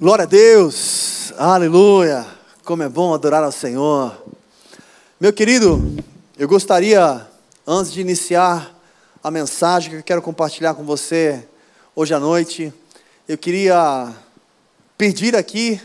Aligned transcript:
Glória 0.00 0.22
a 0.22 0.26
Deus, 0.26 1.32
aleluia, 1.36 2.24
como 2.64 2.84
é 2.84 2.88
bom 2.88 3.12
adorar 3.12 3.42
ao 3.42 3.50
Senhor. 3.50 4.16
Meu 5.18 5.32
querido, 5.32 5.82
eu 6.38 6.46
gostaria, 6.46 7.26
antes 7.66 7.92
de 7.92 8.00
iniciar 8.00 8.78
a 9.24 9.28
mensagem 9.28 9.90
que 9.90 9.96
eu 9.96 10.02
quero 10.04 10.22
compartilhar 10.22 10.74
com 10.74 10.84
você 10.84 11.48
hoje 11.96 12.14
à 12.14 12.20
noite, 12.20 12.72
eu 13.26 13.36
queria 13.36 14.14
pedir 14.96 15.34
aqui 15.34 15.80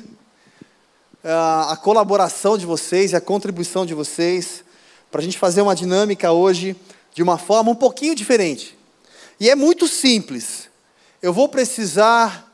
uh, 1.23 1.71
a 1.71 1.75
colaboração 1.75 2.55
de 2.55 2.67
vocês 2.67 3.13
e 3.13 3.15
a 3.15 3.21
contribuição 3.21 3.83
de 3.83 3.95
vocês 3.95 4.63
para 5.09 5.21
a 5.21 5.23
gente 5.23 5.39
fazer 5.39 5.63
uma 5.63 5.73
dinâmica 5.73 6.31
hoje 6.31 6.75
de 7.15 7.23
uma 7.23 7.39
forma 7.39 7.71
um 7.71 7.75
pouquinho 7.75 8.13
diferente. 8.13 8.77
E 9.39 9.49
é 9.49 9.55
muito 9.55 9.87
simples. 9.87 10.69
Eu 11.19 11.33
vou 11.33 11.49
precisar 11.49 12.52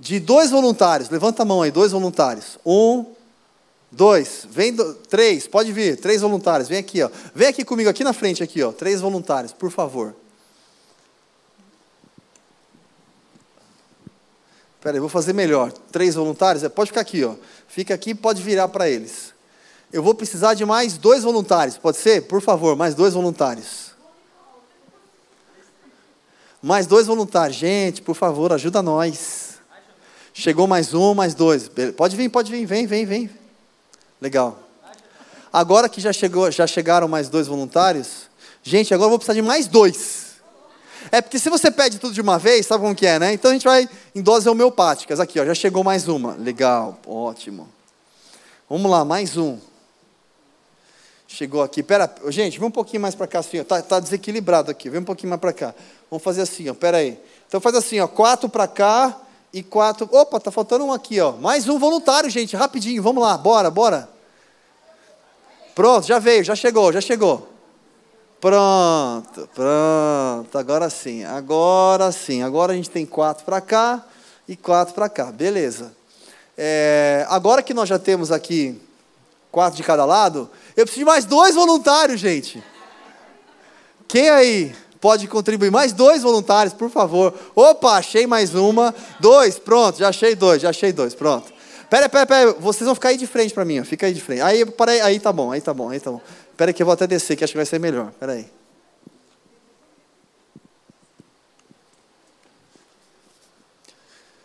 de 0.00 0.18
dois 0.18 0.50
voluntários. 0.50 1.10
Levanta 1.10 1.42
a 1.42 1.44
mão 1.44 1.60
aí, 1.60 1.70
dois 1.70 1.92
voluntários. 1.92 2.58
Um, 2.64 3.04
dois, 3.92 4.46
vem 4.50 4.74
do, 4.74 4.94
três, 4.94 5.46
pode 5.46 5.70
vir, 5.70 6.00
três 6.00 6.22
voluntários. 6.22 6.68
Vem 6.68 6.78
aqui, 6.78 7.02
ó. 7.02 7.10
Vem 7.34 7.48
aqui 7.48 7.64
comigo, 7.64 7.90
aqui 7.90 8.02
na 8.02 8.14
frente, 8.14 8.42
aqui, 8.42 8.62
ó. 8.62 8.72
Três 8.72 9.02
voluntários, 9.02 9.52
por 9.52 9.70
favor. 9.70 10.16
Espera 14.78 14.96
aí, 14.96 15.00
vou 15.00 15.10
fazer 15.10 15.34
melhor. 15.34 15.70
Três 15.92 16.14
voluntários, 16.14 16.64
é, 16.64 16.70
pode 16.70 16.88
ficar 16.88 17.02
aqui, 17.02 17.22
ó. 17.22 17.34
Fica 17.68 17.92
aqui, 17.92 18.14
pode 18.14 18.42
virar 18.42 18.68
para 18.68 18.88
eles. 18.88 19.34
Eu 19.92 20.02
vou 20.02 20.14
precisar 20.14 20.54
de 20.54 20.64
mais 20.64 20.96
dois 20.96 21.22
voluntários, 21.22 21.76
pode 21.76 21.98
ser? 21.98 22.22
Por 22.22 22.40
favor, 22.40 22.74
mais 22.74 22.94
dois 22.94 23.12
voluntários. 23.12 23.90
Mais 26.62 26.86
dois 26.86 27.06
voluntários. 27.06 27.58
Gente, 27.58 28.00
por 28.00 28.14
favor, 28.14 28.52
ajuda 28.52 28.80
nós. 28.82 29.49
Chegou 30.32 30.66
mais 30.66 30.94
um, 30.94 31.14
mais 31.14 31.34
dois. 31.34 31.70
Pode 31.96 32.16
vir, 32.16 32.28
pode 32.28 32.50
vir, 32.50 32.64
vem, 32.64 32.86
vem, 32.86 33.04
vem. 33.04 33.30
Legal. 34.20 34.58
Agora 35.52 35.88
que 35.88 36.00
já, 36.00 36.12
chegou, 36.12 36.50
já 36.50 36.66
chegaram 36.66 37.08
mais 37.08 37.28
dois 37.28 37.48
voluntários, 37.48 38.28
gente, 38.62 38.94
agora 38.94 39.06
eu 39.06 39.10
vou 39.10 39.18
precisar 39.18 39.34
de 39.34 39.42
mais 39.42 39.66
dois. 39.66 40.30
É 41.10 41.20
porque 41.20 41.38
se 41.38 41.50
você 41.50 41.70
pede 41.70 41.98
tudo 41.98 42.12
de 42.12 42.20
uma 42.20 42.38
vez, 42.38 42.66
sabe 42.66 42.82
como 42.82 42.94
que 42.94 43.06
é, 43.06 43.18
né? 43.18 43.32
Então 43.32 43.50
a 43.50 43.54
gente 43.54 43.64
vai 43.64 43.88
em 44.14 44.22
doses 44.22 44.46
homeopáticas. 44.46 45.18
Aqui, 45.18 45.40
ó, 45.40 45.44
já 45.44 45.54
chegou 45.54 45.82
mais 45.82 46.06
uma. 46.06 46.34
Legal, 46.34 46.98
ótimo. 47.06 47.68
Vamos 48.68 48.88
lá, 48.88 49.04
mais 49.04 49.36
um. 49.36 49.58
Chegou 51.26 51.62
aqui. 51.62 51.82
Pera, 51.82 52.12
gente, 52.28 52.58
vem 52.58 52.68
um 52.68 52.72
pouquinho 52.72 53.02
mais 53.02 53.14
para 53.14 53.26
cá 53.26 53.40
assim. 53.40 53.62
Tá, 53.64 53.80
tá, 53.82 53.98
desequilibrado 53.98 54.70
aqui. 54.70 54.90
Vem 54.90 55.00
um 55.00 55.04
pouquinho 55.04 55.30
mais 55.30 55.40
para 55.40 55.52
cá. 55.52 55.74
Vamos 56.10 56.22
fazer 56.22 56.42
assim, 56.42 56.68
ó. 56.68 56.74
Pera 56.74 56.98
aí. 56.98 57.18
Então 57.48 57.60
faz 57.60 57.74
assim, 57.74 57.98
ó. 57.98 58.06
Quatro 58.06 58.48
para 58.48 58.68
cá 58.68 59.20
e 59.52 59.62
quatro. 59.62 60.08
Opa, 60.10 60.40
tá 60.40 60.50
faltando 60.50 60.84
um 60.84 60.92
aqui, 60.92 61.20
ó. 61.20 61.32
Mais 61.32 61.68
um 61.68 61.78
voluntário, 61.78 62.30
gente, 62.30 62.56
rapidinho. 62.56 63.02
Vamos 63.02 63.22
lá, 63.22 63.36
bora, 63.36 63.70
bora. 63.70 64.08
Pronto, 65.74 66.06
já 66.06 66.18
veio, 66.18 66.44
já 66.44 66.54
chegou, 66.54 66.92
já 66.92 67.00
chegou. 67.00 67.48
Pronto, 68.40 69.48
pronto. 69.54 70.58
Agora 70.58 70.88
sim, 70.88 71.24
agora 71.24 72.10
sim. 72.10 72.42
Agora 72.42 72.72
a 72.72 72.76
gente 72.76 72.90
tem 72.90 73.04
quatro 73.04 73.44
para 73.44 73.60
cá 73.60 74.04
e 74.48 74.56
quatro 74.56 74.94
para 74.94 75.08
cá. 75.08 75.26
Beleza. 75.26 75.92
É, 76.56 77.26
agora 77.28 77.62
que 77.62 77.74
nós 77.74 77.88
já 77.88 77.98
temos 77.98 78.32
aqui 78.32 78.80
quatro 79.50 79.76
de 79.76 79.82
cada 79.82 80.04
lado, 80.04 80.48
eu 80.76 80.84
preciso 80.84 81.00
de 81.00 81.04
mais 81.04 81.24
dois 81.24 81.54
voluntários, 81.54 82.20
gente. 82.20 82.62
Quem 84.06 84.28
aí 84.28 84.74
pode 85.00 85.26
contribuir. 85.26 85.70
Mais 85.70 85.92
dois 85.92 86.22
voluntários, 86.22 86.74
por 86.74 86.90
favor. 86.90 87.34
Opa, 87.54 87.92
achei 87.92 88.26
mais 88.26 88.54
uma. 88.54 88.94
Dois, 89.18 89.58
pronto, 89.58 89.98
já 89.98 90.08
achei 90.08 90.34
dois, 90.34 90.60
já 90.62 90.70
achei 90.70 90.92
dois, 90.92 91.14
pronto. 91.14 91.52
Pera, 91.88 92.08
pera, 92.08 92.26
pera, 92.26 92.52
vocês 92.52 92.84
vão 92.84 92.94
ficar 92.94 93.08
aí 93.08 93.16
de 93.16 93.26
frente 93.26 93.52
para 93.52 93.64
mim, 93.64 93.80
ó. 93.80 93.84
fica 93.84 94.06
aí 94.06 94.14
de 94.14 94.20
frente. 94.20 94.42
Aí, 94.42 94.64
para 94.64 94.92
aí, 94.92 95.00
aí 95.00 95.18
tá 95.18 95.32
bom, 95.32 95.50
aí 95.50 95.60
tá 95.60 95.74
bom, 95.74 95.88
aí 95.88 95.98
tá 95.98 96.10
bom. 96.10 96.20
Pera 96.56 96.72
que 96.72 96.82
eu 96.82 96.86
vou 96.86 96.92
até 96.92 97.06
descer, 97.06 97.36
que 97.36 97.42
acho 97.42 97.52
que 97.52 97.56
vai 97.56 97.66
ser 97.66 97.80
melhor. 97.80 98.12
Pera 98.20 98.32
aí. 98.32 98.46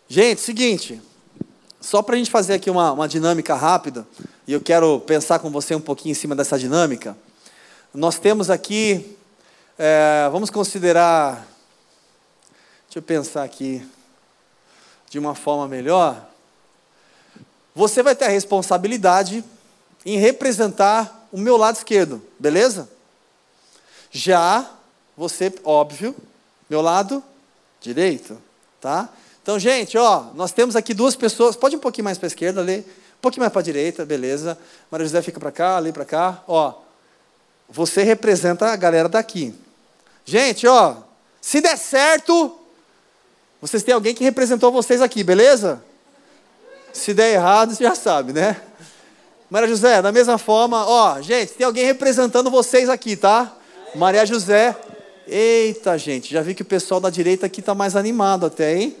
Gente, 0.08 0.40
seguinte, 0.40 1.00
só 1.80 2.00
para 2.00 2.14
a 2.14 2.18
gente 2.18 2.30
fazer 2.30 2.54
aqui 2.54 2.70
uma, 2.70 2.92
uma 2.92 3.06
dinâmica 3.06 3.54
rápida, 3.54 4.06
e 4.46 4.52
eu 4.52 4.60
quero 4.60 5.00
pensar 5.00 5.40
com 5.40 5.50
você 5.50 5.74
um 5.74 5.80
pouquinho 5.80 6.12
em 6.12 6.14
cima 6.14 6.34
dessa 6.34 6.58
dinâmica. 6.58 7.16
Nós 7.92 8.18
temos 8.18 8.50
aqui 8.50 9.16
é, 9.78 10.28
vamos 10.32 10.48
considerar, 10.48 11.46
deixa 12.86 12.98
eu 12.98 13.02
pensar 13.02 13.44
aqui, 13.44 13.86
de 15.10 15.18
uma 15.18 15.34
forma 15.34 15.68
melhor. 15.68 16.26
Você 17.74 18.02
vai 18.02 18.14
ter 18.14 18.24
a 18.24 18.30
responsabilidade 18.30 19.44
em 20.04 20.18
representar 20.18 21.28
o 21.30 21.38
meu 21.38 21.56
lado 21.56 21.76
esquerdo, 21.76 22.22
beleza? 22.38 22.88
Já 24.10 24.70
você, 25.16 25.52
óbvio, 25.62 26.16
meu 26.70 26.80
lado 26.80 27.22
direito, 27.80 28.40
tá? 28.80 29.10
Então, 29.42 29.58
gente, 29.58 29.96
ó, 29.98 30.24
nós 30.34 30.52
temos 30.52 30.74
aqui 30.74 30.94
duas 30.94 31.14
pessoas. 31.14 31.54
Pode 31.54 31.76
um 31.76 31.78
pouquinho 31.78 32.04
mais 32.04 32.18
para 32.18 32.26
a 32.26 32.28
esquerda, 32.28 32.60
ali, 32.60 32.78
um 32.78 33.20
pouquinho 33.20 33.42
mais 33.42 33.52
para 33.52 33.60
a 33.60 33.64
direita, 33.64 34.04
beleza? 34.04 34.58
Maria 34.90 35.06
José 35.06 35.22
fica 35.22 35.38
para 35.38 35.52
cá, 35.52 35.76
ali 35.76 35.92
para 35.92 36.04
cá. 36.04 36.42
Ó, 36.48 36.74
você 37.68 38.02
representa 38.02 38.66
a 38.66 38.76
galera 38.76 39.08
daqui. 39.08 39.54
Gente, 40.28 40.66
ó, 40.66 40.96
se 41.40 41.60
der 41.60 41.78
certo, 41.78 42.58
vocês 43.60 43.84
têm 43.84 43.94
alguém 43.94 44.12
que 44.12 44.24
representou 44.24 44.72
vocês 44.72 45.00
aqui, 45.00 45.22
beleza? 45.22 45.80
Se 46.92 47.14
der 47.14 47.34
errado, 47.34 47.72
você 47.72 47.84
já 47.84 47.94
sabe, 47.94 48.32
né? 48.32 48.60
Maria 49.48 49.68
José, 49.68 50.02
da 50.02 50.10
mesma 50.10 50.36
forma, 50.36 50.84
ó, 50.84 51.20
gente, 51.22 51.52
tem 51.52 51.64
alguém 51.64 51.84
representando 51.84 52.50
vocês 52.50 52.88
aqui, 52.88 53.14
tá? 53.14 53.54
Maria 53.94 54.26
José. 54.26 54.76
Eita, 55.28 55.96
gente, 55.96 56.32
já 56.32 56.42
vi 56.42 56.56
que 56.56 56.62
o 56.62 56.66
pessoal 56.66 57.00
da 57.00 57.08
direita 57.08 57.46
aqui 57.46 57.60
está 57.60 57.74
mais 57.74 57.94
animado 57.94 58.46
até, 58.46 58.76
hein? 58.76 58.96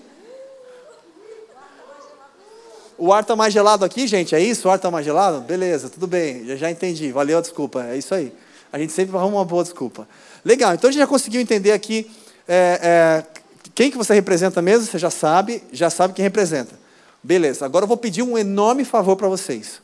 O 2.96 3.12
ar 3.12 3.22
está 3.22 3.34
mais 3.34 3.52
gelado 3.52 3.84
aqui, 3.84 4.06
gente? 4.06 4.32
É 4.32 4.40
isso? 4.40 4.68
O 4.68 4.70
ar 4.70 4.76
está 4.76 4.92
mais 4.92 5.04
gelado? 5.04 5.40
Beleza, 5.40 5.90
tudo 5.90 6.06
bem, 6.06 6.46
já, 6.46 6.54
já 6.54 6.70
entendi. 6.70 7.10
Valeu 7.10 7.38
a 7.38 7.40
desculpa, 7.40 7.84
é 7.84 7.96
isso 7.96 8.14
aí. 8.14 8.32
A 8.72 8.78
gente 8.78 8.92
sempre 8.92 9.16
arruma 9.16 9.38
uma 9.38 9.44
boa 9.44 9.64
desculpa. 9.64 10.06
Legal, 10.46 10.74
então 10.74 10.88
a 10.88 10.92
gente 10.92 11.00
já 11.00 11.08
conseguiu 11.08 11.40
entender 11.40 11.72
aqui 11.72 12.08
é, 12.46 12.78
é, 12.80 13.40
quem 13.74 13.90
que 13.90 13.96
você 13.96 14.14
representa 14.14 14.62
mesmo, 14.62 14.86
você 14.86 14.96
já 14.96 15.10
sabe, 15.10 15.60
já 15.72 15.90
sabe 15.90 16.14
quem 16.14 16.22
representa. 16.22 16.78
Beleza, 17.20 17.66
agora 17.66 17.82
eu 17.82 17.88
vou 17.88 17.96
pedir 17.96 18.22
um 18.22 18.38
enorme 18.38 18.84
favor 18.84 19.16
para 19.16 19.26
vocês. 19.26 19.82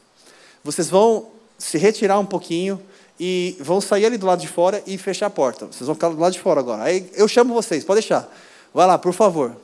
Vocês 0.63 0.89
vão 0.89 1.33
se 1.59 1.79
retirar 1.79 2.17
um 2.21 2.25
pouquinho 2.25 2.81
e 3.19 3.57
vão 3.59 3.81
sair 3.81 4.07
ali 4.07 4.17
do 4.17 4.25
lado 4.25 4.41
de 4.41 4.47
fora 4.47 4.81
e 4.87 4.97
fechar 4.97 5.27
a 5.27 5.31
porta. 5.31 5.67
Vocês 5.67 5.85
vão 5.85 5.97
ficar 5.97 6.11
do 6.11 6.21
lado 6.21 6.33
de 6.33 6.39
fora 6.39 6.61
agora. 6.61 6.85
Aí 6.85 7.11
eu 7.15 7.27
chamo 7.27 7.53
vocês, 7.53 7.83
pode 7.83 8.01
deixar. 8.01 8.33
Vai 8.73 8.87
lá, 8.87 8.97
por 8.97 9.13
favor. 9.13 9.57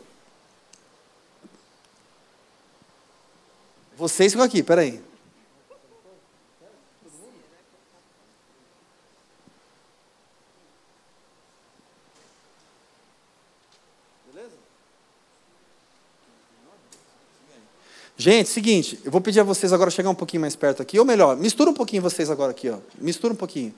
Vocês 3.96 4.32
ficam 4.32 4.44
aqui, 4.44 4.64
peraí. 4.64 5.00
Gente, 18.20 18.48
seguinte, 18.48 18.98
eu 19.04 19.12
vou 19.12 19.20
pedir 19.20 19.38
a 19.38 19.44
vocês 19.44 19.72
agora 19.72 19.92
chegar 19.92 20.10
um 20.10 20.14
pouquinho 20.14 20.40
mais 20.40 20.56
perto 20.56 20.82
aqui, 20.82 20.98
ou 20.98 21.04
melhor, 21.04 21.36
mistura 21.36 21.70
um 21.70 21.72
pouquinho 21.72 22.02
vocês 22.02 22.28
agora 22.28 22.50
aqui, 22.50 22.68
ó. 22.68 22.78
Mistura 22.98 23.32
um 23.32 23.36
pouquinho. 23.36 23.72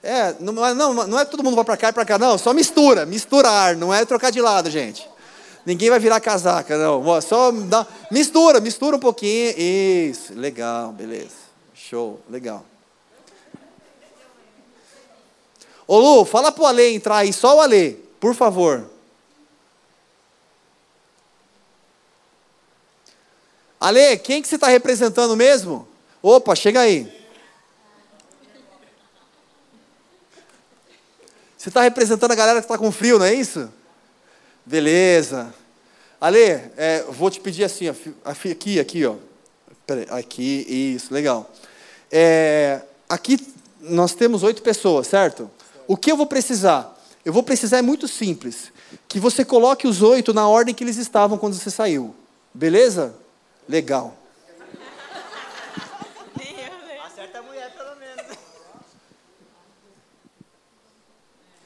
É, 0.00 0.36
não, 0.38 0.52
não, 0.52 0.94
não 1.08 1.18
é 1.18 1.24
todo 1.24 1.42
mundo 1.42 1.56
vai 1.56 1.64
para 1.64 1.76
cá 1.76 1.88
e 1.88 1.92
para 1.92 2.04
cá, 2.04 2.16
não, 2.16 2.38
só 2.38 2.54
mistura, 2.54 3.04
misturar, 3.04 3.74
não 3.74 3.92
é 3.92 4.04
trocar 4.04 4.30
de 4.30 4.40
lado, 4.40 4.70
gente. 4.70 5.04
Ninguém 5.66 5.90
vai 5.90 5.98
virar 5.98 6.20
casaca, 6.20 6.78
não. 6.78 7.20
Só 7.20 7.50
dá, 7.50 7.84
mistura, 8.08 8.60
mistura 8.60 8.96
um 8.96 9.00
pouquinho. 9.00 9.52
Isso, 9.58 10.32
legal, 10.32 10.92
beleza. 10.92 11.42
Show, 11.74 12.20
legal. 12.30 12.64
Ô 15.88 15.98
Lu, 15.98 16.24
fala 16.24 16.52
pro 16.52 16.66
Ale 16.66 16.94
entrar 16.94 17.16
aí, 17.16 17.32
só 17.32 17.56
o 17.56 17.60
Ale, 17.60 17.94
por 18.20 18.32
favor. 18.36 18.91
Ale, 23.82 24.16
quem 24.18 24.40
que 24.40 24.46
você 24.46 24.54
está 24.54 24.68
representando 24.68 25.36
mesmo? 25.36 25.88
Opa, 26.22 26.54
chega 26.54 26.78
aí. 26.78 27.12
Você 31.58 31.68
está 31.68 31.82
representando 31.82 32.30
a 32.30 32.36
galera 32.36 32.60
que 32.60 32.64
está 32.64 32.78
com 32.78 32.92
frio, 32.92 33.18
não 33.18 33.26
é 33.26 33.34
isso? 33.34 33.68
Beleza. 34.64 35.52
Ale, 36.20 36.38
é, 36.76 37.04
vou 37.08 37.28
te 37.28 37.40
pedir 37.40 37.64
assim, 37.64 37.88
aqui, 38.24 38.78
aqui, 38.78 39.04
ó. 39.04 39.16
Aqui, 40.10 40.94
isso, 40.94 41.12
legal. 41.12 41.50
É, 42.08 42.82
aqui 43.08 43.36
nós 43.80 44.14
temos 44.14 44.44
oito 44.44 44.62
pessoas, 44.62 45.08
certo? 45.08 45.50
O 45.88 45.96
que 45.96 46.12
eu 46.12 46.16
vou 46.16 46.28
precisar? 46.28 46.96
Eu 47.24 47.32
vou 47.32 47.42
precisar 47.42 47.78
é 47.78 47.82
muito 47.82 48.06
simples, 48.06 48.70
que 49.08 49.18
você 49.18 49.44
coloque 49.44 49.88
os 49.88 50.02
oito 50.02 50.32
na 50.32 50.46
ordem 50.46 50.72
que 50.72 50.84
eles 50.84 50.98
estavam 50.98 51.36
quando 51.36 51.54
você 51.54 51.68
saiu. 51.68 52.14
Beleza? 52.54 53.20
Legal. 53.68 54.16
Acerta 57.04 57.38
a 57.38 57.42
mulher, 57.42 57.70
pelo 57.72 57.96
menos. 57.96 58.38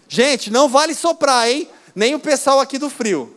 Gente, 0.09 0.51
não 0.51 0.69
vale 0.69 0.95
soprar, 0.95 1.49
hein? 1.49 1.71
Nem 1.95 2.15
o 2.15 2.21
pessoal 2.21 2.61
aqui 2.61 2.79
do 2.79 2.91
frio. 2.91 3.37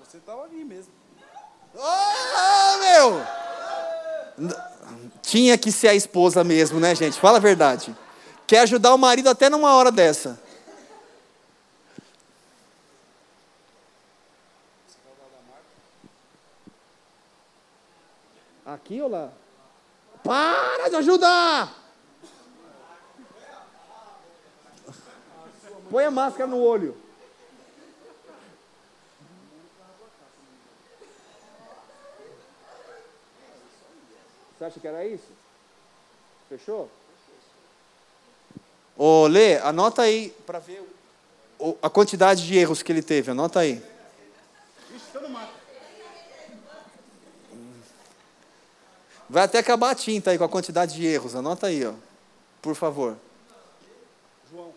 Você 0.00 0.16
estava 0.18 0.44
ali 0.44 0.64
mesmo. 0.64 0.92
Oh, 1.74 2.78
meu! 2.78 3.22
Tinha 5.20 5.58
que 5.58 5.70
ser 5.70 5.88
a 5.88 5.94
esposa 5.94 6.42
mesmo, 6.42 6.80
né, 6.80 6.94
gente? 6.94 7.18
Fala 7.18 7.36
a 7.36 7.40
verdade. 7.40 7.94
Quer 8.46 8.60
ajudar 8.60 8.94
o 8.94 8.98
marido 8.98 9.28
até 9.28 9.50
numa 9.50 9.74
hora 9.74 9.90
dessa. 9.90 10.40
Aqui 18.66 19.00
ou 19.00 19.08
lá? 19.08 19.30
Para 20.24 20.88
de 20.88 20.96
ajudar! 20.96 21.72
Põe 25.88 26.04
a 26.04 26.10
máscara 26.10 26.50
no 26.50 26.60
olho. 26.60 26.96
Você 34.58 34.64
acha 34.64 34.80
que 34.80 34.88
era 34.88 35.06
isso? 35.06 35.28
Fechou? 36.48 36.90
Ô, 38.96 39.28
Lê, 39.28 39.58
anota 39.58 40.02
aí 40.02 40.30
para 40.44 40.58
ver 40.58 40.82
a 41.80 41.88
quantidade 41.88 42.44
de 42.44 42.58
erros 42.58 42.82
que 42.82 42.90
ele 42.90 43.02
teve. 43.02 43.30
Anota 43.30 43.60
aí. 43.60 43.80
Vai 49.28 49.44
até 49.44 49.58
acabar 49.58 49.90
a 49.90 49.94
tinta 49.94 50.30
aí 50.30 50.38
com 50.38 50.44
a 50.44 50.48
quantidade 50.48 50.94
de 50.94 51.04
erros. 51.04 51.34
Anota 51.34 51.66
aí, 51.66 51.84
ó. 51.84 51.92
Por 52.62 52.74
favor. 52.74 53.16
João. 54.50 54.72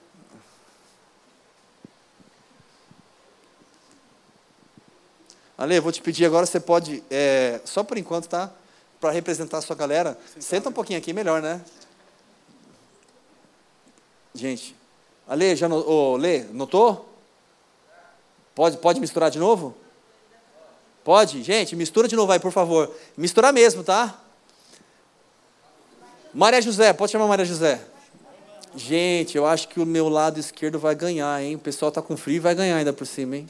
Ale, 5.58 5.80
vou 5.80 5.92
te 5.92 6.02
pedir 6.02 6.26
agora, 6.26 6.46
você 6.46 6.60
pode, 6.60 7.04
é, 7.10 7.60
só 7.66 7.84
por 7.84 7.98
enquanto, 7.98 8.30
tá? 8.30 8.52
Para 9.00 9.12
representar 9.12 9.58
a 9.58 9.62
sua 9.62 9.76
galera. 9.76 10.18
Senta 10.40 10.70
um 10.70 10.74
pouquinho 10.74 11.00
aqui, 11.00 11.12
melhor, 11.12 11.42
né? 11.42 11.62
Gente, 14.34 14.76
Ale, 15.30 15.56
já 15.56 15.70
no, 15.70 15.88
oh, 15.88 16.18
Lê, 16.18 16.40
notou? 16.46 17.08
Pode, 18.56 18.78
pode 18.78 19.00
misturar 19.00 19.30
de 19.30 19.38
novo? 19.38 19.78
Pode? 21.04 21.44
Gente, 21.44 21.76
mistura 21.76 22.08
de 22.08 22.16
novo 22.16 22.32
aí, 22.32 22.40
por 22.40 22.52
favor. 22.52 22.92
Misturar 23.16 23.54
mesmo, 23.54 23.84
tá? 23.84 24.20
Maria 26.40 26.62
José, 26.62 26.94
pode 26.94 27.12
chamar 27.12 27.28
Maria 27.28 27.44
José. 27.44 27.82
Gente, 28.74 29.36
eu 29.36 29.46
acho 29.46 29.68
que 29.68 29.78
o 29.78 29.86
meu 29.86 30.08
lado 30.08 30.40
esquerdo 30.40 30.80
vai 30.80 30.96
ganhar, 30.96 31.44
hein? 31.44 31.58
O 31.58 31.60
pessoal 31.60 31.92
tá 31.92 32.02
com 32.02 32.16
frio 32.16 32.38
e 32.38 32.40
vai 32.40 32.56
ganhar 32.56 32.78
ainda 32.78 32.94
por 32.94 33.06
cima, 33.06 33.36
hein? 33.36 33.50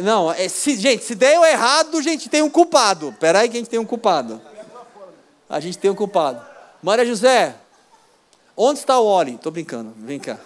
Não, 0.00 0.30
é, 0.30 0.46
se, 0.50 0.76
gente, 0.76 1.02
se 1.02 1.14
der 1.14 1.42
errado, 1.50 1.96
a 1.96 2.02
gente 2.02 2.28
tem 2.28 2.42
um 2.42 2.50
culpado. 2.50 3.08
Espera 3.08 3.38
aí 3.38 3.48
que 3.48 3.56
a 3.56 3.60
gente 3.60 3.70
tem 3.70 3.80
um 3.80 3.86
culpado. 3.86 4.38
A 5.48 5.58
gente 5.60 5.78
tem 5.78 5.90
um 5.90 5.94
culpado. 5.94 6.44
Maria 6.82 7.06
José, 7.06 7.56
onde 8.54 8.78
está 8.80 9.00
o 9.00 9.06
Oli? 9.06 9.36
Estou 9.36 9.50
brincando, 9.50 9.94
vem 9.96 10.20
cá. 10.20 10.38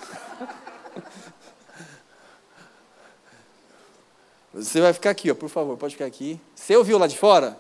Você 4.55 4.81
vai 4.81 4.93
ficar 4.93 5.11
aqui, 5.11 5.29
ó, 5.29 5.35
por 5.35 5.49
favor, 5.49 5.77
pode 5.77 5.95
ficar 5.95 6.07
aqui. 6.07 6.41
Você 6.55 6.77
ouviu 6.77 6.99
lá 6.99 7.09
de 7.09 7.19
fora? 7.19 7.59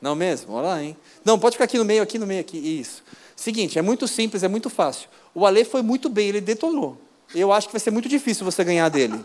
Não 0.00 0.14
mesmo? 0.14 0.54
Olha 0.54 0.68
lá, 0.68 0.82
hein? 0.82 0.96
Não, 1.24 1.38
pode 1.38 1.54
ficar 1.54 1.64
aqui 1.64 1.78
no 1.78 1.84
meio, 1.84 2.02
aqui 2.02 2.18
no 2.18 2.26
meio, 2.26 2.40
aqui. 2.40 2.56
Isso. 2.56 3.02
Seguinte, 3.34 3.78
é 3.78 3.82
muito 3.82 4.06
simples, 4.08 4.42
é 4.42 4.48
muito 4.48 4.70
fácil. 4.70 5.08
O 5.34 5.46
Ale 5.46 5.64
foi 5.64 5.82
muito 5.82 6.08
bem, 6.08 6.28
ele 6.28 6.40
detonou. 6.40 6.96
Eu 7.34 7.52
acho 7.52 7.68
que 7.68 7.72
vai 7.72 7.80
ser 7.80 7.90
muito 7.90 8.08
difícil 8.08 8.44
você 8.44 8.64
ganhar 8.64 8.88
dele. 8.88 9.24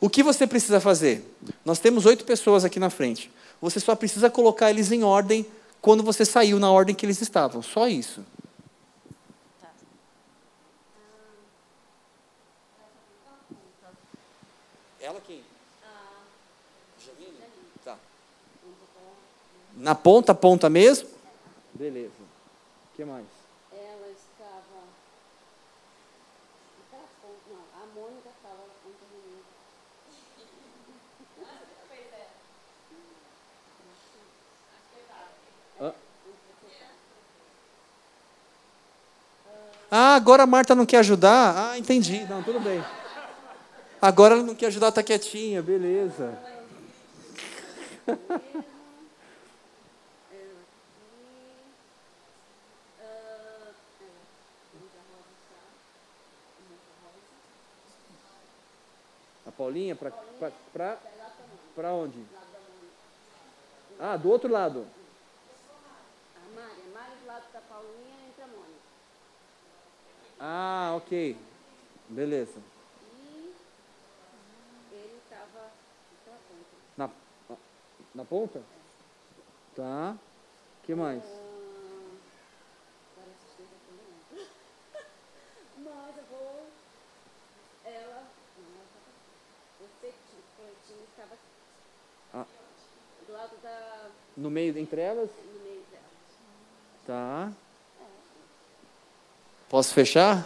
O 0.00 0.10
que 0.10 0.22
você 0.22 0.46
precisa 0.46 0.80
fazer? 0.80 1.24
Nós 1.64 1.78
temos 1.78 2.06
oito 2.06 2.24
pessoas 2.24 2.64
aqui 2.64 2.78
na 2.78 2.90
frente. 2.90 3.30
Você 3.60 3.80
só 3.80 3.94
precisa 3.94 4.28
colocar 4.28 4.70
eles 4.70 4.92
em 4.92 5.02
ordem 5.02 5.46
quando 5.80 6.02
você 6.02 6.24
saiu 6.24 6.58
na 6.58 6.70
ordem 6.70 6.94
que 6.94 7.06
eles 7.06 7.20
estavam. 7.20 7.62
Só 7.62 7.88
isso. 7.88 8.24
Ela 15.00 15.20
quem? 15.26 15.42
Janine? 17.04 17.36
Tá. 17.84 17.98
Na 19.84 19.94
ponta, 19.94 20.34
ponta 20.34 20.70
mesmo? 20.70 21.06
Beleza. 21.74 22.08
O 22.08 22.96
que 22.96 23.04
mais? 23.04 23.26
Ela 23.70 24.08
estava. 24.08 24.80
Não, 27.50 27.58
a 27.82 27.86
Mônica 27.94 28.30
estava 28.34 28.62
na 28.62 28.72
ponta 28.82 29.04
do 29.04 29.16
meio. 29.28 29.44
Ah, 39.90 40.14
agora 40.14 40.44
a 40.44 40.46
Marta 40.46 40.74
não 40.74 40.86
quer 40.86 41.00
ajudar? 41.00 41.54
Ah, 41.58 41.78
entendi. 41.78 42.24
Não, 42.24 42.42
tudo 42.42 42.58
bem. 42.58 42.82
Agora 44.00 44.32
ela 44.32 44.42
não 44.42 44.54
quer 44.54 44.68
ajudar, 44.68 44.92
tá 44.92 45.02
quietinha, 45.02 45.60
beleza. 45.62 46.38
Paulinha, 59.56 59.96
para 59.96 60.12
para 61.74 61.92
onde? 61.92 62.24
Ah, 63.98 64.16
do 64.16 64.30
outro 64.30 64.50
lado. 64.50 64.86
A 66.36 66.40
Mari, 66.54 66.82
a 66.82 66.98
Mari 66.98 67.16
do 67.20 67.26
lado 67.26 67.52
da 67.52 67.60
Paulinha 67.60 68.28
entra 68.28 68.44
a 68.44 68.48
Mônica. 68.48 68.84
Ah, 70.40 70.94
ok. 70.96 71.36
Beleza. 72.08 72.60
E 74.92 74.94
ele 74.94 75.20
estava 75.24 75.70
naquela 76.10 76.38
ponta. 76.48 76.76
Na, 76.96 77.10
na 78.14 78.24
ponta? 78.24 78.62
Tá. 79.74 80.16
O 80.82 80.86
que 80.86 80.94
mais? 80.94 81.22
Ah, 81.24 81.36
agora 83.16 83.30
essas 83.30 83.52
coisas 83.56 83.74
aqui 83.74 83.88
eu 83.88 83.96
não 83.96 84.04
lembro. 84.04 84.54
Mas 85.78 86.16
eu 86.18 86.24
vou. 86.30 86.66
Ela. 87.84 88.22
Não, 88.58 88.68
ela 88.74 88.84
estava. 88.84 89.10
O 89.80 89.88
coletinho, 90.00 90.42
o 90.64 91.04
estava 91.10 91.36
Ah, 92.32 92.44
do 93.26 93.32
lado 93.32 93.50
da. 93.62 94.06
no 94.36 94.50
meio, 94.50 94.76
entre 94.78 95.00
elas? 95.00 95.28
no 95.30 95.60
meio 95.64 95.82
dela. 95.90 96.02
Tá. 97.06 97.52
Posso 99.68 99.92
fechar? 99.94 100.44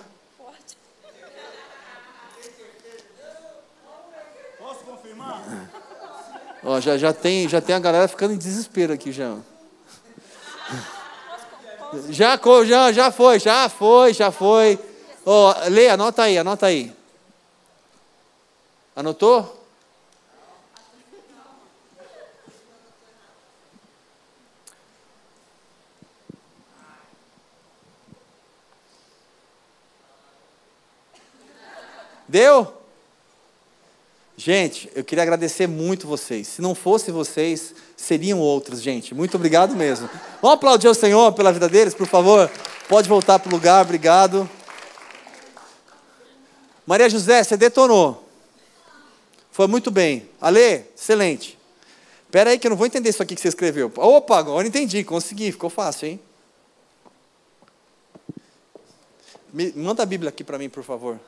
Posso 4.59 4.85
confirmar? 4.85 5.43
Ó, 6.65 6.81
já, 6.81 6.97
já, 6.99 7.13
tem, 7.13 7.49
já 7.49 7.61
tem 7.61 7.75
a 7.75 7.79
galera 7.79 8.09
ficando 8.09 8.35
em 8.35 8.39
desespero 8.39 8.93
aqui 8.93 9.13
já. 9.13 9.37
Já, 12.11 12.37
co- 12.37 12.65
já, 12.67 12.93
já 12.93 13.11
foi, 13.11 13.39
já 13.39 13.69
foi, 13.69 14.13
já 14.13 14.31
foi. 14.31 14.79
Ó, 15.25 15.55
Lê, 15.69 15.89
anota 15.89 16.23
aí, 16.25 16.37
anota 16.37 16.67
aí. 16.67 16.95
Anotou? 18.95 19.58
Deu? 32.29 32.75
Gente, 34.37 34.89
eu 34.95 35.03
queria 35.03 35.23
agradecer 35.23 35.67
muito 35.67 36.07
vocês. 36.07 36.47
Se 36.47 36.63
não 36.63 36.75
fosse 36.75 37.11
vocês, 37.11 37.75
seriam 37.97 38.39
outros, 38.39 38.81
gente. 38.81 39.15
Muito 39.15 39.35
obrigado 39.37 39.75
mesmo. 39.75 40.09
Vamos 40.41 40.57
aplaudir 40.57 40.87
o 40.89 40.95
Senhor 40.95 41.33
pela 41.33 41.53
vida 41.53 41.69
deles, 41.69 41.93
por 41.95 42.07
favor? 42.07 42.49
Pode 42.89 43.09
voltar 43.09 43.39
para 43.41 43.49
o 43.49 43.53
lugar, 43.53 43.85
obrigado. 43.85 44.49
Maria 46.87 47.11
José, 47.11 47.43
você 47.43 47.57
detonou. 47.57 48.25
Foi 49.51 49.67
muito 49.67 49.91
bem. 49.91 50.29
Ale, 50.41 50.85
excelente. 50.97 51.59
Espera 52.25 52.51
aí 52.51 52.59
que 52.59 52.67
eu 52.67 52.71
não 52.71 52.77
vou 52.77 52.87
entender 52.87 53.09
isso 53.09 53.23
aqui 53.23 53.35
que 53.35 53.41
você 53.41 53.49
escreveu. 53.49 53.91
Opa, 53.97 54.39
agora 54.39 54.69
entendi, 54.69 55.03
consegui, 55.03 55.51
ficou 55.51 55.69
fácil, 55.71 56.09
hein? 56.09 56.21
Me- 59.53 59.73
manda 59.75 60.03
a 60.03 60.07
Bíblia 60.07 60.29
aqui 60.29 60.45
para 60.45 60.59
mim, 60.59 60.69
por 60.69 60.85
favor. 60.85 61.19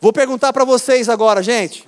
Vou 0.00 0.12
perguntar 0.12 0.52
para 0.52 0.64
vocês 0.64 1.08
agora, 1.08 1.42
gente. 1.42 1.86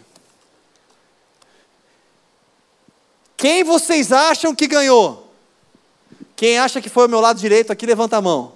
Quem 3.37 3.65
vocês 3.65 4.13
acham 4.13 4.55
que 4.55 4.67
ganhou? 4.67 5.33
Quem 6.37 6.59
acha 6.59 6.81
que 6.81 6.91
foi 6.91 7.07
o 7.07 7.09
meu 7.09 7.21
lado 7.21 7.41
direito 7.41 7.73
aqui, 7.73 7.87
levanta 7.87 8.19
a 8.19 8.21
mão. 8.21 8.53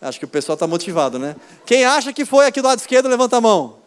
Acho 0.00 0.18
que 0.18 0.24
o 0.24 0.28
pessoal 0.28 0.54
está 0.54 0.66
motivado, 0.66 1.18
né? 1.18 1.34
Quem 1.64 1.84
acha 1.84 2.12
que 2.12 2.24
foi 2.24 2.46
aqui 2.46 2.60
do 2.60 2.68
lado 2.68 2.78
esquerdo, 2.78 3.08
levanta 3.08 3.38
a 3.38 3.40
mão. 3.40 3.78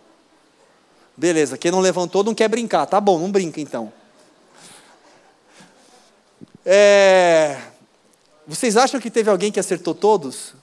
Beleza, 1.15 1.57
quem 1.57 1.72
não 1.72 1.79
levantou 1.79 2.24
não 2.24 2.33
quer 2.33 2.48
brincar. 2.48 2.86
Tá 2.88 3.00
bom, 3.00 3.19
não 3.19 3.31
brinca 3.31 3.62
então. 3.62 3.93
É... 6.65 7.62
Vocês 8.48 8.75
acham 8.75 9.00
que 9.00 9.12
teve 9.12 9.29
alguém 9.29 9.51
que 9.51 9.60
acertou 9.60 9.93
todos? 9.93 10.53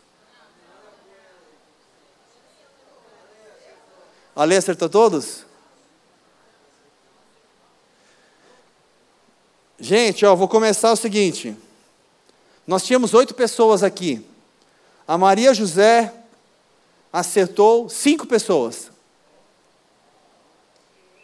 A 4.40 4.44
lei 4.44 4.56
acertou 4.56 4.88
todos? 4.88 5.44
Gente, 9.78 10.24
ó, 10.24 10.34
vou 10.34 10.48
começar 10.48 10.90
o 10.90 10.96
seguinte. 10.96 11.54
Nós 12.66 12.82
tínhamos 12.82 13.12
oito 13.12 13.34
pessoas 13.34 13.82
aqui. 13.82 14.26
A 15.06 15.18
Maria 15.18 15.52
José 15.52 16.10
acertou 17.12 17.90
cinco 17.90 18.26
pessoas. 18.26 18.90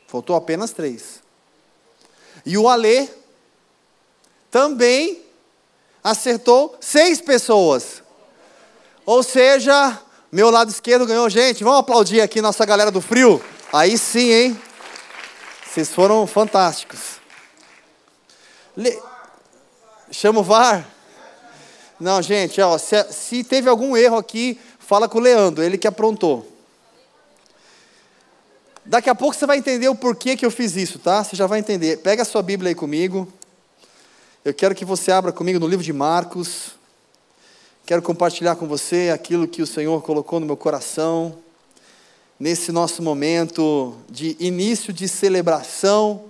Faltou 0.06 0.36
apenas 0.36 0.72
três. 0.72 1.22
E 2.44 2.58
o 2.58 2.68
Alê 2.68 3.08
também 4.50 5.24
acertou 6.04 6.76
seis 6.82 7.22
pessoas. 7.22 8.02
Ou 9.06 9.22
seja, 9.22 10.02
meu 10.36 10.50
lado 10.50 10.70
esquerdo 10.70 11.06
ganhou. 11.06 11.30
Gente, 11.30 11.64
vamos 11.64 11.80
aplaudir 11.80 12.20
aqui 12.20 12.42
nossa 12.42 12.62
galera 12.66 12.90
do 12.90 13.00
frio? 13.00 13.42
Aí 13.72 13.96
sim, 13.96 14.30
hein? 14.30 14.60
Vocês 15.66 15.88
foram 15.88 16.26
fantásticos. 16.26 17.22
Le... 18.76 19.00
Chama 20.10 20.40
o 20.40 20.42
VAR? 20.42 20.86
Não, 21.98 22.20
gente, 22.20 22.60
ó, 22.60 22.76
se, 22.76 23.02
se 23.14 23.44
teve 23.44 23.70
algum 23.70 23.96
erro 23.96 24.18
aqui, 24.18 24.60
fala 24.78 25.08
com 25.08 25.16
o 25.16 25.22
Leandro, 25.22 25.64
ele 25.64 25.78
que 25.78 25.88
aprontou. 25.88 26.46
Daqui 28.84 29.08
a 29.08 29.14
pouco 29.14 29.34
você 29.34 29.46
vai 29.46 29.56
entender 29.56 29.88
o 29.88 29.94
porquê 29.94 30.36
que 30.36 30.44
eu 30.44 30.50
fiz 30.50 30.76
isso, 30.76 30.98
tá? 30.98 31.24
Você 31.24 31.34
já 31.34 31.46
vai 31.46 31.60
entender. 31.60 31.96
Pega 32.02 32.20
a 32.20 32.26
sua 32.26 32.42
Bíblia 32.42 32.72
aí 32.72 32.74
comigo. 32.74 33.26
Eu 34.44 34.52
quero 34.52 34.74
que 34.74 34.84
você 34.84 35.10
abra 35.10 35.32
comigo 35.32 35.58
no 35.58 35.66
livro 35.66 35.82
de 35.82 35.94
Marcos. 35.94 36.72
Quero 37.86 38.02
compartilhar 38.02 38.56
com 38.56 38.66
você 38.66 39.10
aquilo 39.14 39.46
que 39.46 39.62
o 39.62 39.66
Senhor 39.66 40.02
colocou 40.02 40.40
no 40.40 40.46
meu 40.46 40.56
coração. 40.56 41.38
Nesse 42.36 42.72
nosso 42.72 43.00
momento 43.00 43.94
de 44.10 44.36
início 44.40 44.92
de 44.92 45.06
celebração, 45.06 46.24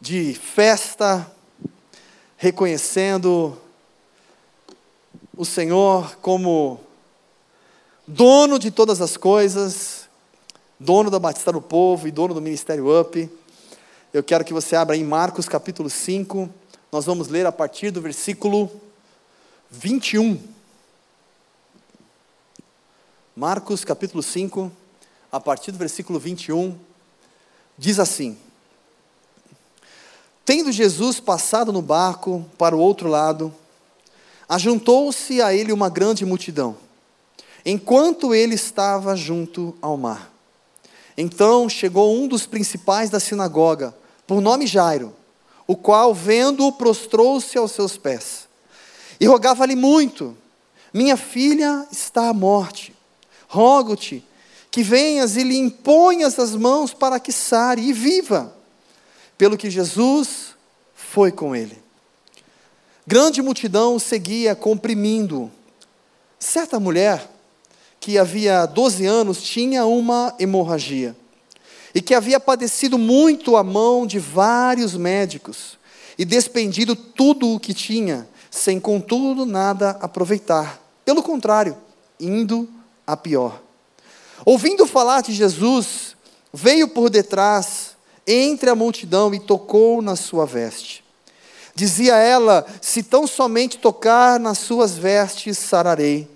de 0.00 0.32
festa, 0.32 1.30
reconhecendo 2.38 3.54
o 5.36 5.44
Senhor 5.44 6.16
como 6.22 6.80
dono 8.08 8.58
de 8.58 8.70
todas 8.70 9.02
as 9.02 9.18
coisas, 9.18 10.08
dono 10.80 11.10
da 11.10 11.18
Batista 11.18 11.52
do 11.52 11.60
Povo 11.60 12.08
e 12.08 12.10
dono 12.10 12.32
do 12.32 12.40
Ministério 12.40 12.98
Up. 12.98 13.30
Eu 14.14 14.22
quero 14.22 14.46
que 14.46 14.54
você 14.54 14.76
abra 14.76 14.96
em 14.96 15.04
Marcos 15.04 15.46
capítulo 15.46 15.90
5, 15.90 16.48
nós 16.90 17.04
vamos 17.04 17.28
ler 17.28 17.44
a 17.44 17.52
partir 17.52 17.90
do 17.90 18.00
versículo 18.00 18.70
21. 19.74 20.38
Marcos 23.34 23.86
capítulo 23.86 24.22
5, 24.22 24.70
a 25.32 25.40
partir 25.40 25.72
do 25.72 25.78
versículo 25.78 26.18
21, 26.18 26.78
diz 27.78 27.98
assim: 27.98 28.36
Tendo 30.44 30.70
Jesus 30.70 31.20
passado 31.20 31.72
no 31.72 31.80
barco 31.80 32.44
para 32.58 32.76
o 32.76 32.80
outro 32.80 33.08
lado, 33.08 33.52
ajuntou-se 34.46 35.40
a 35.40 35.54
ele 35.54 35.72
uma 35.72 35.88
grande 35.88 36.26
multidão, 36.26 36.76
enquanto 37.64 38.34
ele 38.34 38.54
estava 38.54 39.16
junto 39.16 39.74
ao 39.80 39.96
mar. 39.96 40.30
Então 41.16 41.66
chegou 41.66 42.14
um 42.14 42.28
dos 42.28 42.44
principais 42.44 43.08
da 43.08 43.18
sinagoga, 43.18 43.96
por 44.26 44.42
nome 44.42 44.66
Jairo, 44.66 45.16
o 45.66 45.74
qual, 45.74 46.12
vendo-o, 46.12 46.72
prostrou-se 46.72 47.56
aos 47.56 47.72
seus 47.72 47.96
pés 47.96 48.41
e 49.22 49.26
rogava-lhe 49.26 49.76
muito: 49.76 50.36
Minha 50.92 51.16
filha 51.16 51.86
está 51.92 52.28
à 52.28 52.34
morte, 52.34 52.92
rogo-te 53.46 54.26
que 54.68 54.82
venhas 54.82 55.36
e 55.36 55.44
lhe 55.44 55.56
imponhas 55.56 56.40
as 56.40 56.56
mãos 56.56 56.92
para 56.92 57.20
que 57.20 57.30
sare 57.30 57.80
e 57.82 57.92
viva 57.92 58.52
pelo 59.38 59.56
que 59.56 59.70
Jesus 59.70 60.56
foi 60.92 61.30
com 61.30 61.54
ele. 61.54 61.80
Grande 63.06 63.40
multidão 63.40 63.96
seguia 63.96 64.56
comprimindo. 64.56 65.52
Certa 66.36 66.80
mulher, 66.80 67.30
que 68.00 68.18
havia 68.18 68.66
12 68.66 69.06
anos, 69.06 69.40
tinha 69.40 69.86
uma 69.86 70.34
hemorragia 70.36 71.14
e 71.94 72.02
que 72.02 72.14
havia 72.14 72.40
padecido 72.40 72.98
muito 72.98 73.56
a 73.56 73.62
mão 73.62 74.04
de 74.04 74.18
vários 74.18 74.96
médicos 74.96 75.78
e 76.18 76.24
despendido 76.24 76.96
tudo 76.96 77.54
o 77.54 77.60
que 77.60 77.72
tinha, 77.72 78.26
sem 78.52 78.78
contudo 78.78 79.44
nada 79.46 79.96
aproveitar. 80.02 80.78
Pelo 81.06 81.22
contrário, 81.22 81.74
indo 82.20 82.68
a 83.06 83.16
pior. 83.16 83.62
Ouvindo 84.44 84.86
falar 84.86 85.22
de 85.22 85.32
Jesus, 85.32 86.14
veio 86.52 86.88
por 86.88 87.08
detrás 87.08 87.96
entre 88.26 88.68
a 88.68 88.74
multidão 88.74 89.32
e 89.34 89.40
tocou 89.40 90.02
na 90.02 90.14
sua 90.14 90.44
veste. 90.44 91.02
Dizia 91.74 92.16
ela: 92.16 92.66
Se 92.80 93.02
tão 93.02 93.26
somente 93.26 93.78
tocar 93.78 94.38
nas 94.38 94.58
suas 94.58 94.98
vestes, 94.98 95.56
sararei. 95.56 96.30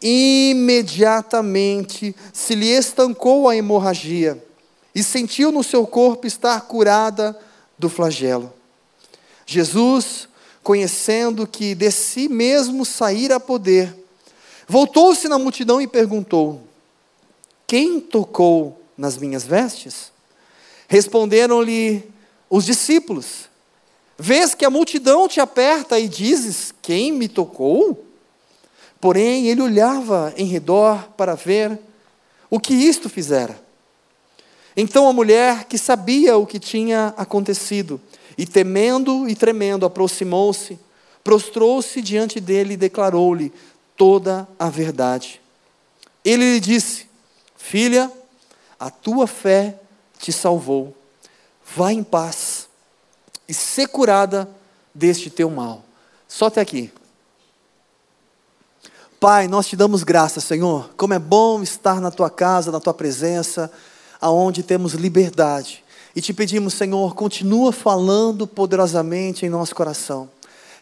Imediatamente 0.00 2.16
se 2.32 2.54
lhe 2.54 2.70
estancou 2.70 3.46
a 3.48 3.56
hemorragia 3.56 4.42
e 4.94 5.02
sentiu 5.02 5.52
no 5.52 5.62
seu 5.62 5.86
corpo 5.86 6.26
estar 6.26 6.62
curada 6.62 7.38
do 7.78 7.90
flagelo. 7.90 8.50
Jesus, 9.46 10.26
conhecendo 10.64 11.46
que 11.46 11.74
de 11.74 11.90
si 11.90 12.26
mesmo 12.26 12.86
saíra 12.86 13.38
poder, 13.38 13.94
voltou-se 14.66 15.28
na 15.28 15.38
multidão 15.38 15.80
e 15.80 15.86
perguntou: 15.86 16.62
Quem 17.66 18.00
tocou 18.00 18.80
nas 18.96 19.18
minhas 19.18 19.44
vestes? 19.44 20.10
Responderam-lhe 20.88 22.02
os 22.48 22.64
discípulos: 22.64 23.50
Vês 24.18 24.54
que 24.54 24.64
a 24.64 24.70
multidão 24.70 25.28
te 25.28 25.38
aperta 25.38 26.00
e 26.00 26.08
dizes: 26.08 26.72
Quem 26.80 27.12
me 27.12 27.28
tocou? 27.28 28.02
Porém, 28.98 29.48
ele 29.48 29.60
olhava 29.60 30.32
em 30.34 30.46
redor 30.46 31.10
para 31.14 31.34
ver 31.34 31.78
o 32.48 32.58
que 32.58 32.72
isto 32.72 33.10
fizera. 33.10 33.62
Então 34.74 35.06
a 35.06 35.12
mulher, 35.12 35.64
que 35.64 35.76
sabia 35.76 36.38
o 36.38 36.46
que 36.46 36.58
tinha 36.58 37.12
acontecido, 37.18 38.00
e 38.36 38.46
temendo 38.46 39.28
e 39.28 39.34
tremendo, 39.34 39.86
aproximou-se, 39.86 40.78
prostrou-se 41.22 42.00
diante 42.02 42.40
dele 42.40 42.74
e 42.74 42.78
declarou-lhe 42.78 43.52
toda 43.96 44.48
a 44.58 44.68
verdade. 44.68 45.40
Ele 46.24 46.54
lhe 46.54 46.60
disse: 46.60 47.06
Filha, 47.56 48.10
a 48.78 48.90
tua 48.90 49.26
fé 49.26 49.78
te 50.18 50.32
salvou. 50.32 50.96
Vá 51.76 51.92
em 51.92 52.02
paz 52.02 52.68
e 53.48 53.54
ser 53.54 53.88
curada 53.88 54.48
deste 54.94 55.30
teu 55.30 55.50
mal. 55.50 55.84
Só 56.28 56.46
até 56.46 56.60
aqui. 56.60 56.92
Pai, 59.20 59.48
nós 59.48 59.66
te 59.66 59.76
damos 59.76 60.02
graça, 60.02 60.40
Senhor. 60.40 60.90
Como 60.96 61.14
é 61.14 61.18
bom 61.18 61.62
estar 61.62 62.00
na 62.00 62.10
tua 62.10 62.28
casa, 62.28 62.70
na 62.70 62.80
tua 62.80 62.92
presença, 62.92 63.70
aonde 64.20 64.62
temos 64.62 64.92
liberdade. 64.92 65.83
E 66.14 66.20
te 66.20 66.32
pedimos, 66.32 66.74
Senhor, 66.74 67.14
continua 67.14 67.72
falando 67.72 68.46
poderosamente 68.46 69.44
em 69.44 69.48
nosso 69.48 69.74
coração. 69.74 70.30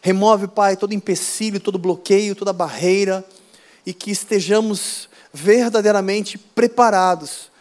Remove, 0.01 0.47
Pai, 0.47 0.77
todo 0.77 0.93
empecilho, 0.93 1.59
todo 1.59 1.79
bloqueio, 1.79 2.35
toda 2.35 2.53
barreira 2.53 3.25
e 3.85 3.93
que 3.93 4.11
estejamos 4.11 5.09
verdadeiramente 5.33 6.37
preparados 6.37 7.51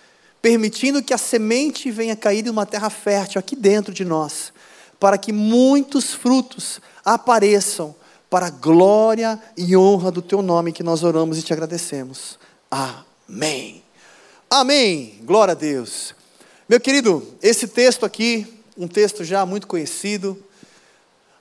permitindo 0.42 1.02
que 1.02 1.14
a 1.14 1.18
semente 1.18 1.88
venha 1.92 2.16
cair 2.16 2.44
em 2.44 2.50
uma 2.50 2.66
terra 2.66 2.90
fértil 2.90 3.38
aqui 3.38 3.54
dentro 3.54 3.94
de 3.94 4.04
nós, 4.04 4.52
para 4.98 5.16
que 5.16 5.32
muitos 5.32 6.12
frutos 6.12 6.80
apareçam 7.04 7.94
para 8.28 8.46
a 8.46 8.50
glória 8.50 9.40
e 9.56 9.76
honra 9.76 10.10
do 10.10 10.20
teu 10.20 10.42
nome 10.42 10.72
que 10.72 10.82
nós 10.82 11.04
oramos 11.04 11.38
e 11.38 11.42
te 11.42 11.52
agradecemos. 11.52 12.38
Amém. 12.68 13.82
Amém. 14.50 15.20
Glória 15.22 15.52
a 15.52 15.54
Deus. 15.54 16.14
Meu 16.72 16.80
querido, 16.80 17.22
esse 17.42 17.68
texto 17.68 18.06
aqui, 18.06 18.46
um 18.78 18.88
texto 18.88 19.22
já 19.24 19.44
muito 19.44 19.66
conhecido, 19.66 20.42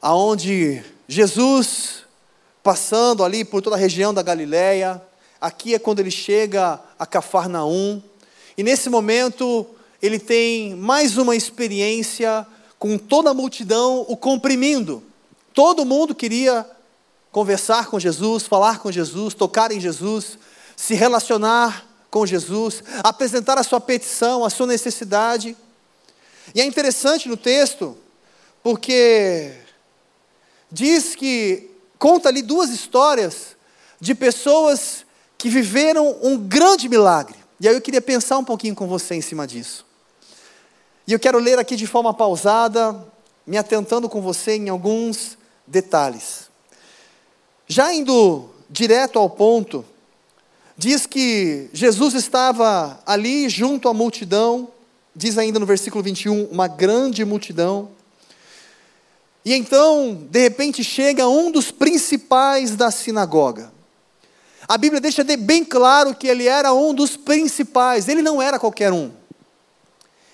aonde 0.01 0.83
Jesus 1.07 2.03
passando 2.61 3.23
ali 3.23 3.45
por 3.45 3.61
toda 3.61 3.77
a 3.77 3.79
região 3.79 4.13
da 4.13 4.21
Galileia, 4.21 5.01
aqui 5.39 5.73
é 5.73 5.79
quando 5.79 6.01
ele 6.01 6.11
chega 6.11 6.81
a 7.00 7.05
Cafarnaum, 7.05 8.03
e 8.57 8.61
nesse 8.61 8.89
momento 8.89 9.65
ele 10.01 10.19
tem 10.19 10.75
mais 10.75 11.17
uma 11.17 11.33
experiência 11.33 12.45
com 12.77 12.97
toda 12.97 13.29
a 13.29 13.33
multidão 13.33 14.05
o 14.09 14.17
comprimindo. 14.17 15.01
Todo 15.53 15.85
mundo 15.85 16.13
queria 16.13 16.69
conversar 17.31 17.85
com 17.85 17.97
Jesus, 17.97 18.43
falar 18.43 18.79
com 18.79 18.91
Jesus, 18.91 19.33
tocar 19.33 19.71
em 19.71 19.79
Jesus, 19.79 20.38
se 20.75 20.93
relacionar 20.93 21.89
com 22.12 22.25
Jesus, 22.25 22.84
apresentar 23.01 23.58
a 23.58 23.63
sua 23.63 23.80
petição, 23.80 24.44
a 24.44 24.50
sua 24.50 24.68
necessidade. 24.68 25.56
E 26.53 26.60
é 26.60 26.65
interessante 26.65 27.30
no 27.30 27.38
texto, 27.38 27.98
porque 28.62 29.53
diz 30.70 31.15
que 31.15 31.72
conta 31.98 32.27
ali 32.27 32.41
duas 32.41 32.70
histórias 32.70 33.56
de 34.00 34.13
pessoas 34.13 35.06
que 35.38 35.50
viveram 35.50 36.18
um 36.22 36.38
grande 36.38 36.89
milagre. 36.89 37.36
E 37.60 37.68
aí 37.68 37.74
eu 37.74 37.82
queria 37.82 38.01
pensar 38.01 38.38
um 38.38 38.44
pouquinho 38.44 38.75
com 38.75 38.88
você 38.88 39.15
em 39.15 39.22
cima 39.22 39.48
disso. 39.48 39.86
E 41.08 41.13
eu 41.13 41.20
quero 41.20 41.39
ler 41.39 41.58
aqui 41.60 41.75
de 41.75 41.88
forma 41.88 42.13
pausada, 42.13 43.08
me 43.48 43.58
atentando 43.58 44.10
com 44.10 44.22
você 44.22 44.58
em 44.58 44.68
alguns 44.68 45.38
detalhes. 45.65 46.50
Já 47.68 47.94
indo 47.94 48.50
direto 48.70 49.18
ao 49.18 49.30
ponto, 49.30 49.86
diz 50.81 51.05
que 51.05 51.69
Jesus 51.71 52.15
estava 52.15 53.00
ali 53.05 53.47
junto 53.47 53.88
à 53.88 53.93
multidão, 53.93 54.67
diz 55.15 55.38
ainda 55.38 55.59
no 55.59 55.65
versículo 55.65 56.03
21, 56.03 56.45
uma 56.45 56.67
grande 56.67 57.23
multidão. 57.23 57.91
E 59.45 59.53
então, 59.53 60.25
de 60.31 60.39
repente, 60.39 60.83
chega 60.83 61.27
um 61.27 61.51
dos 61.51 61.69
principais 61.69 62.75
da 62.75 62.89
sinagoga. 62.89 63.71
A 64.67 64.75
Bíblia 64.75 65.00
deixa 65.00 65.23
bem 65.23 65.63
claro 65.63 66.15
que 66.15 66.27
ele 66.27 66.47
era 66.47 66.73
um 66.73 66.95
dos 66.95 67.15
principais, 67.15 68.07
ele 68.07 68.23
não 68.23 68.41
era 68.41 68.57
qualquer 68.57 68.91
um. 68.91 69.11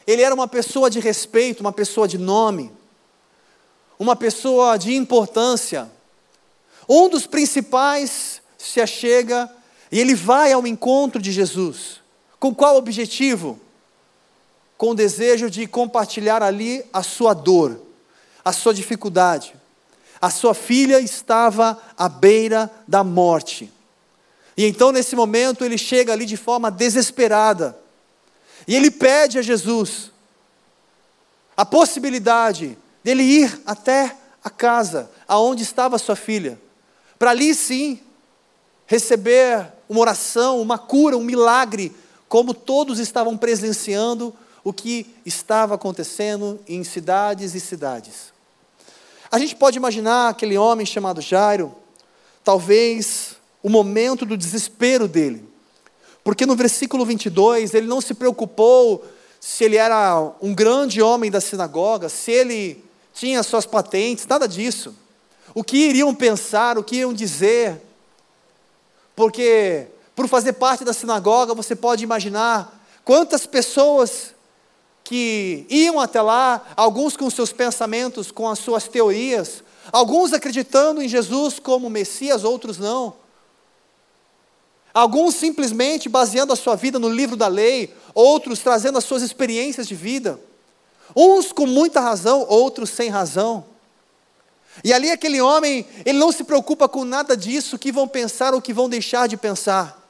Ele 0.05 0.21
era 0.21 0.33
uma 0.33 0.47
pessoa 0.47 0.89
de 0.89 1.01
respeito, 1.01 1.59
uma 1.59 1.73
pessoa 1.73 2.07
de 2.07 2.17
nome, 2.17 2.71
uma 3.99 4.15
pessoa 4.15 4.77
de 4.77 4.95
importância. 4.95 5.91
Um 6.87 7.09
dos 7.09 7.27
principais 7.27 8.41
se 8.57 8.79
achega 8.79 9.56
e 9.91 9.99
ele 9.99 10.15
vai 10.15 10.51
ao 10.51 10.67
encontro 10.67 11.21
de 11.21 11.31
Jesus. 11.31 12.01
Com 12.39 12.53
qual 12.53 12.75
objetivo? 12.75 13.59
Com 14.77 14.91
o 14.91 14.95
desejo 14.95 15.49
de 15.49 15.65
compartilhar 15.65 16.43
ali 16.43 16.83
a 16.91 17.01
sua 17.01 17.33
dor, 17.33 17.79
a 18.43 18.51
sua 18.51 18.73
dificuldade. 18.73 19.55
A 20.21 20.29
sua 20.29 20.53
filha 20.53 20.99
estava 20.99 21.81
à 21.97 22.09
beira 22.09 22.71
da 22.87 23.03
morte. 23.03 23.71
E 24.55 24.65
então, 24.65 24.91
nesse 24.91 25.15
momento, 25.15 25.63
ele 25.63 25.77
chega 25.77 26.11
ali 26.13 26.25
de 26.25 26.35
forma 26.35 26.71
desesperada. 26.71 27.77
E 28.67 28.75
ele 28.75 28.91
pede 28.91 29.37
a 29.39 29.41
Jesus 29.41 30.11
a 31.55 31.65
possibilidade 31.65 32.77
dele 33.03 33.23
ir 33.23 33.61
até 33.65 34.15
a 34.43 34.49
casa 34.49 35.09
aonde 35.27 35.63
estava 35.63 35.97
sua 35.97 36.15
filha 36.15 36.59
para 37.17 37.31
ali 37.31 37.55
sim 37.55 37.99
receber 38.85 39.73
uma 39.89 40.01
oração, 40.01 40.61
uma 40.61 40.77
cura, 40.77 41.17
um 41.17 41.23
milagre, 41.23 41.95
como 42.27 42.53
todos 42.53 42.99
estavam 42.99 43.37
presenciando 43.37 44.33
o 44.63 44.73
que 44.73 45.05
estava 45.25 45.75
acontecendo 45.75 46.59
em 46.67 46.83
cidades 46.83 47.55
e 47.55 47.59
cidades. 47.59 48.33
A 49.31 49.39
gente 49.39 49.55
pode 49.55 49.77
imaginar 49.77 50.29
aquele 50.29 50.57
homem 50.57 50.85
chamado 50.85 51.21
Jairo, 51.21 51.73
talvez 52.43 53.35
o 53.63 53.69
momento 53.69 54.25
do 54.25 54.37
desespero 54.37 55.07
dele, 55.07 55.47
porque 56.23 56.45
no 56.45 56.55
versículo 56.55 57.05
22 57.05 57.73
ele 57.73 57.87
não 57.87 58.01
se 58.01 58.13
preocupou 58.13 59.05
se 59.39 59.63
ele 59.63 59.77
era 59.77 60.33
um 60.41 60.53
grande 60.53 61.01
homem 61.01 61.31
da 61.31 61.39
sinagoga, 61.39 62.09
se 62.09 62.31
ele 62.31 62.83
tinha 63.13 63.43
suas 63.43 63.65
patentes, 63.65 64.27
nada 64.27 64.47
disso 64.47 64.93
o 65.57 65.63
que 65.63 65.77
iriam 65.77 66.13
pensar, 66.13 66.77
o 66.77 66.83
que 66.83 66.97
iriam 66.97 67.11
dizer, 67.11 67.81
porque 69.17 69.87
por 70.15 70.27
fazer 70.27 70.53
parte 70.53 70.85
da 70.85 70.93
sinagoga 70.93 71.55
você 71.55 71.75
pode 71.75 72.03
imaginar 72.03 72.79
quantas 73.03 73.47
pessoas 73.47 74.35
que 75.03 75.65
iam 75.71 75.99
até 75.99 76.21
lá, 76.21 76.63
alguns 76.75 77.17
com 77.17 77.27
seus 77.27 77.51
pensamentos, 77.51 78.31
com 78.31 78.47
as 78.47 78.59
suas 78.59 78.87
teorias, 78.87 79.63
alguns 79.91 80.33
acreditando 80.33 81.01
em 81.01 81.09
Jesus 81.09 81.57
como 81.57 81.89
Messias, 81.89 82.43
outros 82.43 82.77
não. 82.77 83.15
Alguns 84.93 85.33
simplesmente 85.33 86.07
baseando 86.07 86.53
a 86.53 86.55
sua 86.55 86.75
vida 86.75 86.99
no 86.99 87.09
livro 87.09 87.35
da 87.35 87.47
lei, 87.47 87.91
outros 88.13 88.59
trazendo 88.59 88.99
as 88.99 89.03
suas 89.03 89.23
experiências 89.23 89.87
de 89.87 89.95
vida. 89.95 90.39
Uns 91.15 91.51
com 91.51 91.65
muita 91.65 91.99
razão, 92.01 92.45
outros 92.47 92.91
sem 92.91 93.09
razão. 93.09 93.65
E 94.83 94.93
ali 94.93 95.11
aquele 95.11 95.41
homem, 95.41 95.85
ele 96.05 96.17
não 96.17 96.31
se 96.31 96.43
preocupa 96.43 96.87
com 96.87 97.03
nada 97.03 97.35
disso, 97.35 97.77
que 97.77 97.91
vão 97.91 98.07
pensar 98.07 98.53
ou 98.53 98.61
que 98.61 98.73
vão 98.73 98.87
deixar 98.87 99.27
de 99.27 99.37
pensar. 99.37 100.07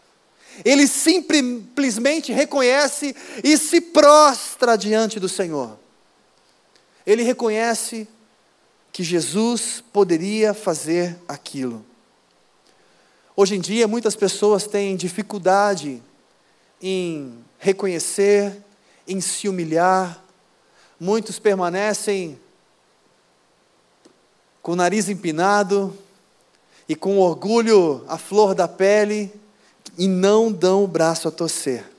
Ele 0.65 0.87
simplesmente 0.87 2.31
reconhece 2.31 3.15
e 3.43 3.57
se 3.57 3.79
prostra 3.79 4.75
diante 4.75 5.19
do 5.19 5.29
Senhor. 5.29 5.77
Ele 7.05 7.23
reconhece 7.23 8.07
que 8.91 9.03
Jesus 9.03 9.83
poderia 9.93 10.53
fazer 10.53 11.17
aquilo. 11.27 11.85
Hoje 13.35 13.55
em 13.55 13.61
dia, 13.61 13.87
muitas 13.87 14.15
pessoas 14.15 14.65
têm 14.65 14.95
dificuldade 14.95 16.01
em 16.81 17.37
reconhecer, 17.59 18.63
em 19.07 19.21
se 19.21 19.47
humilhar, 19.47 20.23
muitos 20.99 21.37
permanecem 21.37 22.39
com 24.67 24.73
o 24.73 24.75
nariz 24.75 25.07
empinado 25.07 25.97
e 26.89 26.93
com 26.93 27.19
orgulho 27.19 28.03
à 28.05 28.17
flor 28.17 28.53
da 28.53 28.67
pele 28.67 29.31
e 29.97 30.09
não 30.09 30.51
dão 30.51 30.83
o 30.83 30.87
braço 30.87 31.25
a 31.25 31.31
torcer. 31.31 31.89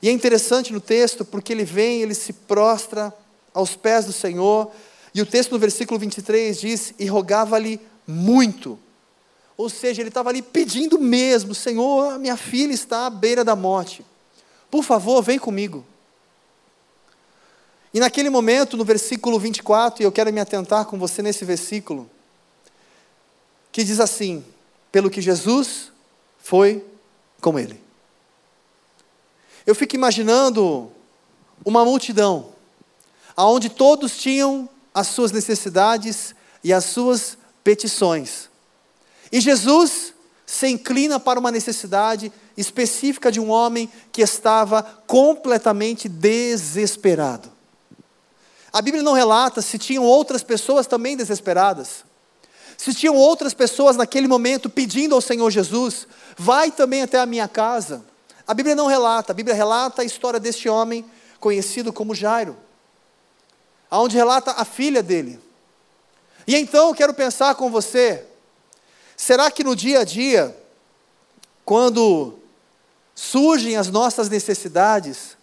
E 0.00 0.08
é 0.08 0.10
interessante 0.10 0.72
no 0.72 0.80
texto 0.80 1.22
porque 1.22 1.52
ele 1.52 1.64
vem, 1.64 2.00
ele 2.00 2.14
se 2.14 2.32
prostra 2.32 3.12
aos 3.52 3.76
pés 3.76 4.06
do 4.06 4.12
Senhor, 4.12 4.72
e 5.14 5.20
o 5.20 5.26
texto 5.26 5.52
no 5.52 5.58
versículo 5.58 6.00
23 6.00 6.58
diz: 6.58 6.94
E 6.98 7.04
rogava-lhe 7.04 7.78
muito. 8.06 8.78
Ou 9.54 9.68
seja, 9.68 10.00
ele 10.00 10.08
estava 10.08 10.30
ali 10.30 10.40
pedindo 10.40 10.98
mesmo: 10.98 11.54
Senhor, 11.54 12.18
minha 12.18 12.38
filha 12.38 12.72
está 12.72 13.04
à 13.04 13.10
beira 13.10 13.44
da 13.44 13.54
morte. 13.54 14.02
Por 14.70 14.82
favor, 14.82 15.20
vem 15.20 15.38
comigo. 15.38 15.84
E 17.94 18.00
naquele 18.00 18.30
momento, 18.30 18.76
no 18.76 18.84
versículo 18.84 19.38
24, 19.38 20.02
e 20.02 20.04
eu 20.04 20.12
quero 20.12 20.32
me 20.32 20.40
atentar 20.40 20.86
com 20.86 20.98
você 20.98 21.20
nesse 21.22 21.44
versículo, 21.44 22.10
que 23.70 23.84
diz 23.84 24.00
assim: 24.00 24.44
pelo 24.90 25.10
que 25.10 25.20
Jesus 25.20 25.92
foi 26.38 26.84
com 27.40 27.58
ele. 27.58 27.80
Eu 29.66 29.74
fico 29.74 29.94
imaginando 29.94 30.90
uma 31.64 31.84
multidão, 31.84 32.50
aonde 33.36 33.68
todos 33.68 34.16
tinham 34.16 34.68
as 34.94 35.08
suas 35.08 35.32
necessidades 35.32 36.34
e 36.64 36.72
as 36.72 36.84
suas 36.84 37.38
petições. 37.62 38.48
E 39.30 39.40
Jesus 39.40 40.12
se 40.44 40.68
inclina 40.68 41.18
para 41.18 41.40
uma 41.40 41.50
necessidade 41.50 42.30
específica 42.56 43.32
de 43.32 43.40
um 43.40 43.50
homem 43.50 43.90
que 44.10 44.20
estava 44.20 44.82
completamente 45.06 46.08
desesperado. 46.08 47.50
A 48.72 48.80
Bíblia 48.80 49.02
não 49.02 49.12
relata 49.12 49.60
se 49.60 49.78
tinham 49.78 50.04
outras 50.04 50.42
pessoas 50.42 50.86
também 50.86 51.16
desesperadas. 51.16 52.04
Se 52.78 52.94
tinham 52.94 53.14
outras 53.14 53.52
pessoas 53.52 53.96
naquele 53.96 54.26
momento 54.26 54.70
pedindo 54.70 55.14
ao 55.14 55.20
Senhor 55.20 55.50
Jesus, 55.50 56.06
vai 56.38 56.70
também 56.70 57.02
até 57.02 57.18
a 57.18 57.26
minha 57.26 57.46
casa. 57.46 58.02
A 58.46 58.54
Bíblia 58.54 58.74
não 58.74 58.86
relata, 58.86 59.32
a 59.32 59.34
Bíblia 59.34 59.54
relata 59.54 60.02
a 60.02 60.04
história 60.04 60.40
deste 60.40 60.68
homem 60.68 61.04
conhecido 61.38 61.92
como 61.92 62.14
Jairo, 62.14 62.56
aonde 63.90 64.16
relata 64.16 64.52
a 64.52 64.64
filha 64.64 65.02
dele. 65.02 65.38
E 66.46 66.56
então 66.56 66.88
eu 66.88 66.94
quero 66.94 67.12
pensar 67.12 67.54
com 67.54 67.70
você, 67.70 68.24
será 69.16 69.50
que 69.50 69.62
no 69.62 69.76
dia 69.76 70.00
a 70.00 70.04
dia, 70.04 70.56
quando 71.64 72.34
surgem 73.14 73.76
as 73.76 73.88
nossas 73.88 74.28
necessidades, 74.28 75.36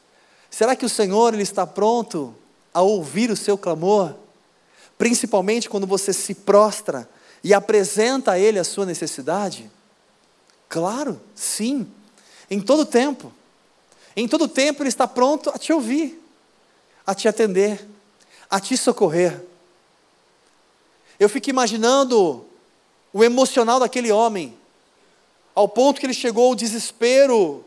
será 0.50 0.76
que 0.76 0.86
o 0.86 0.90
Senhor 0.90 1.34
ele 1.34 1.44
está 1.44 1.66
pronto 1.66 2.36
a 2.74 2.82
ouvir 2.82 3.32
o 3.32 3.36
seu 3.36 3.58
clamor, 3.58 4.16
principalmente 4.98 5.70
quando 5.70 5.88
você 5.88 6.14
se 6.14 6.36
prostra 6.36 7.10
e 7.44 7.54
apresenta 7.54 8.34
a 8.34 8.40
Ele 8.40 8.60
a 8.60 8.64
sua 8.64 8.86
necessidade? 8.86 9.70
Claro, 10.68 11.20
sim, 11.34 11.88
em 12.50 12.60
todo 12.60 12.86
tempo. 12.86 13.34
Em 14.16 14.28
todo 14.28 14.48
tempo 14.48 14.82
Ele 14.84 14.90
está 14.90 15.08
pronto 15.08 15.50
a 15.50 15.58
te 15.58 15.72
ouvir, 15.72 16.22
a 17.06 17.16
te 17.16 17.28
atender, 17.28 17.88
a 18.50 18.60
te 18.60 18.76
socorrer. 18.78 19.42
Eu 21.20 21.28
fico 21.28 21.50
imaginando 21.50 22.46
o 23.12 23.24
emocional 23.24 23.80
daquele 23.80 24.12
homem, 24.12 24.58
ao 25.54 25.68
ponto 25.68 26.00
que 26.00 26.06
ele 26.06 26.14
chegou 26.14 26.48
ao 26.48 26.56
desespero, 26.56 27.66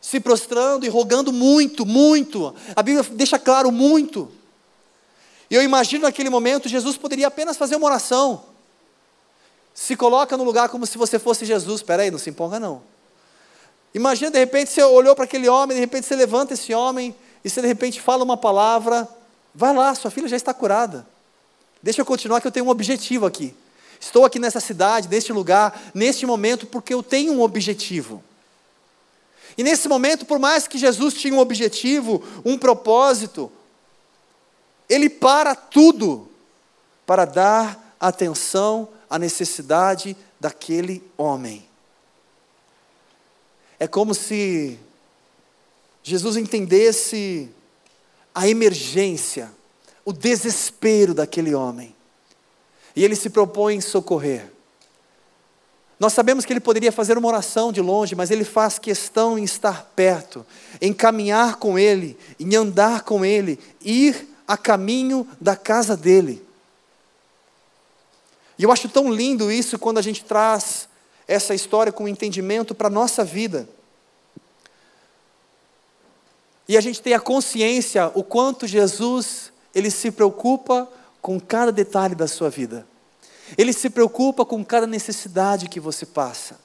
se 0.00 0.20
prostrando 0.20 0.86
e 0.86 0.88
rogando 0.88 1.32
muito, 1.32 1.84
muito. 1.84 2.54
A 2.74 2.82
Bíblia 2.82 3.04
deixa 3.12 3.38
claro 3.38 3.70
muito. 3.70 4.30
E 5.50 5.54
eu 5.54 5.62
imagino 5.62 6.02
naquele 6.02 6.30
momento 6.30 6.68
Jesus 6.68 6.96
poderia 6.96 7.26
apenas 7.26 7.56
fazer 7.56 7.76
uma 7.76 7.86
oração. 7.86 8.44
Se 9.74 9.96
coloca 9.96 10.36
no 10.36 10.44
lugar 10.44 10.68
como 10.68 10.86
se 10.86 10.98
você 10.98 11.18
fosse 11.18 11.44
Jesus. 11.44 11.80
Espera 11.80 12.02
aí, 12.02 12.10
não 12.10 12.18
se 12.18 12.30
empolga 12.30 12.60
não. 12.60 12.82
Imagina 13.94 14.30
de 14.30 14.38
repente 14.38 14.70
você 14.70 14.82
olhou 14.82 15.14
para 15.14 15.24
aquele 15.24 15.48
homem, 15.48 15.74
de 15.74 15.80
repente 15.80 16.06
você 16.06 16.14
levanta 16.14 16.54
esse 16.54 16.74
homem 16.74 17.14
e 17.44 17.48
você 17.48 17.60
de 17.60 17.66
repente 17.66 18.00
fala 18.00 18.22
uma 18.22 18.36
palavra. 18.36 19.08
Vai 19.54 19.74
lá, 19.74 19.94
sua 19.94 20.10
filha 20.10 20.28
já 20.28 20.36
está 20.36 20.52
curada. 20.52 21.06
Deixa 21.82 22.00
eu 22.00 22.04
continuar 22.04 22.40
que 22.40 22.46
eu 22.46 22.52
tenho 22.52 22.66
um 22.66 22.70
objetivo 22.70 23.24
aqui. 23.24 23.54
Estou 24.00 24.24
aqui 24.24 24.38
nessa 24.38 24.60
cidade, 24.60 25.08
neste 25.08 25.32
lugar, 25.32 25.90
neste 25.94 26.26
momento, 26.26 26.66
porque 26.66 26.94
eu 26.94 27.02
tenho 27.02 27.32
um 27.32 27.42
objetivo. 27.42 28.22
E 29.58 29.64
nesse 29.64 29.88
momento, 29.88 30.24
por 30.24 30.38
mais 30.38 30.68
que 30.68 30.78
Jesus 30.78 31.14
tinha 31.14 31.34
um 31.34 31.40
objetivo, 31.40 32.22
um 32.44 32.56
propósito, 32.56 33.50
ele 34.88 35.10
para 35.10 35.56
tudo 35.56 36.28
para 37.04 37.24
dar 37.24 37.96
atenção 37.98 38.88
à 39.10 39.18
necessidade 39.18 40.16
daquele 40.38 41.02
homem. 41.16 41.66
É 43.80 43.88
como 43.88 44.14
se 44.14 44.78
Jesus 46.04 46.36
entendesse 46.36 47.50
a 48.32 48.46
emergência, 48.48 49.50
o 50.04 50.12
desespero 50.12 51.14
daquele 51.14 51.52
homem. 51.52 51.96
E 52.94 53.04
ele 53.04 53.16
se 53.16 53.28
propõe 53.28 53.74
em 53.74 53.80
socorrer. 53.80 54.52
Nós 55.98 56.12
sabemos 56.12 56.44
que 56.44 56.52
ele 56.52 56.60
poderia 56.60 56.92
fazer 56.92 57.18
uma 57.18 57.28
oração 57.28 57.72
de 57.72 57.80
longe, 57.80 58.14
mas 58.14 58.30
ele 58.30 58.44
faz 58.44 58.78
questão 58.78 59.38
em 59.38 59.42
estar 59.42 59.90
perto, 59.96 60.46
em 60.80 60.92
caminhar 60.92 61.56
com 61.56 61.78
ele, 61.78 62.16
em 62.38 62.54
andar 62.54 63.02
com 63.02 63.24
ele, 63.24 63.58
ir 63.80 64.28
a 64.46 64.56
caminho 64.56 65.26
da 65.40 65.56
casa 65.56 65.96
dele. 65.96 66.46
E 68.56 68.62
eu 68.62 68.70
acho 68.70 68.88
tão 68.88 69.12
lindo 69.12 69.50
isso 69.50 69.78
quando 69.78 69.98
a 69.98 70.02
gente 70.02 70.24
traz 70.24 70.88
essa 71.26 71.54
história 71.54 71.92
com 71.92 72.08
entendimento 72.08 72.74
para 72.74 72.86
a 72.86 72.90
nossa 72.90 73.24
vida. 73.24 73.68
E 76.68 76.76
a 76.76 76.80
gente 76.80 77.02
tem 77.02 77.14
a 77.14 77.20
consciência 77.20 78.10
o 78.14 78.22
quanto 78.22 78.66
Jesus, 78.66 79.52
ele 79.74 79.90
se 79.90 80.10
preocupa 80.10 80.88
com 81.20 81.40
cada 81.40 81.72
detalhe 81.72 82.14
da 82.14 82.28
sua 82.28 82.50
vida. 82.50 82.86
Ele 83.56 83.72
se 83.72 83.88
preocupa 83.88 84.44
com 84.44 84.64
cada 84.64 84.86
necessidade 84.86 85.68
que 85.68 85.80
você 85.80 86.04
passa. 86.04 86.58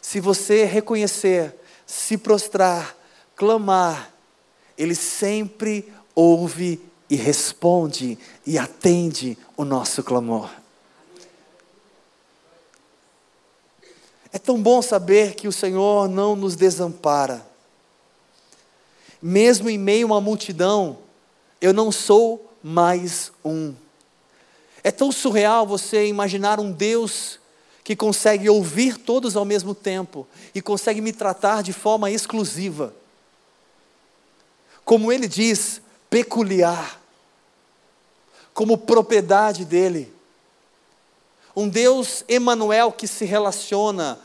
Se 0.00 0.18
você 0.18 0.64
reconhecer, 0.64 1.54
se 1.86 2.18
prostrar, 2.18 2.96
clamar, 3.36 4.12
ele 4.76 4.94
sempre 4.94 5.92
ouve 6.14 6.80
e 7.08 7.16
responde 7.16 8.18
e 8.46 8.58
atende 8.58 9.36
o 9.56 9.64
nosso 9.64 10.02
clamor. 10.02 10.50
É 14.32 14.38
tão 14.38 14.60
bom 14.60 14.80
saber 14.80 15.34
que 15.34 15.46
o 15.46 15.52
Senhor 15.52 16.08
não 16.08 16.34
nos 16.34 16.56
desampara. 16.56 17.46
Mesmo 19.20 19.68
em 19.68 19.76
meio 19.76 20.06
a 20.06 20.10
uma 20.12 20.20
multidão, 20.20 20.98
eu 21.60 21.72
não 21.72 21.92
sou 21.92 22.50
mais 22.62 23.30
um. 23.44 23.74
É 24.82 24.90
tão 24.90 25.12
surreal 25.12 25.66
você 25.66 26.06
imaginar 26.06 26.58
um 26.58 26.72
Deus 26.72 27.38
que 27.84 27.96
consegue 27.96 28.48
ouvir 28.48 28.96
todos 28.96 29.36
ao 29.36 29.44
mesmo 29.44 29.74
tempo 29.74 30.26
e 30.54 30.62
consegue 30.62 31.00
me 31.00 31.12
tratar 31.12 31.62
de 31.62 31.72
forma 31.72 32.10
exclusiva. 32.10 32.94
Como 34.84 35.12
ele 35.12 35.28
diz, 35.28 35.80
peculiar 36.08 37.02
como 38.54 38.78
propriedade 38.78 39.64
dele. 39.64 40.12
Um 41.54 41.68
Deus 41.68 42.24
Emanuel 42.28 42.92
que 42.92 43.06
se 43.06 43.24
relaciona, 43.24 44.18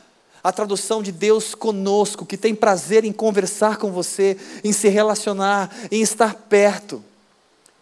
a 0.43 0.51
tradução 0.51 1.01
de 1.01 1.11
Deus 1.11 1.53
conosco, 1.53 2.25
que 2.25 2.37
tem 2.37 2.55
prazer 2.55 3.03
em 3.03 3.11
conversar 3.11 3.77
com 3.77 3.91
você, 3.91 4.37
em 4.63 4.71
se 4.71 4.87
relacionar, 4.87 5.75
em 5.91 6.01
estar 6.01 6.35
perto, 6.35 7.03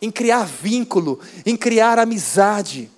em 0.01 0.11
criar 0.11 0.45
vínculo, 0.45 1.19
em 1.45 1.55
criar 1.55 1.99
amizade. 1.99 2.91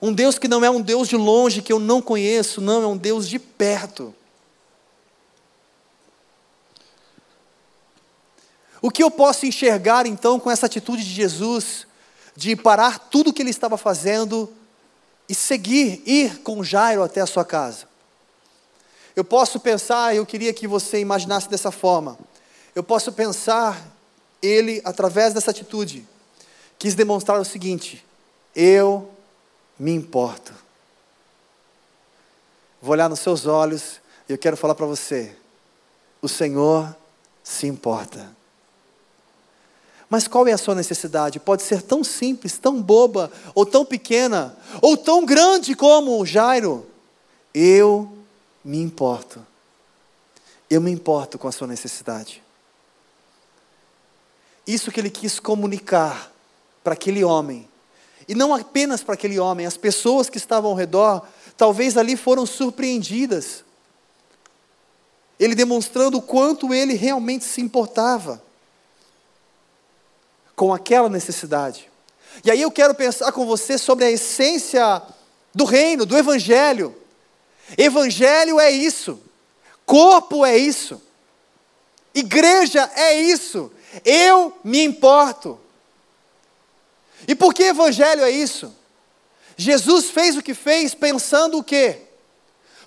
Um 0.00 0.12
Deus 0.12 0.38
que 0.38 0.48
não 0.48 0.64
é 0.64 0.70
um 0.70 0.80
Deus 0.80 1.08
de 1.08 1.16
longe, 1.16 1.62
que 1.62 1.72
eu 1.72 1.78
não 1.78 2.02
conheço, 2.02 2.60
não, 2.60 2.82
é 2.82 2.86
um 2.86 2.96
Deus 2.96 3.28
de 3.28 3.38
perto. 3.38 4.14
O 8.82 8.90
que 8.90 9.02
eu 9.02 9.10
posso 9.10 9.46
enxergar 9.46 10.06
então 10.06 10.38
com 10.38 10.50
essa 10.50 10.66
atitude 10.66 11.02
de 11.02 11.10
Jesus, 11.10 11.86
de 12.36 12.54
parar 12.54 12.98
tudo 12.98 13.30
o 13.30 13.32
que 13.32 13.42
ele 13.42 13.50
estava 13.50 13.76
fazendo 13.76 14.52
e 15.28 15.34
seguir, 15.34 16.02
ir 16.06 16.38
com 16.42 16.62
Jairo 16.62 17.02
até 17.02 17.20
a 17.20 17.26
sua 17.26 17.44
casa? 17.44 17.88
Eu 19.16 19.24
posso 19.24 19.58
pensar, 19.58 20.14
eu 20.14 20.26
queria 20.26 20.52
que 20.52 20.68
você 20.68 21.00
imaginasse 21.00 21.48
dessa 21.48 21.70
forma. 21.70 22.18
Eu 22.74 22.82
posso 22.82 23.10
pensar, 23.10 23.95
ele, 24.42 24.80
através 24.84 25.34
dessa 25.34 25.50
atitude, 25.50 26.06
quis 26.78 26.94
demonstrar 26.94 27.40
o 27.40 27.44
seguinte: 27.44 28.04
eu 28.54 29.10
me 29.78 29.92
importo. 29.92 30.52
Vou 32.80 32.92
olhar 32.92 33.08
nos 33.08 33.20
seus 33.20 33.46
olhos 33.46 34.00
e 34.28 34.32
eu 34.32 34.38
quero 34.38 34.56
falar 34.56 34.74
para 34.74 34.86
você: 34.86 35.34
o 36.22 36.28
Senhor 36.28 36.94
se 37.42 37.66
importa. 37.66 38.34
Mas 40.08 40.28
qual 40.28 40.46
é 40.46 40.52
a 40.52 40.58
sua 40.58 40.74
necessidade? 40.74 41.40
Pode 41.40 41.62
ser 41.62 41.82
tão 41.82 42.04
simples, 42.04 42.58
tão 42.58 42.80
boba, 42.80 43.30
ou 43.54 43.66
tão 43.66 43.84
pequena, 43.84 44.56
ou 44.80 44.96
tão 44.96 45.26
grande 45.26 45.74
como 45.74 46.24
Jairo. 46.24 46.86
Eu 47.52 48.16
me 48.64 48.78
importo. 48.78 49.44
Eu 50.70 50.80
me 50.80 50.92
importo 50.92 51.38
com 51.38 51.48
a 51.48 51.52
sua 51.52 51.66
necessidade. 51.66 52.42
Isso 54.66 54.90
que 54.90 55.00
ele 55.00 55.10
quis 55.10 55.38
comunicar 55.38 56.32
para 56.82 56.94
aquele 56.94 57.22
homem, 57.22 57.68
e 58.28 58.34
não 58.34 58.54
apenas 58.54 59.02
para 59.02 59.14
aquele 59.14 59.38
homem, 59.38 59.66
as 59.66 59.76
pessoas 59.76 60.28
que 60.28 60.36
estavam 60.36 60.70
ao 60.70 60.76
redor, 60.76 61.26
talvez 61.56 61.96
ali 61.96 62.16
foram 62.16 62.44
surpreendidas. 62.44 63.64
Ele 65.38 65.54
demonstrando 65.54 66.18
o 66.18 66.22
quanto 66.22 66.74
ele 66.74 66.94
realmente 66.94 67.44
se 67.44 67.60
importava 67.60 68.42
com 70.56 70.72
aquela 70.72 71.08
necessidade. 71.08 71.88
E 72.44 72.50
aí 72.50 72.60
eu 72.60 72.70
quero 72.70 72.94
pensar 72.94 73.30
com 73.32 73.46
você 73.46 73.78
sobre 73.78 74.04
a 74.04 74.10
essência 74.10 75.02
do 75.54 75.64
reino, 75.64 76.04
do 76.04 76.16
evangelho. 76.16 76.96
Evangelho 77.76 78.58
é 78.58 78.70
isso. 78.70 79.20
Corpo 79.84 80.44
é 80.44 80.56
isso. 80.56 81.00
Igreja 82.14 82.90
é 82.94 83.20
isso. 83.20 83.70
Eu 84.04 84.56
me 84.62 84.82
importo. 84.82 85.58
E 87.26 87.34
por 87.34 87.54
que 87.54 87.64
evangelho 87.64 88.22
é 88.22 88.30
isso? 88.30 88.74
Jesus 89.56 90.10
fez 90.10 90.36
o 90.36 90.42
que 90.42 90.54
fez 90.54 90.94
pensando 90.94 91.58
o 91.58 91.64
quê? 91.64 92.02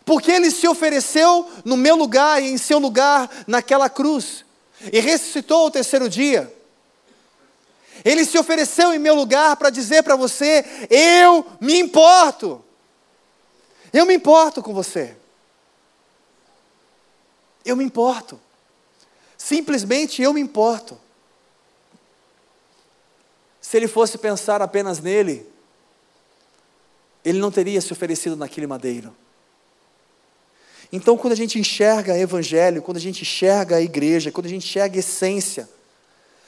Porque 0.06 0.32
ele 0.32 0.52
se 0.52 0.68
ofereceu 0.68 1.50
no 1.66 1.76
meu 1.76 1.96
lugar 1.96 2.42
e 2.42 2.48
em 2.48 2.58
seu 2.58 2.80
lugar 2.80 3.30
naquela 3.48 3.90
cruz 3.90 4.46
e 4.92 5.00
ressuscitou 5.00 5.64
ao 5.64 5.72
terceiro 5.72 6.10
dia. 6.10 6.54
Ele 8.06 8.24
se 8.24 8.38
ofereceu 8.38 8.94
em 8.94 9.00
meu 9.00 9.14
lugar 9.14 9.56
para 9.58 9.70
dizer 9.70 10.04
para 10.04 10.16
você: 10.16 10.64
eu 10.90 11.46
me 11.60 11.78
importo. 11.78 12.64
Eu 13.92 14.06
me 14.06 14.14
importo 14.14 14.62
com 14.62 14.74
você. 14.74 15.18
Eu 17.66 17.76
me 17.76 17.84
importo. 17.84 18.40
Simplesmente 19.40 20.22
eu 20.22 20.34
me 20.34 20.42
importo. 20.42 21.00
Se 23.62 23.78
ele 23.78 23.88
fosse 23.88 24.18
pensar 24.18 24.62
apenas 24.62 25.00
nele, 25.00 25.48
ele 27.24 27.40
não 27.40 27.50
teria 27.50 27.80
se 27.80 27.94
oferecido 27.94 28.36
naquele 28.36 28.68
madeiro. 28.68 29.16
Então, 30.92 31.18
quando 31.18 31.34
a 31.34 31.38
gente 31.38 31.58
enxerga 31.58 32.18
evangelho, 32.18 32.82
quando 32.82 32.98
a 32.98 33.02
gente 33.02 33.22
enxerga 33.22 33.78
a 33.78 33.82
igreja, 33.82 34.32
quando 34.32 34.48
a 34.48 34.50
gente 34.50 34.68
enxerga 34.68 34.98
a 34.98 35.00
essência, 35.00 35.70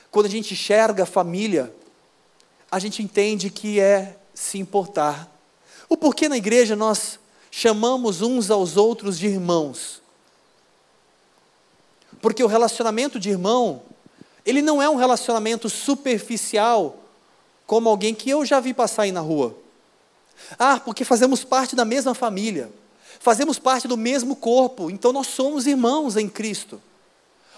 quando 0.10 0.26
a 0.26 0.30
gente 0.30 0.54
enxerga 0.54 1.04
a 1.04 1.06
família, 1.06 1.74
a 2.70 2.78
gente 2.78 3.02
entende 3.02 3.50
que 3.50 3.80
é 3.80 4.18
se 4.34 4.58
importar. 4.58 5.32
O 5.88 5.96
porquê 5.96 6.28
na 6.28 6.38
igreja 6.38 6.76
nós 6.76 7.20
chamamos 7.50 8.22
uns 8.22 8.52
aos 8.52 8.76
outros 8.76 9.18
de 9.18 9.28
irmãos? 9.28 10.01
Porque 12.22 12.44
o 12.44 12.48
relacionamento 12.48 13.20
de 13.20 13.30
irmão, 13.30 13.82
ele 14.46 14.62
não 14.62 14.82
é 14.82 14.90
um 14.90 14.96
relacionamento 14.96 15.70
superficial, 15.70 16.98
como 17.66 17.90
alguém 17.90 18.14
que 18.14 18.30
eu 18.30 18.46
já 18.46 18.60
vi 18.60 18.74
passar 18.74 19.04
aí 19.04 19.12
na 19.12 19.22
rua. 19.22 19.58
Ah, 20.58 20.80
porque 20.80 21.04
fazemos 21.04 21.44
parte 21.44 21.76
da 21.76 21.86
mesma 21.86 22.14
família. 22.14 22.72
Fazemos 23.20 23.60
parte 23.60 23.88
do 23.88 23.96
mesmo 23.96 24.36
corpo, 24.36 24.90
então 24.90 25.14
nós 25.14 25.28
somos 25.28 25.68
irmãos 25.68 26.18
em 26.18 26.28
Cristo. 26.28 26.82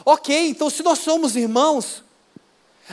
Ok, 0.05 0.49
então 0.49 0.69
se 0.69 0.83
nós 0.83 0.99
somos 0.99 1.35
irmãos, 1.35 2.03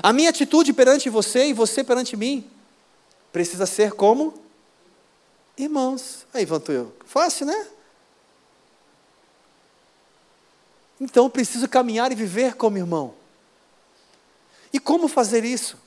a 0.02 0.12
minha 0.12 0.30
atitude 0.30 0.72
perante 0.72 1.10
você 1.10 1.46
e 1.46 1.52
você 1.52 1.82
perante 1.82 2.16
mim 2.16 2.48
precisa 3.32 3.66
ser 3.66 3.92
como 3.92 4.34
irmãos. 5.56 6.26
Aí, 6.32 6.44
Vantuil, 6.44 6.92
fácil, 7.04 7.46
né? 7.46 7.66
Então 11.00 11.24
eu 11.24 11.30
preciso 11.30 11.68
caminhar 11.68 12.12
e 12.12 12.14
viver 12.14 12.54
como 12.56 12.76
irmão. 12.76 13.14
E 14.72 14.78
como 14.78 15.08
fazer 15.08 15.44
isso? 15.44 15.78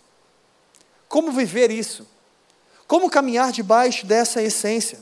Como 1.07 1.31
viver 1.31 1.69
isso? 1.69 2.07
Como 2.87 3.09
caminhar 3.09 3.51
debaixo 3.51 4.05
dessa 4.05 4.41
essência? 4.41 4.99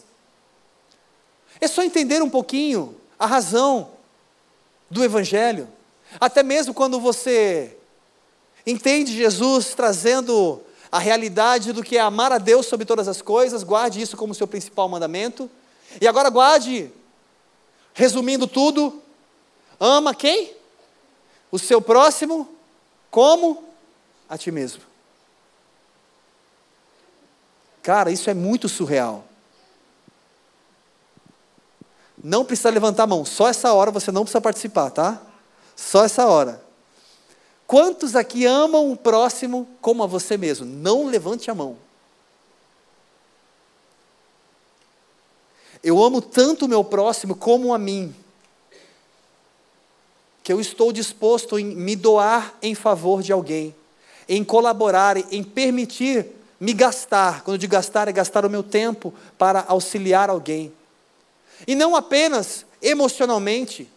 É 1.60 1.68
só 1.68 1.84
entender 1.84 2.22
um 2.22 2.30
pouquinho 2.30 2.96
a 3.18 3.26
razão 3.26 3.92
do 4.90 5.04
Evangelho. 5.04 5.68
Até 6.20 6.44
mesmo 6.44 6.74
quando 6.74 7.00
você 7.00 7.78
entende 8.68 9.16
Jesus 9.16 9.74
trazendo 9.74 10.62
a 10.92 11.00
realidade 11.00 11.72
do 11.72 11.84
que 11.84 11.98
é 11.98 12.02
amar 12.02 12.34
a 12.34 12.38
Deus 12.38 12.66
sobre 12.66 12.86
todas 12.86 13.08
as 13.08 13.22
coisas, 13.22 13.64
guarde 13.64 14.02
isso 14.02 14.18
como 14.18 14.36
seu 14.36 14.46
principal 14.46 14.90
mandamento. 14.90 15.50
E 16.00 16.08
agora 16.08 16.30
guarde, 16.30 16.92
resumindo 17.94 18.46
tudo, 18.46 19.02
ama 19.82 20.14
quem? 20.14 20.56
O 21.52 21.58
seu 21.58 21.82
próximo 21.82 22.48
como 23.10 23.66
a 24.30 24.38
ti 24.38 24.52
mesmo. 24.52 24.84
Cara, 27.82 28.12
isso 28.12 28.30
é 28.30 28.34
muito 28.34 28.70
surreal. 28.70 29.26
Não 32.24 32.46
precisa 32.46 32.70
levantar 32.70 33.04
a 33.04 33.08
mão, 33.08 33.26
só 33.26 33.48
essa 33.48 33.74
hora 33.74 33.90
você 33.90 34.12
não 34.12 34.22
precisa 34.22 34.40
participar, 34.40 34.92
tá? 34.92 35.20
Só 35.76 36.06
essa 36.06 36.28
hora. 36.28 36.64
Quantos 37.66 38.16
aqui 38.16 38.46
amam 38.46 38.92
o 38.92 38.98
próximo 38.98 39.68
como 39.82 40.04
a 40.04 40.08
você 40.08 40.38
mesmo? 40.38 40.66
Não 40.66 41.06
levante 41.08 41.50
a 41.50 41.56
mão. 41.56 41.78
Eu 45.84 46.04
amo 46.04 46.22
tanto 46.22 46.66
o 46.66 46.68
meu 46.68 46.84
próximo 46.84 47.36
como 47.36 47.74
a 47.74 47.78
mim, 47.80 48.16
que 50.44 50.52
eu 50.52 50.60
estou 50.60 50.92
disposto 50.92 51.58
em 51.60 51.66
me 51.66 51.96
doar 51.96 52.54
em 52.62 52.74
favor 52.74 53.22
de 53.22 53.32
alguém, 53.32 53.76
em 54.28 54.44
colaborar, 54.44 55.18
em 55.32 55.44
permitir 55.44 56.28
me 56.60 56.74
gastar. 56.74 57.42
Quando 57.44 57.56
eu 57.56 57.60
digo 57.60 57.74
gastar, 57.74 58.08
é 58.08 58.12
gastar 58.12 58.46
o 58.46 58.50
meu 58.50 58.64
tempo 58.64 59.14
para 59.38 59.66
auxiliar 59.68 60.30
alguém. 60.30 60.72
E 61.68 61.76
não 61.76 61.96
apenas 61.96 62.66
emocionalmente, 62.82 63.88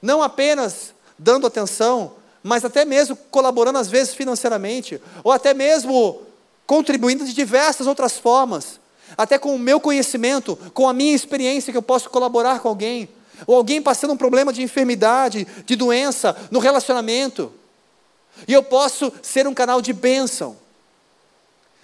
não 0.00 0.22
apenas 0.22 0.94
dando 1.18 1.46
atenção, 1.46 2.12
mas 2.42 2.64
até 2.64 2.84
mesmo 2.84 3.16
colaborando 3.30 3.78
às 3.78 3.88
vezes 3.88 4.14
financeiramente, 4.14 5.00
ou 5.22 5.32
até 5.32 5.52
mesmo 5.52 6.22
contribuindo 6.66 7.24
de 7.24 7.34
diversas 7.34 7.86
outras 7.86 8.16
formas, 8.16 8.80
até 9.16 9.38
com 9.38 9.54
o 9.54 9.58
meu 9.58 9.80
conhecimento, 9.80 10.56
com 10.72 10.88
a 10.88 10.92
minha 10.92 11.14
experiência 11.14 11.72
que 11.72 11.76
eu 11.76 11.82
posso 11.82 12.08
colaborar 12.08 12.60
com 12.60 12.68
alguém, 12.68 13.08
ou 13.46 13.56
alguém 13.56 13.80
passando 13.82 14.12
um 14.12 14.16
problema 14.16 14.52
de 14.52 14.62
enfermidade, 14.62 15.46
de 15.64 15.76
doença 15.76 16.36
no 16.50 16.58
relacionamento, 16.58 17.52
e 18.46 18.52
eu 18.52 18.62
posso 18.62 19.12
ser 19.22 19.46
um 19.46 19.54
canal 19.54 19.82
de 19.82 19.92
bênção. 19.92 20.56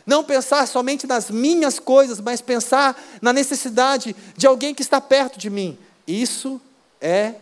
Não 0.05 0.23
pensar 0.23 0.67
somente 0.69 1.07
nas 1.07 1.31
minhas 1.31 1.79
coisas, 1.79 2.21
mas 2.21 2.41
pensar 2.41 2.97
na 3.21 3.33
necessidade 3.33 4.15
de 4.37 4.47
alguém 4.47 4.75
que 4.75 4.83
está 4.83 5.01
perto 5.01 5.39
de 5.39 5.51
mim. 5.51 5.77
Isso 6.07 6.61
é 7.01 7.35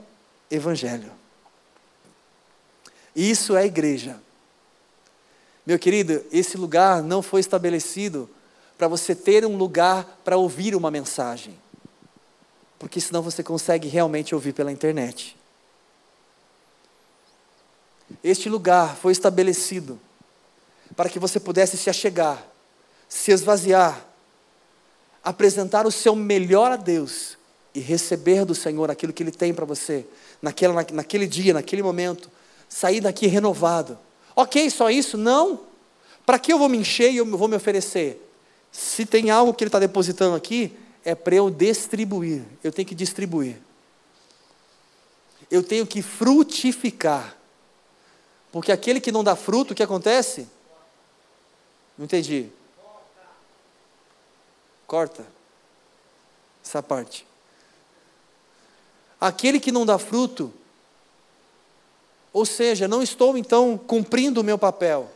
evangelho. 0.51 1.13
Isso 3.15 3.55
é 3.55 3.67
igreja. 3.67 4.19
Meu 5.67 5.79
querido, 5.79 6.25
esse 6.33 6.57
lugar 6.57 7.03
não 7.03 7.23
foi 7.23 7.41
estabelecido 7.41 8.29
para 8.77 8.89
você 8.89 9.15
ter 9.15 9.45
um 9.47 9.57
lugar 9.57 10.21
para 10.25 10.37
ouvir 10.37 10.75
uma 10.75 10.91
mensagem. 10.91 11.59
Porque 12.85 13.01
senão 13.01 13.23
você 13.23 13.43
consegue 13.43 13.89
realmente 13.89 14.35
ouvir 14.35 14.53
pela 14.53 14.71
internet. 14.71 15.35
Este 18.23 18.47
lugar 18.51 18.95
foi 18.95 19.11
estabelecido 19.11 19.99
para 20.95 21.09
que 21.09 21.19
você 21.19 21.41
pudesse 21.41 21.79
se 21.79 21.89
achegar, 21.89 22.47
se 23.09 23.33
esvaziar, 23.33 24.07
apresentar 25.25 25.87
o 25.87 25.91
seu 25.91 26.15
melhor 26.15 26.73
a 26.73 26.77
Deus 26.77 27.39
e 27.75 27.81
receber 27.81 28.45
do 28.45 28.55
Senhor 28.55 28.91
aquilo 28.91 29.15
que 29.15 29.23
Ele 29.23 29.33
tem 29.33 29.55
para 29.55 29.65
você, 29.65 30.07
naquela, 30.43 30.85
naquele 30.93 31.27
dia, 31.27 31.55
naquele 31.55 31.83
momento, 31.83 32.31
sair 32.69 33.01
daqui 33.01 33.27
renovado. 33.27 33.99
Ok, 34.37 34.69
só 34.69 34.91
isso? 34.91 35.17
Não. 35.17 35.61
Para 36.27 36.39
que 36.39 36.53
eu 36.53 36.59
vou 36.59 36.69
me 36.69 36.77
encher 36.77 37.11
e 37.11 37.17
eu 37.17 37.25
vou 37.25 37.49
me 37.49 37.57
oferecer? 37.57 38.21
Se 38.71 39.07
tem 39.07 39.31
algo 39.31 39.55
que 39.55 39.65
Ele 39.65 39.69
está 39.69 39.79
depositando 39.79 40.37
aqui, 40.37 40.84
é 41.05 41.15
para 41.15 41.35
eu 41.35 41.51
distribuir. 41.51 42.43
Eu 42.63 42.73
tenho 42.73 42.89
que 42.89 42.95
distribuir. 42.95 43.59
Eu 45.51 45.63
tenho 45.63 45.87
que 45.87 46.01
frutificar. 46.01 47.37
Porque 48.51 48.73
aquele 48.73 49.01
que 49.01 49.13
não 49.13 49.23
dá 49.23 49.37
fruto, 49.37 49.73
o 49.73 49.77
que 49.77 49.83
acontece? 49.83 50.49
Não 51.99 52.05
entendi. 52.05 52.49
Corta. 54.87 55.27
Essa 56.65 56.83
parte. 56.83 57.27
Aquele 59.21 59.61
que 59.61 59.73
não 59.73 59.85
dá 59.85 59.99
fruto, 59.99 60.53
ou 62.33 62.45
seja, 62.45 62.89
não 62.89 63.03
estou 63.03 63.37
então 63.39 63.79
cumprindo 63.79 64.41
o 64.41 64.45
meu 64.45 64.59
papel. 64.59 65.11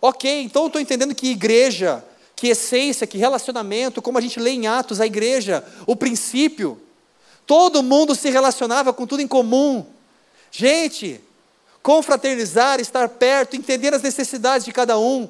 Ok, 0.00 0.42
então 0.42 0.66
estou 0.66 0.80
entendendo 0.80 1.14
que 1.14 1.28
igreja, 1.28 2.04
que 2.36 2.48
essência, 2.48 3.06
que 3.06 3.16
relacionamento, 3.16 4.02
como 4.02 4.18
a 4.18 4.20
gente 4.20 4.38
lê 4.38 4.50
em 4.50 4.66
Atos, 4.66 5.00
a 5.00 5.06
igreja, 5.06 5.64
o 5.86 5.96
princípio, 5.96 6.78
todo 7.46 7.82
mundo 7.82 8.14
se 8.14 8.28
relacionava 8.28 8.92
com 8.92 9.06
tudo 9.06 9.22
em 9.22 9.26
comum. 9.26 9.86
Gente, 10.52 11.18
confraternizar, 11.82 12.78
estar 12.78 13.08
perto, 13.08 13.56
entender 13.56 13.94
as 13.94 14.02
necessidades 14.02 14.66
de 14.66 14.72
cada 14.72 14.98
um. 14.98 15.26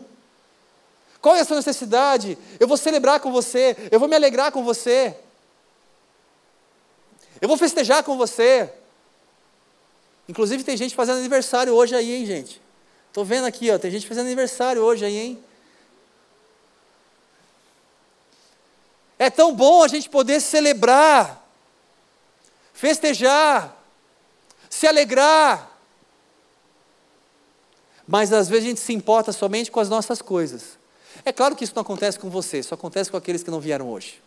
Qual 1.20 1.36
é 1.36 1.40
a 1.40 1.44
sua 1.44 1.56
necessidade? 1.56 2.36
Eu 2.58 2.66
vou 2.66 2.76
celebrar 2.76 3.20
com 3.20 3.30
você, 3.30 3.76
eu 3.90 4.00
vou 4.00 4.08
me 4.08 4.16
alegrar 4.16 4.50
com 4.50 4.64
você, 4.64 5.16
eu 7.40 7.46
vou 7.46 7.56
festejar 7.56 8.02
com 8.02 8.16
você. 8.16 8.68
Inclusive 10.28 10.64
tem 10.64 10.76
gente 10.76 10.94
fazendo 10.94 11.18
aniversário 11.18 11.72
hoje 11.72 11.94
aí, 11.94 12.16
hein, 12.16 12.26
gente? 12.26 12.60
Estou 13.08 13.24
vendo 13.24 13.46
aqui, 13.46 13.70
ó, 13.70 13.78
tem 13.78 13.92
gente 13.92 14.08
fazendo 14.08 14.26
aniversário 14.26 14.82
hoje 14.82 15.04
aí, 15.04 15.16
hein? 15.16 15.45
É 19.18 19.30
tão 19.30 19.54
bom 19.54 19.82
a 19.82 19.88
gente 19.88 20.10
poder 20.10 20.40
celebrar, 20.40 21.42
festejar, 22.72 23.76
se 24.68 24.86
alegrar. 24.86 25.70
Mas 28.06 28.32
às 28.32 28.48
vezes 28.48 28.64
a 28.64 28.68
gente 28.68 28.80
se 28.80 28.92
importa 28.92 29.32
somente 29.32 29.70
com 29.70 29.80
as 29.80 29.88
nossas 29.88 30.20
coisas. 30.20 30.78
É 31.24 31.32
claro 31.32 31.56
que 31.56 31.64
isso 31.64 31.72
não 31.74 31.82
acontece 31.82 32.18
com 32.18 32.28
você, 32.28 32.62
só 32.62 32.74
acontece 32.74 33.10
com 33.10 33.16
aqueles 33.16 33.42
que 33.42 33.50
não 33.50 33.58
vieram 33.58 33.90
hoje. 33.90 34.22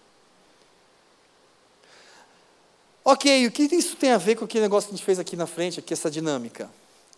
Ok, 3.06 3.48
o 3.48 3.52
que 3.52 3.64
isso 3.64 3.96
tem 3.96 4.12
a 4.12 4.18
ver 4.18 4.36
com 4.36 4.46
aquele 4.46 4.64
negócio 4.64 4.90
que 4.90 4.96
a 4.96 4.98
gente 4.98 5.06
fez 5.06 5.20
aqui 5.20 5.36
na 5.36 5.48
frente, 5.48 5.80
aqui 5.80 5.94
essa 5.94 6.12
dinâmica? 6.12 6.70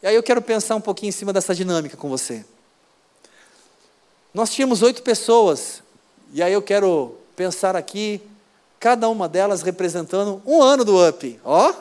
E 0.04 0.08
aí 0.08 0.16
eu 0.16 0.24
quero 0.24 0.42
pensar 0.42 0.76
um 0.76 0.82
pouquinho 0.82 1.10
em 1.10 1.14
cima 1.14 1.34
dessa 1.34 1.56
dinâmica 1.56 1.98
com 1.98 2.10
você. 2.10 2.46
Nós 4.34 4.52
tínhamos 4.52 4.82
oito 4.82 5.02
pessoas, 5.04 5.82
e 6.34 6.42
aí 6.42 6.54
eu 6.54 6.62
quero 6.62 7.21
pensar 7.42 7.76
aqui, 7.76 8.22
cada 8.80 9.10
uma 9.10 9.28
delas 9.28 9.64
representando 9.64 10.40
um 10.46 10.62
ano 10.62 10.86
do 10.86 10.96
UP. 10.96 11.40
Ó, 11.44 11.74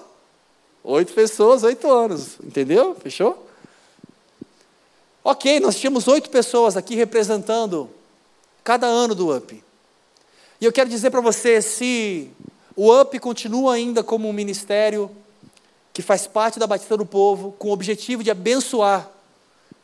oito 0.82 1.12
pessoas, 1.12 1.62
oito 1.62 1.86
anos, 1.92 2.38
entendeu? 2.42 2.94
Fechou? 2.94 3.46
Ok, 5.22 5.60
nós 5.60 5.78
tínhamos 5.78 6.08
oito 6.08 6.30
pessoas 6.30 6.78
aqui 6.78 6.94
representando 6.94 7.90
cada 8.64 8.86
ano 8.86 9.14
do 9.14 9.36
UP. 9.36 9.62
E 10.58 10.64
eu 10.64 10.72
quero 10.72 10.88
dizer 10.88 11.10
para 11.10 11.20
você, 11.20 11.60
se 11.60 12.30
o 12.74 12.90
UP 12.98 13.18
continua 13.18 13.74
ainda 13.74 14.02
como 14.02 14.30
um 14.30 14.32
ministério 14.32 15.10
que 15.92 16.00
faz 16.00 16.26
parte 16.26 16.58
da 16.58 16.66
Batista 16.66 16.96
do 16.96 17.04
Povo, 17.04 17.52
com 17.58 17.68
o 17.68 17.72
objetivo 17.72 18.24
de 18.24 18.30
abençoar 18.30 19.10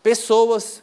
pessoas, 0.02 0.80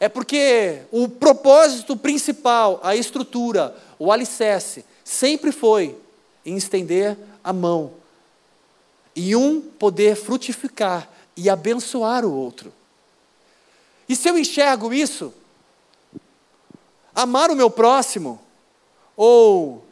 é 0.00 0.08
porque 0.08 0.82
o 0.90 1.08
propósito 1.08 1.96
principal, 1.96 2.80
a 2.82 2.94
estrutura, 2.96 3.74
o 3.98 4.10
alicerce, 4.10 4.84
sempre 5.04 5.52
foi 5.52 5.96
em 6.44 6.56
estender 6.56 7.16
a 7.42 7.52
mão 7.52 7.92
e 9.14 9.36
um 9.36 9.60
poder 9.60 10.16
frutificar 10.16 11.08
e 11.36 11.48
abençoar 11.48 12.24
o 12.24 12.34
outro. 12.34 12.72
E 14.08 14.14
se 14.14 14.28
eu 14.28 14.36
enxergo 14.36 14.92
isso, 14.92 15.32
amar 17.14 17.50
o 17.50 17.56
meu 17.56 17.70
próximo, 17.70 18.40
ou 19.16 19.84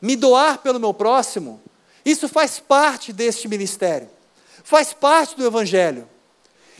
me 0.00 0.14
doar 0.14 0.58
pelo 0.58 0.78
meu 0.78 0.92
próximo, 0.92 1.60
Isso 2.08 2.26
faz 2.26 2.58
parte 2.58 3.12
deste 3.12 3.46
ministério, 3.46 4.08
faz 4.64 4.94
parte 4.94 5.36
do 5.36 5.44
Evangelho. 5.44 6.08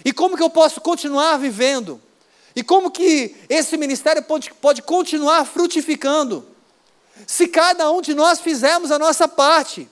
E 0.03 0.11
como 0.11 0.39
que 0.39 0.43
eu 0.43 0.49
posso 0.49 0.81
continuar 0.81 1.37
vivendo? 1.37 2.01
E 2.59 2.63
como 2.65 2.91
que 2.91 3.37
esse 3.49 3.77
ministério 3.77 4.21
pode, 4.21 4.53
pode 4.53 4.83
continuar 4.83 5.45
frutificando? 5.45 6.45
Se 7.25 7.47
cada 7.47 7.89
um 7.93 8.03
de 8.03 8.13
nós 8.15 8.41
fizermos 8.41 8.91
a 8.91 8.99
nossa 8.99 9.29
parte. 9.29 9.89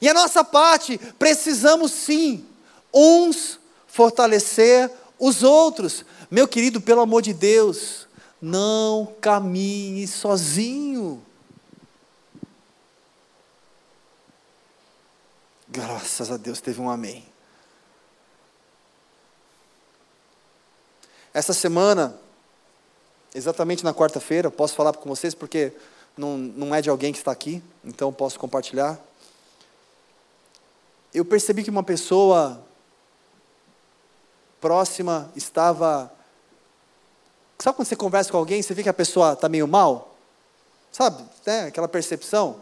E 0.00 0.08
a 0.08 0.14
nossa 0.14 0.44
parte, 0.44 0.96
precisamos 1.18 1.90
sim, 1.90 2.46
uns 2.94 3.58
fortalecer 3.88 4.92
os 5.18 5.42
outros. 5.42 6.04
Meu 6.30 6.46
querido, 6.46 6.80
pelo 6.80 7.00
amor 7.00 7.20
de 7.20 7.34
Deus, 7.34 8.06
não 8.40 9.12
caminhe 9.20 10.06
sozinho. 10.06 11.20
Graças 15.66 16.30
a 16.30 16.36
Deus 16.36 16.60
teve 16.60 16.80
um 16.80 16.88
amém. 16.88 17.29
Essa 21.32 21.52
semana, 21.52 22.18
exatamente 23.34 23.84
na 23.84 23.94
quarta-feira, 23.94 24.50
posso 24.50 24.74
falar 24.74 24.92
com 24.94 25.08
vocês 25.08 25.34
porque 25.34 25.72
não, 26.16 26.36
não 26.36 26.74
é 26.74 26.82
de 26.82 26.90
alguém 26.90 27.12
que 27.12 27.18
está 27.18 27.30
aqui, 27.30 27.62
então 27.84 28.12
posso 28.12 28.38
compartilhar. 28.38 28.98
Eu 31.14 31.24
percebi 31.24 31.62
que 31.62 31.70
uma 31.70 31.82
pessoa 31.82 32.60
próxima 34.60 35.30
estava. 35.36 36.12
Sabe 37.58 37.76
quando 37.76 37.88
você 37.88 37.96
conversa 37.96 38.30
com 38.30 38.38
alguém, 38.38 38.60
você 38.60 38.74
vê 38.74 38.82
que 38.82 38.88
a 38.88 38.94
pessoa 38.94 39.32
está 39.34 39.48
meio 39.48 39.68
mal? 39.68 40.16
Sabe? 40.90 41.24
Né? 41.46 41.66
Aquela 41.66 41.88
percepção. 41.88 42.60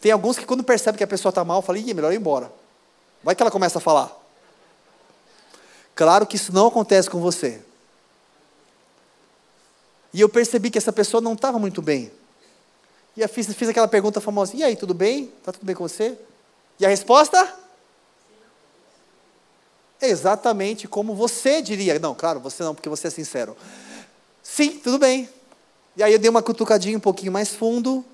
Tem 0.00 0.12
alguns 0.12 0.38
que 0.38 0.46
quando 0.46 0.62
percebem 0.62 0.96
que 0.96 1.04
a 1.04 1.08
pessoa 1.08 1.30
está 1.30 1.44
mal, 1.44 1.60
falam, 1.60 1.82
ih, 1.82 1.92
melhor 1.92 2.12
ir 2.12 2.16
embora. 2.16 2.50
Vai 3.22 3.34
que 3.34 3.42
ela 3.42 3.50
começa 3.50 3.78
a 3.78 3.80
falar. 3.80 4.16
Claro 5.94 6.26
que 6.26 6.36
isso 6.36 6.54
não 6.54 6.68
acontece 6.68 7.10
com 7.10 7.20
você. 7.20 7.62
E 10.18 10.20
eu 10.20 10.28
percebi 10.28 10.68
que 10.68 10.76
essa 10.76 10.92
pessoa 10.92 11.20
não 11.20 11.34
estava 11.34 11.60
muito 11.60 11.80
bem. 11.80 12.10
E 13.16 13.20
eu 13.20 13.28
fiz, 13.28 13.46
fiz 13.54 13.68
aquela 13.68 13.86
pergunta 13.86 14.20
famosa: 14.20 14.56
e 14.56 14.64
aí, 14.64 14.74
tudo 14.74 14.92
bem? 14.92 15.32
Está 15.38 15.52
tudo 15.52 15.64
bem 15.64 15.76
com 15.76 15.86
você? 15.86 16.18
E 16.80 16.84
a 16.84 16.88
resposta? 16.88 17.54
Exatamente 20.02 20.88
como 20.88 21.14
você 21.14 21.62
diria. 21.62 21.96
Não, 22.00 22.16
claro, 22.16 22.40
você 22.40 22.64
não, 22.64 22.74
porque 22.74 22.88
você 22.88 23.06
é 23.06 23.10
sincero. 23.10 23.56
Sim, 24.42 24.80
tudo 24.80 24.98
bem. 24.98 25.28
E 25.96 26.02
aí 26.02 26.12
eu 26.12 26.18
dei 26.18 26.28
uma 26.28 26.42
cutucadinha 26.42 26.98
um 26.98 27.00
pouquinho 27.00 27.30
mais 27.30 27.50
fundo. 27.50 28.04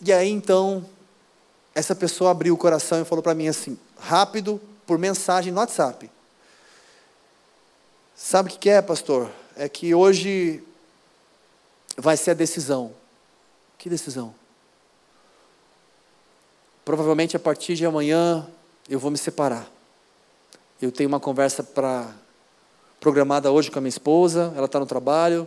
E 0.00 0.12
aí 0.12 0.30
então, 0.30 0.88
essa 1.74 1.96
pessoa 1.96 2.30
abriu 2.30 2.54
o 2.54 2.56
coração 2.56 3.02
e 3.02 3.04
falou 3.04 3.24
para 3.24 3.34
mim 3.34 3.48
assim, 3.48 3.76
rápido, 3.98 4.60
por 4.86 4.98
mensagem 4.98 5.52
no 5.52 5.58
WhatsApp. 5.58 6.08
Sabe 8.14 8.50
o 8.50 8.56
que 8.56 8.70
é, 8.70 8.80
pastor? 8.80 9.28
É 9.56 9.68
que 9.68 9.94
hoje 9.94 10.62
vai 11.96 12.16
ser 12.16 12.32
a 12.32 12.34
decisão. 12.34 12.92
Que 13.78 13.88
decisão? 13.88 14.34
Provavelmente 16.84 17.36
a 17.36 17.40
partir 17.40 17.74
de 17.74 17.86
amanhã 17.86 18.46
eu 18.88 18.98
vou 18.98 19.10
me 19.10 19.18
separar. 19.18 19.70
Eu 20.80 20.92
tenho 20.92 21.08
uma 21.08 21.20
conversa 21.20 21.62
para 21.62 22.12
programada 23.00 23.50
hoje 23.50 23.70
com 23.70 23.78
a 23.78 23.82
minha 23.82 23.88
esposa, 23.88 24.52
ela 24.56 24.66
está 24.66 24.80
no 24.80 24.86
trabalho, 24.86 25.46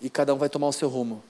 e 0.00 0.10
cada 0.10 0.34
um 0.34 0.38
vai 0.38 0.48
tomar 0.48 0.68
o 0.68 0.72
seu 0.72 0.88
rumo. 0.88 1.22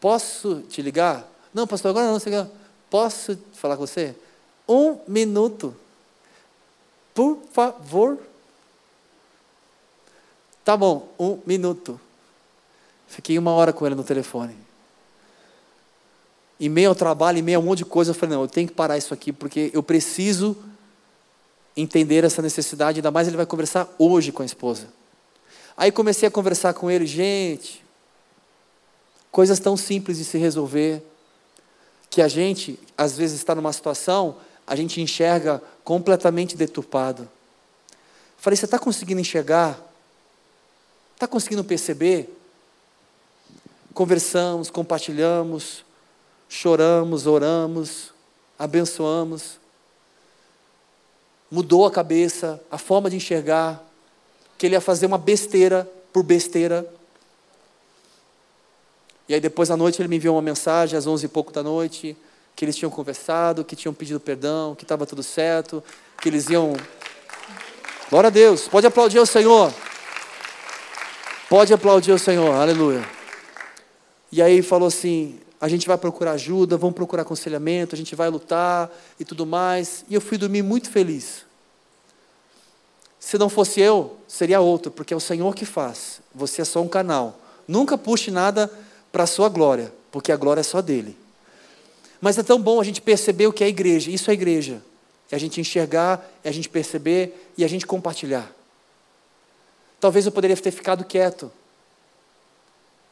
Posso 0.00 0.62
te 0.62 0.80
ligar? 0.80 1.26
Não, 1.52 1.66
pastor, 1.66 1.90
agora 1.90 2.06
não, 2.06 2.18
você 2.18 2.46
Posso 2.88 3.36
falar 3.54 3.76
com 3.76 3.86
você? 3.86 4.14
Um 4.68 4.98
minuto. 5.06 5.74
Por 7.18 7.40
favor. 7.52 8.16
Tá 10.64 10.76
bom, 10.76 11.08
um 11.18 11.40
minuto. 11.44 12.00
Fiquei 13.08 13.36
uma 13.36 13.50
hora 13.50 13.72
com 13.72 13.84
ele 13.84 13.96
no 13.96 14.04
telefone. 14.04 14.56
Em 16.60 16.68
meio 16.68 16.90
ao 16.90 16.94
trabalho, 16.94 17.38
em 17.38 17.42
meio 17.42 17.58
a 17.58 17.60
um 17.60 17.64
monte 17.64 17.78
de 17.78 17.86
coisa, 17.86 18.12
eu 18.12 18.14
falei, 18.14 18.36
não, 18.36 18.42
eu 18.42 18.48
tenho 18.48 18.68
que 18.68 18.74
parar 18.74 18.96
isso 18.96 19.12
aqui, 19.12 19.32
porque 19.32 19.68
eu 19.74 19.82
preciso 19.82 20.56
entender 21.76 22.22
essa 22.22 22.40
necessidade, 22.40 23.00
ainda 23.00 23.10
mais 23.10 23.26
ele 23.26 23.36
vai 23.36 23.46
conversar 23.46 23.92
hoje 23.98 24.30
com 24.30 24.44
a 24.44 24.46
esposa. 24.46 24.86
Aí 25.76 25.90
comecei 25.90 26.28
a 26.28 26.30
conversar 26.30 26.72
com 26.72 26.88
ele, 26.88 27.04
gente, 27.04 27.84
coisas 29.32 29.58
tão 29.58 29.76
simples 29.76 30.18
de 30.18 30.24
se 30.24 30.38
resolver, 30.38 31.02
que 32.08 32.22
a 32.22 32.28
gente, 32.28 32.78
às 32.96 33.16
vezes, 33.16 33.40
está 33.40 33.56
numa 33.56 33.72
situação, 33.72 34.36
a 34.68 34.76
gente 34.76 35.00
enxerga 35.00 35.62
completamente 35.82 36.54
deturpado. 36.54 37.26
Falei, 38.36 38.54
você 38.54 38.66
está 38.66 38.78
conseguindo 38.78 39.20
enxergar? 39.20 39.80
Está 41.14 41.26
conseguindo 41.26 41.64
perceber? 41.64 42.38
Conversamos, 43.94 44.68
compartilhamos, 44.68 45.84
choramos, 46.50 47.26
oramos, 47.26 48.12
abençoamos. 48.58 49.58
Mudou 51.50 51.86
a 51.86 51.90
cabeça, 51.90 52.62
a 52.70 52.76
forma 52.76 53.08
de 53.08 53.16
enxergar, 53.16 53.82
que 54.58 54.66
ele 54.66 54.74
ia 54.74 54.82
fazer 54.82 55.06
uma 55.06 55.18
besteira 55.18 55.90
por 56.12 56.22
besteira. 56.22 56.86
E 59.26 59.32
aí 59.32 59.40
depois 59.40 59.70
à 59.70 59.78
noite 59.78 60.00
ele 60.02 60.08
me 60.08 60.16
enviou 60.16 60.36
uma 60.36 60.42
mensagem 60.42 60.96
às 60.96 61.06
onze 61.06 61.24
e 61.24 61.28
pouco 61.28 61.50
da 61.50 61.62
noite, 61.62 62.14
que 62.58 62.64
eles 62.64 62.74
tinham 62.74 62.90
conversado, 62.90 63.64
que 63.64 63.76
tinham 63.76 63.94
pedido 63.94 64.18
perdão, 64.18 64.74
que 64.74 64.82
estava 64.82 65.06
tudo 65.06 65.22
certo, 65.22 65.80
que 66.20 66.28
eles 66.28 66.50
iam. 66.50 66.72
Glória 68.10 68.26
a 68.26 68.30
Deus, 68.30 68.66
pode 68.66 68.84
aplaudir 68.84 69.20
o 69.20 69.26
Senhor. 69.26 69.72
Pode 71.48 71.72
aplaudir 71.72 72.10
o 72.10 72.18
Senhor, 72.18 72.52
aleluia. 72.52 73.08
E 74.32 74.42
aí 74.42 74.60
falou 74.60 74.88
assim: 74.88 75.38
a 75.60 75.68
gente 75.68 75.86
vai 75.86 75.96
procurar 75.96 76.32
ajuda, 76.32 76.76
vamos 76.76 76.96
procurar 76.96 77.22
aconselhamento, 77.22 77.94
a 77.94 77.98
gente 77.98 78.16
vai 78.16 78.28
lutar 78.28 78.90
e 79.20 79.24
tudo 79.24 79.46
mais. 79.46 80.04
E 80.08 80.14
eu 80.16 80.20
fui 80.20 80.36
dormir 80.36 80.62
muito 80.62 80.90
feliz. 80.90 81.44
Se 83.20 83.38
não 83.38 83.48
fosse 83.48 83.80
eu, 83.80 84.18
seria 84.26 84.58
outro, 84.58 84.90
porque 84.90 85.14
é 85.14 85.16
o 85.16 85.20
Senhor 85.20 85.54
que 85.54 85.64
faz. 85.64 86.20
Você 86.34 86.62
é 86.62 86.64
só 86.64 86.82
um 86.82 86.88
canal. 86.88 87.38
Nunca 87.68 87.96
puxe 87.96 88.32
nada 88.32 88.68
para 89.12 89.22
a 89.22 89.28
sua 89.28 89.48
glória, 89.48 89.92
porque 90.10 90.32
a 90.32 90.36
glória 90.36 90.60
é 90.60 90.64
só 90.64 90.82
dele. 90.82 91.27
Mas 92.20 92.38
é 92.38 92.42
tão 92.42 92.60
bom 92.60 92.80
a 92.80 92.84
gente 92.84 93.00
perceber 93.00 93.46
o 93.46 93.52
que 93.52 93.62
é 93.62 93.66
a 93.66 93.70
igreja. 93.70 94.10
Isso 94.10 94.30
é 94.30 94.32
a 94.32 94.34
igreja. 94.34 94.82
É 95.30 95.36
a 95.36 95.38
gente 95.38 95.60
enxergar, 95.60 96.26
é 96.42 96.48
a 96.48 96.52
gente 96.52 96.68
perceber 96.68 97.50
e 97.56 97.64
a 97.64 97.68
gente 97.68 97.86
compartilhar. 97.86 98.50
Talvez 100.00 100.26
eu 100.26 100.32
poderia 100.32 100.56
ter 100.56 100.70
ficado 100.70 101.04
quieto. 101.04 101.50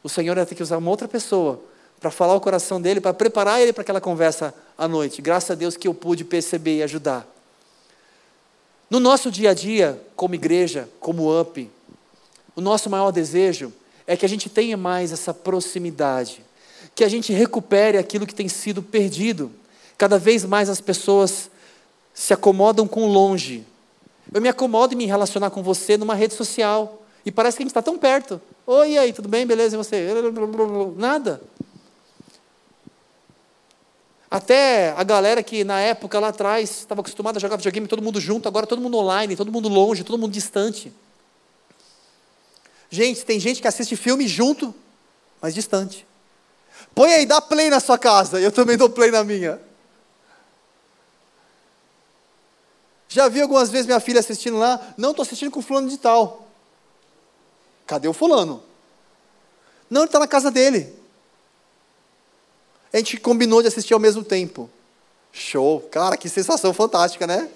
O 0.03 0.09
Senhor 0.09 0.37
ia 0.37 0.47
ter 0.47 0.55
que 0.55 0.62
usar 0.62 0.79
uma 0.79 0.90
outra 0.90 1.09
pessoa 1.09 1.61
para 2.01 2.11
falar 2.11 2.35
o 2.35 2.40
coração 2.40 2.81
dele, 2.81 3.01
para 3.01 3.12
preparar 3.14 3.61
ele 3.61 3.73
para 3.73 3.83
aquela 3.83 4.01
conversa 4.01 4.55
à 4.77 4.87
noite. 4.87 5.21
Graças 5.21 5.51
a 5.51 5.55
Deus 5.55 5.77
que 5.77 5.88
eu 5.88 5.95
pude 5.95 6.25
perceber 6.25 6.77
e 6.77 6.83
ajudar. 6.83 7.27
No 8.88 9.01
nosso 9.01 9.31
dia 9.31 9.51
a 9.51 9.55
dia, 9.55 10.01
como 10.14 10.35
igreja, 10.35 10.88
como 11.01 11.40
UP, 11.40 11.69
o 12.55 12.61
nosso 12.61 12.88
maior 12.88 13.11
desejo 13.11 13.73
é 14.07 14.16
que 14.16 14.25
a 14.25 14.29
gente 14.29 14.49
tenha 14.49 14.77
mais 14.77 15.11
essa 15.11 15.35
proximidade, 15.35 16.40
que 16.97 17.05
a 17.05 17.09
gente 17.09 17.31
recupere 17.31 17.99
aquilo 17.99 18.27
que 18.27 18.35
tem 18.35 18.49
sido 18.49 18.83
perdido. 18.83 19.53
Cada 19.99 20.19
vez 20.19 20.47
mais 20.47 20.71
as 20.71 20.81
pessoas 20.81 21.51
se 22.15 22.33
acomodam 22.33 22.89
com 22.89 23.07
longe. 23.07 23.67
Eu 24.33 24.40
me 24.40 24.49
acomodo 24.49 24.94
em 24.94 24.97
me 24.97 25.05
relacionar 25.05 25.51
com 25.51 25.63
você 25.63 25.99
numa 25.99 26.15
rede 26.15 26.33
social 26.33 27.03
e 27.25 27.31
parece 27.31 27.59
que 27.59 27.63
a 27.63 27.65
gente 27.65 27.71
está 27.71 27.83
tão 27.83 27.99
perto. 27.99 28.40
Oi, 28.67 28.92
e 28.92 28.99
aí, 28.99 29.13
tudo 29.13 29.29
bem? 29.29 29.47
Beleza? 29.47 29.77
E 29.77 29.79
você? 29.79 30.09
Nada. 30.97 31.42
Até 34.31 34.94
a 34.97 35.05
galera 35.05 35.42
que 35.42 35.65
na 35.65 35.79
época 35.79 36.19
lá 36.19 36.29
atrás 36.29 36.71
estava 36.71 37.03
acostumada 37.03 37.38
a 37.38 37.40
jogar 37.40 37.57
videogame 37.57 37.87
todo 37.87 38.03
mundo 38.03 38.19
junto, 38.19 38.49
agora 38.49 38.67
todo 38.67 38.81
mundo 38.81 38.97
online, 38.97 39.37
todo 39.37 39.53
mundo 39.53 39.69
longe, 39.69 40.03
todo 40.03 40.19
mundo 40.19 40.33
distante. 40.33 40.90
Gente, 42.88 43.23
tem 43.25 43.38
gente 43.38 43.61
que 43.61 43.69
assiste 43.69 43.97
filme 43.97 44.27
junto, 44.27 44.75
mas 45.42 45.55
distante. 45.55 46.07
Põe 46.97 47.13
aí, 47.13 47.27
dá 47.27 47.42
play 47.42 47.69
na 47.69 47.79
sua 47.79 47.99
casa, 47.99 48.40
eu 48.40 48.51
também 48.51 48.75
dou 48.75 48.88
play 48.88 49.11
na 49.11 49.23
minha. 49.23 49.61
Já 53.07 53.29
vi 53.29 53.42
algumas 53.42 53.69
vezes 53.69 53.87
minha 53.87 54.01
filha 54.01 54.19
assistindo 54.19 54.57
lá, 54.57 54.81
não 54.97 55.11
estou 55.11 55.23
assistindo 55.23 55.51
com 55.51 55.61
fulano 55.61 55.90
de 55.90 55.99
tal. 55.99 56.49
Cadê 57.87 58.09
o 58.09 58.15
fulano? 58.15 58.63
Não, 59.90 60.01
ele 60.01 60.07
está 60.07 60.19
na 60.19 60.27
casa 60.27 60.51
dele. 60.51 60.99
A 62.90 62.97
gente 62.97 63.19
combinou 63.19 63.61
de 63.61 63.69
assistir 63.69 63.92
ao 63.92 64.01
mesmo 64.01 64.25
tempo. 64.25 64.71
Show! 65.31 65.83
Cara, 65.90 66.17
que 66.17 66.31
sensação 66.31 66.73
fantástica, 66.73 67.27
né? 67.27 67.51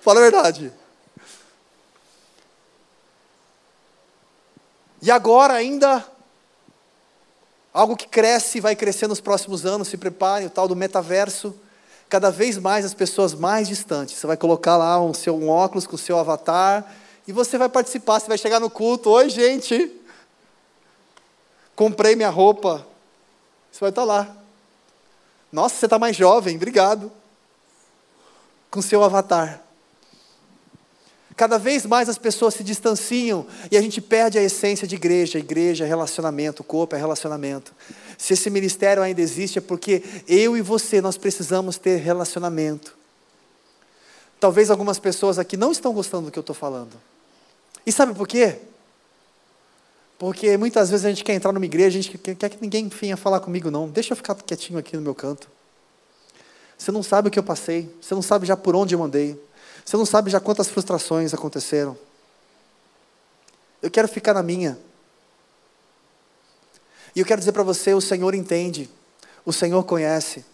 Fala 0.00 0.18
a 0.18 0.22
verdade. 0.22 0.72
E 5.00 5.08
agora 5.08 5.54
ainda 5.54 6.04
Algo 7.72 7.96
que 7.96 8.06
cresce 8.06 8.58
e 8.58 8.60
vai 8.60 8.76
crescer 8.76 9.06
nos 9.06 9.20
próximos 9.20 9.64
anos, 9.64 9.88
se 9.88 9.96
prepare, 9.96 10.44
o 10.44 10.50
tal 10.50 10.68
do 10.68 10.76
metaverso. 10.76 11.54
Cada 12.08 12.30
vez 12.30 12.58
mais 12.58 12.84
as 12.84 12.92
pessoas 12.92 13.32
mais 13.32 13.68
distantes. 13.68 14.16
Você 14.16 14.26
vai 14.26 14.36
colocar 14.36 14.76
lá 14.76 15.00
um, 15.00 15.14
seu, 15.14 15.34
um 15.34 15.48
óculos 15.48 15.86
com 15.86 15.96
o 15.96 15.98
seu 15.98 16.18
avatar 16.18 16.92
e 17.26 17.32
você 17.32 17.56
vai 17.56 17.68
participar, 17.68 18.20
você 18.20 18.28
vai 18.28 18.36
chegar 18.36 18.60
no 18.60 18.68
culto. 18.68 19.10
Oi, 19.10 19.30
gente! 19.30 19.90
Comprei 21.74 22.14
minha 22.14 22.28
roupa. 22.28 22.86
Você 23.70 23.80
vai 23.80 23.88
estar 23.88 24.04
lá. 24.04 24.36
Nossa, 25.50 25.76
você 25.76 25.86
está 25.86 25.98
mais 25.98 26.14
jovem, 26.14 26.56
obrigado. 26.56 27.10
Com 28.70 28.82
seu 28.82 29.02
avatar. 29.02 29.62
Cada 31.36 31.58
vez 31.58 31.86
mais 31.86 32.08
as 32.08 32.18
pessoas 32.18 32.54
se 32.54 32.62
distanciam 32.62 33.46
e 33.70 33.76
a 33.76 33.80
gente 33.80 34.00
perde 34.00 34.38
a 34.38 34.42
essência 34.42 34.86
de 34.86 34.94
igreja. 34.94 35.38
Igreja 35.38 35.84
é 35.84 35.88
relacionamento, 35.88 36.62
corpo 36.62 36.94
é 36.94 36.98
relacionamento. 36.98 37.74
Se 38.18 38.34
esse 38.34 38.50
ministério 38.50 39.02
ainda 39.02 39.20
existe 39.20 39.58
é 39.58 39.60
porque 39.60 40.02
eu 40.28 40.56
e 40.56 40.60
você 40.60 41.00
nós 41.00 41.16
precisamos 41.16 41.78
ter 41.78 41.96
relacionamento. 41.96 42.96
Talvez 44.38 44.70
algumas 44.70 44.98
pessoas 44.98 45.38
aqui 45.38 45.56
não 45.56 45.72
estão 45.72 45.92
gostando 45.92 46.26
do 46.26 46.32
que 46.32 46.38
eu 46.38 46.42
estou 46.42 46.54
falando. 46.54 46.92
E 47.86 47.92
sabe 47.92 48.14
por 48.14 48.28
quê? 48.28 48.58
Porque 50.18 50.56
muitas 50.56 50.90
vezes 50.90 51.06
a 51.06 51.08
gente 51.08 51.24
quer 51.24 51.34
entrar 51.34 51.52
numa 51.52 51.64
igreja, 51.64 51.98
a 51.98 52.02
gente 52.02 52.16
quer, 52.18 52.34
quer 52.34 52.48
que 52.48 52.58
ninguém 52.60 52.88
venha 52.88 53.16
falar 53.16 53.40
comigo, 53.40 53.70
não. 53.70 53.88
Deixa 53.88 54.12
eu 54.12 54.16
ficar 54.16 54.34
quietinho 54.34 54.78
aqui 54.78 54.96
no 54.96 55.02
meu 55.02 55.14
canto. 55.14 55.48
Você 56.76 56.92
não 56.92 57.02
sabe 57.02 57.28
o 57.28 57.30
que 57.30 57.38
eu 57.38 57.42
passei, 57.42 57.88
você 58.00 58.14
não 58.14 58.22
sabe 58.22 58.46
já 58.46 58.56
por 58.56 58.74
onde 58.74 58.94
eu 58.94 59.02
andei. 59.02 59.40
Você 59.84 59.96
não 59.96 60.06
sabe 60.06 60.30
já 60.30 60.40
quantas 60.40 60.68
frustrações 60.68 61.34
aconteceram. 61.34 61.96
Eu 63.80 63.90
quero 63.90 64.08
ficar 64.08 64.34
na 64.34 64.42
minha. 64.42 64.78
E 67.14 67.20
eu 67.20 67.26
quero 67.26 67.40
dizer 67.40 67.52
para 67.52 67.62
você: 67.62 67.92
o 67.92 68.00
Senhor 68.00 68.34
entende, 68.34 68.88
o 69.44 69.52
Senhor 69.52 69.82
conhece. 69.84 70.44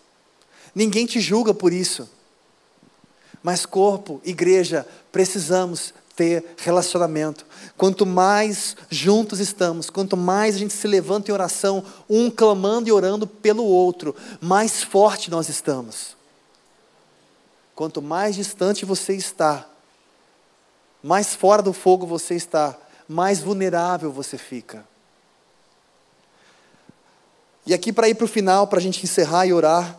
Ninguém 0.74 1.06
te 1.06 1.20
julga 1.20 1.54
por 1.54 1.72
isso. 1.72 2.08
Mas, 3.42 3.64
corpo, 3.64 4.20
igreja, 4.24 4.86
precisamos 5.12 5.94
ter 6.16 6.44
relacionamento. 6.56 7.46
Quanto 7.76 8.04
mais 8.04 8.76
juntos 8.90 9.38
estamos, 9.38 9.88
quanto 9.88 10.16
mais 10.16 10.56
a 10.56 10.58
gente 10.58 10.74
se 10.74 10.88
levanta 10.88 11.30
em 11.30 11.34
oração, 11.34 11.84
um 12.10 12.28
clamando 12.28 12.88
e 12.88 12.92
orando 12.92 13.24
pelo 13.24 13.64
outro, 13.64 14.14
mais 14.40 14.82
forte 14.82 15.30
nós 15.30 15.48
estamos. 15.48 16.17
Quanto 17.78 18.02
mais 18.02 18.34
distante 18.34 18.84
você 18.84 19.14
está, 19.14 19.64
mais 21.00 21.36
fora 21.36 21.62
do 21.62 21.72
fogo 21.72 22.04
você 22.08 22.34
está, 22.34 22.76
mais 23.06 23.38
vulnerável 23.38 24.10
você 24.10 24.36
fica. 24.36 24.84
E 27.64 27.72
aqui, 27.72 27.92
para 27.92 28.08
ir 28.08 28.16
para 28.16 28.24
o 28.24 28.28
final, 28.28 28.66
para 28.66 28.80
a 28.80 28.82
gente 28.82 29.04
encerrar 29.04 29.46
e 29.46 29.52
orar, 29.52 29.96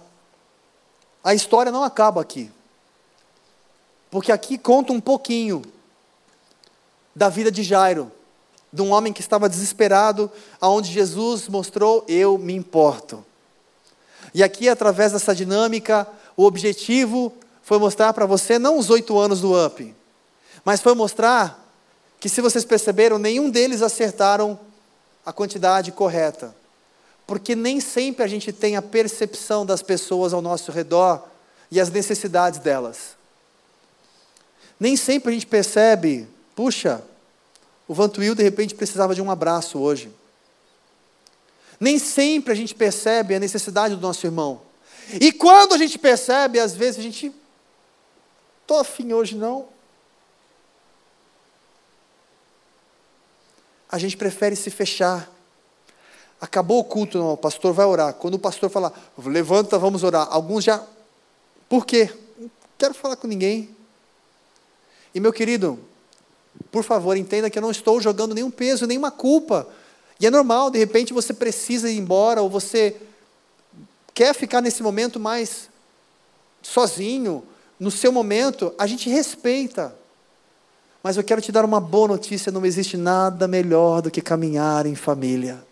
a 1.23 1.33
história 1.33 1.71
não 1.71 1.81
acaba 1.81 2.19
aqui. 2.19 2.51
Porque 4.11 4.33
aqui 4.33 4.57
conta 4.57 4.91
um 4.91 4.99
pouquinho 4.99 5.61
da 7.15 7.29
vida 7.29 7.49
de 7.49 7.63
Jairo, 7.63 8.11
de 8.73 8.81
um 8.81 8.91
homem 8.91 9.13
que 9.13 9.21
estava 9.21 9.47
desesperado, 9.47 10.29
aonde 10.59 10.91
Jesus 10.91 11.47
mostrou: 11.47 12.03
Eu 12.09 12.37
me 12.37 12.53
importo. 12.53 13.25
E 14.33 14.43
aqui, 14.43 14.67
através 14.67 15.13
dessa 15.13 15.33
dinâmica, 15.33 16.05
o 16.35 16.43
objetivo 16.43 17.33
foi 17.69 17.77
mostrar 17.77 18.13
para 18.13 18.25
você 18.25 18.57
não 18.57 18.79
os 18.79 18.89
oito 18.89 19.19
anos 19.19 19.41
do 19.41 19.53
UP, 19.53 19.93
mas 20.65 20.81
foi 20.81 20.95
mostrar 20.95 21.71
que, 22.19 22.27
se 22.27 22.41
vocês 22.41 22.65
perceberam, 22.65 23.19
nenhum 23.19 23.47
deles 23.47 23.83
acertaram 23.83 24.59
a 25.23 25.31
quantidade 25.31 25.91
correta. 25.91 26.55
Porque 27.27 27.55
nem 27.55 27.79
sempre 27.79 28.23
a 28.23 28.27
gente 28.27 28.51
tem 28.51 28.75
a 28.75 28.81
percepção 28.81 29.67
das 29.67 29.83
pessoas 29.83 30.33
ao 30.33 30.41
nosso 30.41 30.71
redor 30.71 31.23
e 31.69 31.79
as 31.79 31.91
necessidades 31.91 32.57
delas. 32.57 33.15
Nem 34.79 34.95
sempre 34.95 35.29
a 35.29 35.33
gente 35.35 35.45
percebe, 35.45 36.27
puxa, 36.55 37.03
o 37.87 37.93
Vantuil 37.93 38.33
de 38.33 38.41
repente 38.41 38.73
precisava 38.73 39.13
de 39.13 39.21
um 39.21 39.29
abraço 39.29 39.77
hoje. 39.77 40.11
Nem 41.79 41.99
sempre 41.99 42.51
a 42.51 42.55
gente 42.55 42.73
percebe 42.73 43.35
a 43.35 43.39
necessidade 43.39 43.93
do 43.93 44.01
nosso 44.01 44.25
irmão. 44.25 44.59
E 45.21 45.31
quando 45.31 45.75
a 45.75 45.77
gente 45.77 45.99
percebe, 45.99 46.59
às 46.59 46.73
vezes 46.73 46.99
a 46.99 47.03
gente 47.03 47.31
estou 48.69 48.79
afim 48.79 49.13
hoje 49.13 49.35
não. 49.35 49.67
A 53.91 53.97
gente 53.97 54.15
prefere 54.15 54.55
se 54.55 54.69
fechar. 54.69 55.27
Acabou 56.39 56.79
o 56.79 56.83
culto, 56.83 57.17
não, 57.17 57.33
o 57.33 57.37
pastor 57.37 57.73
vai 57.73 57.87
orar. 57.87 58.13
Quando 58.13 58.35
o 58.35 58.39
pastor 58.39 58.69
falar, 58.69 58.93
levanta, 59.17 59.79
vamos 59.79 60.03
orar. 60.03 60.27
Alguns 60.29 60.63
já. 60.63 60.85
Por 61.67 61.83
quê? 61.83 62.13
Não 62.37 62.51
quero 62.77 62.93
falar 62.93 63.15
com 63.15 63.25
ninguém. 63.25 63.75
E 65.15 65.19
meu 65.19 65.33
querido, 65.33 65.79
por 66.71 66.83
favor, 66.83 67.17
entenda 67.17 67.49
que 67.49 67.57
eu 67.57 67.63
não 67.63 67.71
estou 67.71 67.99
jogando 67.99 68.35
nenhum 68.35 68.51
peso, 68.51 68.85
nenhuma 68.85 69.09
culpa. 69.09 69.67
E 70.19 70.27
é 70.27 70.29
normal, 70.29 70.69
de 70.69 70.77
repente 70.77 71.11
você 71.11 71.33
precisa 71.33 71.89
ir 71.89 71.97
embora, 71.97 72.43
ou 72.43 72.49
você 72.51 73.01
quer 74.13 74.35
ficar 74.35 74.61
nesse 74.61 74.83
momento 74.83 75.19
mais 75.19 75.71
sozinho, 76.61 77.43
no 77.79 77.89
seu 77.89 78.11
momento, 78.11 78.73
a 78.77 78.85
gente 78.85 79.09
respeita. 79.09 79.95
Mas 81.01 81.15
eu 81.15 81.23
quero 81.23 81.41
te 81.41 81.51
dar 81.51 81.63
uma 81.63 81.79
boa 81.79 82.09
notícia: 82.09 82.51
não 82.51 82.65
existe 82.65 82.97
nada 82.97 83.47
melhor 83.47 84.01
do 84.01 84.11
que 84.11 84.21
caminhar 84.21 84.85
em 84.85 84.95
família. 84.95 85.63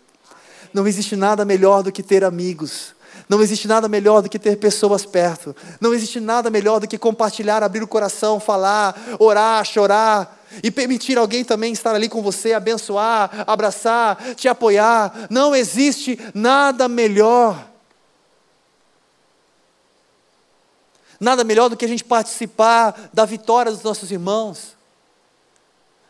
Não 0.72 0.86
existe 0.86 1.16
nada 1.16 1.44
melhor 1.44 1.82
do 1.82 1.92
que 1.92 2.02
ter 2.02 2.24
amigos. 2.24 2.94
Não 3.28 3.42
existe 3.42 3.68
nada 3.68 3.88
melhor 3.88 4.22
do 4.22 4.28
que 4.28 4.38
ter 4.38 4.56
pessoas 4.56 5.04
perto. 5.04 5.54
Não 5.80 5.92
existe 5.92 6.18
nada 6.18 6.48
melhor 6.48 6.80
do 6.80 6.88
que 6.88 6.96
compartilhar, 6.96 7.62
abrir 7.62 7.82
o 7.82 7.88
coração, 7.88 8.40
falar, 8.40 8.98
orar, 9.18 9.64
chorar. 9.64 10.36
E 10.62 10.70
permitir 10.70 11.18
alguém 11.18 11.44
também 11.44 11.74
estar 11.74 11.94
ali 11.94 12.08
com 12.08 12.22
você, 12.22 12.54
abençoar, 12.54 13.44
abraçar, 13.46 14.34
te 14.34 14.48
apoiar. 14.48 15.26
Não 15.28 15.54
existe 15.54 16.18
nada 16.32 16.88
melhor. 16.88 17.68
Nada 21.20 21.42
melhor 21.42 21.68
do 21.68 21.76
que 21.76 21.84
a 21.84 21.88
gente 21.88 22.04
participar 22.04 23.10
da 23.12 23.24
vitória 23.24 23.72
dos 23.72 23.82
nossos 23.82 24.10
irmãos, 24.10 24.76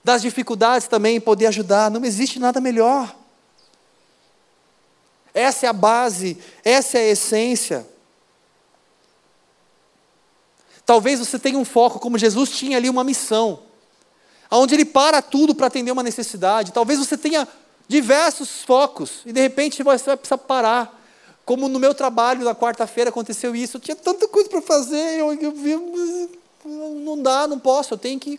das 0.04 0.22
dificuldades 0.22 0.86
também, 0.86 1.20
poder 1.20 1.46
ajudar. 1.46 1.90
Não 1.90 2.04
existe 2.04 2.38
nada 2.38 2.60
melhor. 2.60 3.14
Essa 5.32 5.66
é 5.66 5.68
a 5.68 5.72
base, 5.72 6.36
essa 6.64 6.98
é 6.98 7.02
a 7.02 7.12
essência. 7.12 7.86
Talvez 10.84 11.18
você 11.18 11.38
tenha 11.38 11.58
um 11.58 11.64
foco, 11.64 11.98
como 11.98 12.18
Jesus 12.18 12.50
tinha 12.50 12.76
ali 12.76 12.88
uma 12.88 13.04
missão, 13.04 13.60
onde 14.50 14.74
ele 14.74 14.84
para 14.84 15.20
tudo 15.20 15.54
para 15.54 15.66
atender 15.66 15.90
uma 15.90 16.02
necessidade. 16.02 16.72
Talvez 16.72 16.98
você 16.98 17.16
tenha 17.16 17.46
diversos 17.86 18.62
focos 18.62 19.20
e 19.24 19.32
de 19.32 19.40
repente 19.40 19.82
você 19.82 20.04
vai 20.04 20.16
precisar 20.16 20.38
parar 20.38 20.97
como 21.48 21.66
no 21.66 21.78
meu 21.78 21.94
trabalho 21.94 22.44
na 22.44 22.54
quarta-feira 22.54 23.08
aconteceu 23.08 23.56
isso, 23.56 23.78
eu 23.78 23.80
tinha 23.80 23.96
tanta 23.96 24.28
coisa 24.28 24.50
para 24.50 24.60
fazer, 24.60 25.18
eu, 25.18 25.32
eu 25.32 25.50
vi, 25.50 25.74
não 26.62 27.22
dá, 27.22 27.48
não 27.48 27.58
posso, 27.58 27.94
eu 27.94 27.98
tenho 27.98 28.20
que 28.20 28.38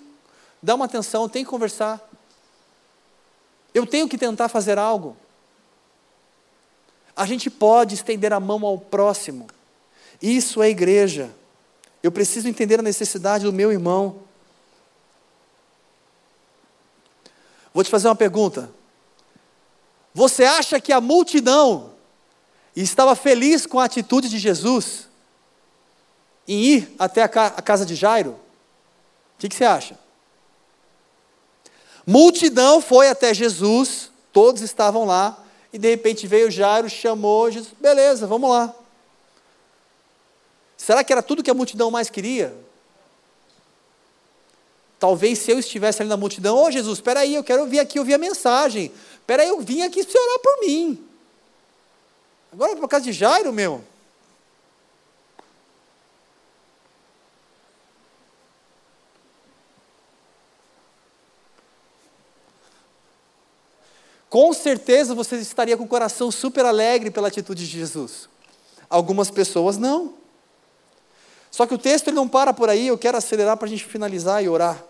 dar 0.62 0.76
uma 0.76 0.86
atenção, 0.86 1.24
eu 1.24 1.30
tenho 1.30 1.44
que 1.44 1.50
conversar. 1.50 2.08
Eu 3.74 3.88
tenho 3.88 4.08
que 4.08 4.16
tentar 4.16 4.48
fazer 4.48 4.78
algo. 4.78 5.18
A 7.16 7.26
gente 7.26 7.50
pode 7.50 7.96
estender 7.96 8.32
a 8.32 8.40
mão 8.40 8.64
ao 8.64 8.78
próximo. 8.78 9.48
Isso 10.22 10.62
é 10.62 10.70
igreja. 10.70 11.32
Eu 12.04 12.12
preciso 12.12 12.48
entender 12.48 12.80
a 12.80 12.84
necessidade 12.84 13.44
do 13.44 13.52
meu 13.52 13.72
irmão. 13.72 14.22
Vou 17.74 17.84
te 17.84 17.90
fazer 17.90 18.08
uma 18.08 18.16
pergunta. 18.16 18.70
Você 20.14 20.44
acha 20.44 20.80
que 20.80 20.94
a 20.94 21.02
multidão 21.02 21.98
e 22.76 22.82
estava 22.82 23.16
feliz 23.16 23.66
com 23.66 23.80
a 23.80 23.86
atitude 23.86 24.30
de 24.30 24.38
Jesus 24.38 25.08
em 26.48 26.62
ir 26.64 26.96
até 26.98 27.22
a, 27.22 27.28
casa 27.28 27.86
de 27.86 27.94
Jairo, 27.94 28.32
o 28.32 28.38
que, 29.38 29.48
que 29.48 29.56
você 29.56 29.66
acha? 29.66 29.98
Multidão 32.06 32.82
foi 32.82 33.08
até 33.08 33.34
Jesus, 33.34 34.10
todos 34.34 34.64
estavam 34.64 35.06
lá, 35.06 35.38
e 35.72 35.78
de 35.78 35.88
repente 35.88 36.26
veio 36.26 36.50
Jairo, 36.50 36.90
chamou 36.90 37.52
Jesus, 37.52 37.74
beleza, 37.80 38.26
vamos 38.26 38.50
lá. 38.50 38.74
Será 40.76 41.04
que 41.04 41.14
era 41.14 41.22
tudo 41.22 41.44
que 41.44 41.52
a 41.52 41.54
multidão 41.54 41.92
mais 41.92 42.10
queria? 42.10 42.56
Talvez 44.98 45.40
se 45.40 45.52
eu 45.52 45.60
estivesse 45.60 46.02
ali 46.02 46.10
na 46.10 46.18
multidão, 46.18 46.58
ô 46.58 46.66
oh, 46.66 46.72
Jesus, 46.72 46.98
espera 46.98 47.20
aí, 47.20 47.36
eu 47.36 47.44
quero 47.44 47.66
vir 47.68 47.80
aqui 47.80 48.00
ouvir 48.00 48.16
a 48.16 48.18
mensagem. 48.18 48.92
Espera 49.14 49.44
aí, 49.44 49.50
eu 49.50 49.62
vim 49.62 49.84
aqui 49.84 50.04
para 50.04 50.22
orar 50.22 50.40
por 50.40 50.60
mim. 50.62 51.09
Agora 52.52 52.76
para 52.76 52.88
casa 52.88 53.06
de 53.06 53.14
Jairo, 53.14 53.54
meu. 53.54 53.84
com 64.30 64.54
certeza 64.54 65.16
você 65.16 65.38
estaria 65.38 65.76
com 65.76 65.84
o 65.84 65.88
coração 65.88 66.30
super 66.32 66.64
alegre 66.64 67.10
pela 67.10 67.28
atitude 67.28 67.68
de 67.68 67.80
Jesus. 67.80 68.30
Algumas 68.90 69.32
pessoas 69.32 69.78
não. 69.78 70.14
Só 71.50 71.66
que 71.66 71.74
o 71.74 71.78
texto 71.78 72.08
ele 72.08 72.16
não 72.16 72.28
para 72.28 72.54
por 72.54 72.70
aí, 72.70 72.88
eu 72.88 72.98
quero 72.98 73.18
acelerar 73.18 73.58
para 73.58 73.66
a 73.66 73.70
gente 73.70 73.84
finalizar 73.84 74.44
e 74.44 74.48
orar. 74.48 74.84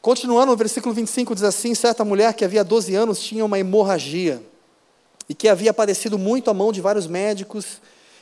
Continuando, 0.00 0.52
no 0.52 0.56
versículo 0.56 0.94
25 0.94 1.34
diz 1.34 1.44
assim: 1.44 1.74
certa 1.74 2.04
mulher 2.04 2.32
que 2.32 2.44
havia 2.44 2.64
12 2.64 2.94
anos 2.94 3.20
tinha 3.20 3.44
uma 3.44 3.58
hemorragia 3.58 4.42
e 5.28 5.34
que 5.34 5.48
havia 5.48 5.72
padecido 5.72 6.18
muito 6.18 6.50
à 6.50 6.54
mão 6.54 6.72
de 6.72 6.80
vários 6.80 7.06
médicos 7.06 7.80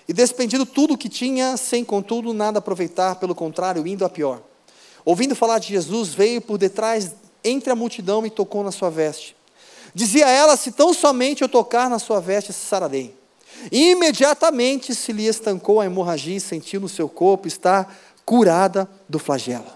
e 0.08 0.12
despendido 0.12 0.66
tudo 0.66 0.94
o 0.94 0.98
que 0.98 1.08
tinha, 1.08 1.56
sem 1.56 1.84
contudo 1.84 2.32
nada 2.32 2.58
aproveitar, 2.58 3.16
pelo 3.16 3.34
contrário, 3.34 3.86
indo 3.86 4.04
a 4.04 4.08
pior. 4.08 4.42
Ouvindo 5.04 5.34
falar 5.34 5.58
de 5.58 5.68
Jesus, 5.68 6.10
veio 6.10 6.40
por 6.40 6.58
detrás 6.58 7.14
entre 7.44 7.70
a 7.70 7.76
multidão 7.76 8.24
e 8.24 8.30
tocou 8.30 8.62
na 8.62 8.70
sua 8.70 8.90
veste. 8.90 9.36
Dizia 9.94 10.28
ela: 10.28 10.56
Se 10.56 10.72
tão 10.72 10.94
somente 10.94 11.42
eu 11.42 11.48
tocar 11.48 11.90
na 11.90 11.98
sua 11.98 12.20
veste, 12.20 12.52
sararei. 12.52 13.14
Imediatamente 13.70 14.94
se 14.94 15.12
lhe 15.12 15.26
estancou 15.26 15.80
a 15.80 15.86
hemorragia 15.86 16.36
e 16.36 16.40
sentiu 16.40 16.80
no 16.80 16.88
seu 16.88 17.08
corpo 17.08 17.46
estar 17.46 17.94
curada 18.24 18.88
do 19.08 19.18
flagelo. 19.18 19.66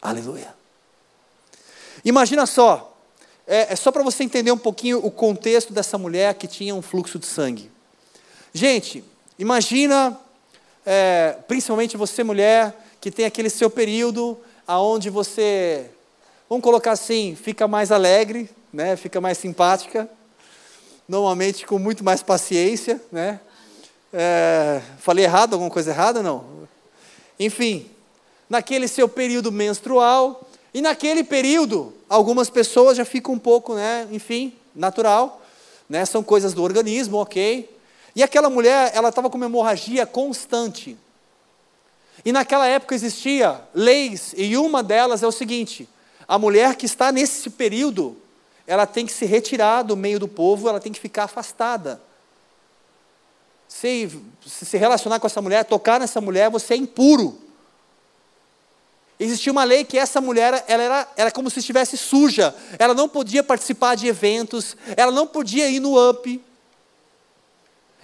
Aleluia. 0.00 0.54
Imagina 2.04 2.46
só, 2.46 2.93
é, 3.46 3.72
é 3.72 3.76
só 3.76 3.92
para 3.92 4.02
você 4.02 4.24
entender 4.24 4.50
um 4.50 4.58
pouquinho 4.58 5.04
o 5.04 5.10
contexto 5.10 5.72
dessa 5.72 5.98
mulher 5.98 6.34
que 6.34 6.46
tinha 6.46 6.74
um 6.74 6.82
fluxo 6.82 7.18
de 7.18 7.26
sangue. 7.26 7.70
Gente, 8.52 9.04
imagina, 9.38 10.18
é, 10.84 11.36
principalmente 11.46 11.96
você 11.96 12.22
mulher, 12.22 12.74
que 13.00 13.10
tem 13.10 13.26
aquele 13.26 13.50
seu 13.50 13.68
período 13.68 14.38
aonde 14.66 15.10
você, 15.10 15.90
vamos 16.48 16.62
colocar 16.62 16.92
assim, 16.92 17.36
fica 17.36 17.68
mais 17.68 17.92
alegre, 17.92 18.48
né, 18.72 18.96
fica 18.96 19.20
mais 19.20 19.36
simpática, 19.36 20.08
normalmente 21.08 21.66
com 21.66 21.78
muito 21.78 22.02
mais 22.02 22.22
paciência, 22.22 23.00
né? 23.12 23.40
É, 24.12 24.80
falei 24.98 25.24
errado, 25.24 25.54
alguma 25.54 25.70
coisa 25.70 25.90
errada? 25.90 26.22
Não. 26.22 26.44
Enfim, 27.38 27.90
naquele 28.48 28.86
seu 28.86 29.08
período 29.08 29.50
menstrual, 29.50 30.48
e 30.74 30.82
naquele 30.82 31.22
período, 31.22 31.94
algumas 32.08 32.50
pessoas 32.50 32.96
já 32.96 33.04
ficam 33.04 33.34
um 33.34 33.38
pouco, 33.38 33.74
né, 33.74 34.08
enfim, 34.10 34.52
natural, 34.74 35.40
né, 35.88 36.04
são 36.04 36.20
coisas 36.20 36.52
do 36.52 36.64
organismo, 36.64 37.18
ok. 37.18 37.70
E 38.16 38.24
aquela 38.24 38.50
mulher, 38.50 38.90
ela 38.92 39.10
estava 39.10 39.30
com 39.30 39.36
uma 39.36 39.46
hemorragia 39.46 40.04
constante. 40.04 40.96
E 42.24 42.32
naquela 42.32 42.66
época 42.66 42.92
existia 42.92 43.60
leis, 43.72 44.34
e 44.36 44.56
uma 44.56 44.82
delas 44.82 45.22
é 45.22 45.26
o 45.26 45.32
seguinte: 45.32 45.88
a 46.26 46.38
mulher 46.38 46.74
que 46.74 46.86
está 46.86 47.12
nesse 47.12 47.50
período, 47.50 48.16
ela 48.66 48.84
tem 48.86 49.06
que 49.06 49.12
se 49.12 49.26
retirar 49.26 49.82
do 49.82 49.96
meio 49.96 50.18
do 50.18 50.26
povo, 50.26 50.68
ela 50.68 50.80
tem 50.80 50.92
que 50.92 51.00
ficar 51.00 51.24
afastada. 51.24 52.00
Se 53.68 54.10
se 54.44 54.76
relacionar 54.76 55.20
com 55.20 55.26
essa 55.26 55.42
mulher, 55.42 55.64
tocar 55.64 56.00
nessa 56.00 56.20
mulher, 56.20 56.50
você 56.50 56.74
é 56.74 56.76
impuro. 56.76 57.43
Existia 59.18 59.52
uma 59.52 59.62
lei 59.62 59.84
que 59.84 59.96
essa 59.96 60.20
mulher 60.20 60.64
ela 60.66 60.82
era, 60.82 61.08
era 61.16 61.30
como 61.30 61.48
se 61.48 61.60
estivesse 61.60 61.96
suja, 61.96 62.54
ela 62.78 62.94
não 62.94 63.08
podia 63.08 63.44
participar 63.44 63.94
de 63.94 64.08
eventos, 64.08 64.76
ela 64.96 65.12
não 65.12 65.26
podia 65.26 65.68
ir 65.68 65.78
no 65.78 66.10
up, 66.10 66.42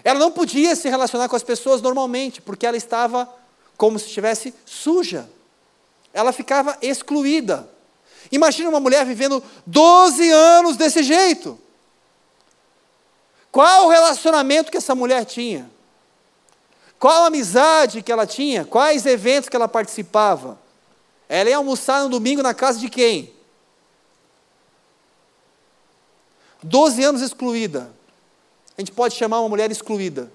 ela 0.05 0.19
não 0.19 0.31
podia 0.31 0.75
se 0.77 0.89
relacionar 0.89 1.29
com 1.29 1.37
as 1.37 1.43
pessoas 1.43 1.83
normalmente, 1.83 2.41
porque 2.41 2.67
ela 2.67 2.77
estava 2.77 3.29
como 3.77 3.99
se 3.99 4.07
estivesse 4.07 4.55
suja. 4.65 5.29
Ela 6.13 6.33
ficava 6.33 6.77
excluída. 6.81 7.69
Imagina 8.31 8.69
uma 8.69 8.81
mulher 8.81 9.05
vivendo 9.05 9.43
12 9.67 10.31
anos 10.31 10.77
desse 10.77 11.03
jeito. 11.03 11.59
Qual 13.51 13.87
o 13.87 13.89
relacionamento 13.91 14.71
que 14.71 14.77
essa 14.77 14.95
mulher 14.95 15.25
tinha? 15.25 15.71
Qual 16.99 17.25
a 17.25 17.27
amizade 17.27 18.03
que 18.03 18.13
ela 18.13 18.27
tinha? 18.27 18.65
Quais 18.65 19.07
eventos 19.07 19.49
que 19.49 19.57
ela 19.57 19.69
participava? 19.69 20.59
Ela 21.31 21.51
ia 21.51 21.57
almoçar 21.59 22.03
no 22.03 22.09
domingo 22.09 22.43
na 22.43 22.53
casa 22.53 22.81
de 22.81 22.89
quem? 22.91 23.33
12 26.61 27.05
anos 27.05 27.23
excluída. 27.23 27.89
A 28.77 28.81
gente 28.81 28.91
pode 28.91 29.15
chamar 29.15 29.39
uma 29.39 29.49
mulher 29.49 29.71
excluída. 29.71 30.29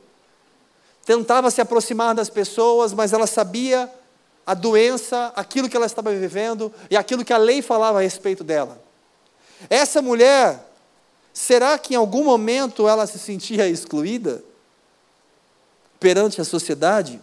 Tentava 1.03 1.51
se 1.51 1.59
aproximar 1.59 2.15
das 2.15 2.29
pessoas, 2.29 2.93
mas 2.93 3.11
ela 3.11 3.27
sabia 3.27 3.91
a 4.47 4.53
doença, 4.53 5.33
aquilo 5.35 5.67
que 5.67 5.75
ela 5.75 5.85
estava 5.85 6.13
vivendo 6.13 6.73
e 6.89 6.95
aquilo 6.95 7.25
que 7.25 7.33
a 7.33 7.37
lei 7.37 7.61
falava 7.61 7.99
a 7.99 8.01
respeito 8.01 8.41
dela. 8.41 8.81
Essa 9.69 10.01
mulher, 10.01 10.65
será 11.33 11.77
que 11.77 11.93
em 11.93 11.97
algum 11.97 12.23
momento 12.23 12.87
ela 12.87 13.05
se 13.05 13.19
sentia 13.19 13.67
excluída? 13.67 14.41
Perante 15.99 16.39
a 16.39 16.45
sociedade? 16.45 17.21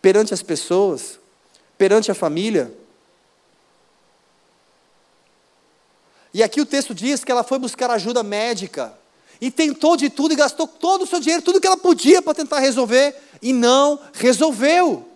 Perante 0.00 0.32
as 0.32 0.42
pessoas? 0.42 1.18
Perante 1.76 2.08
a 2.08 2.14
família? 2.14 2.72
E 6.34 6.42
aqui 6.42 6.60
o 6.60 6.66
texto 6.66 6.94
diz 6.94 7.22
que 7.22 7.30
ela 7.30 7.42
foi 7.44 7.58
buscar 7.58 7.90
ajuda 7.90 8.22
médica. 8.22 8.96
E 9.40 9.50
tentou 9.50 9.96
de 9.96 10.08
tudo 10.08 10.32
e 10.32 10.36
gastou 10.36 10.66
todo 10.66 11.02
o 11.02 11.06
seu 11.06 11.20
dinheiro, 11.20 11.42
tudo 11.42 11.60
que 11.60 11.66
ela 11.66 11.76
podia 11.76 12.22
para 12.22 12.34
tentar 12.34 12.60
resolver, 12.60 13.16
e 13.42 13.52
não 13.52 13.98
resolveu. 14.12 15.08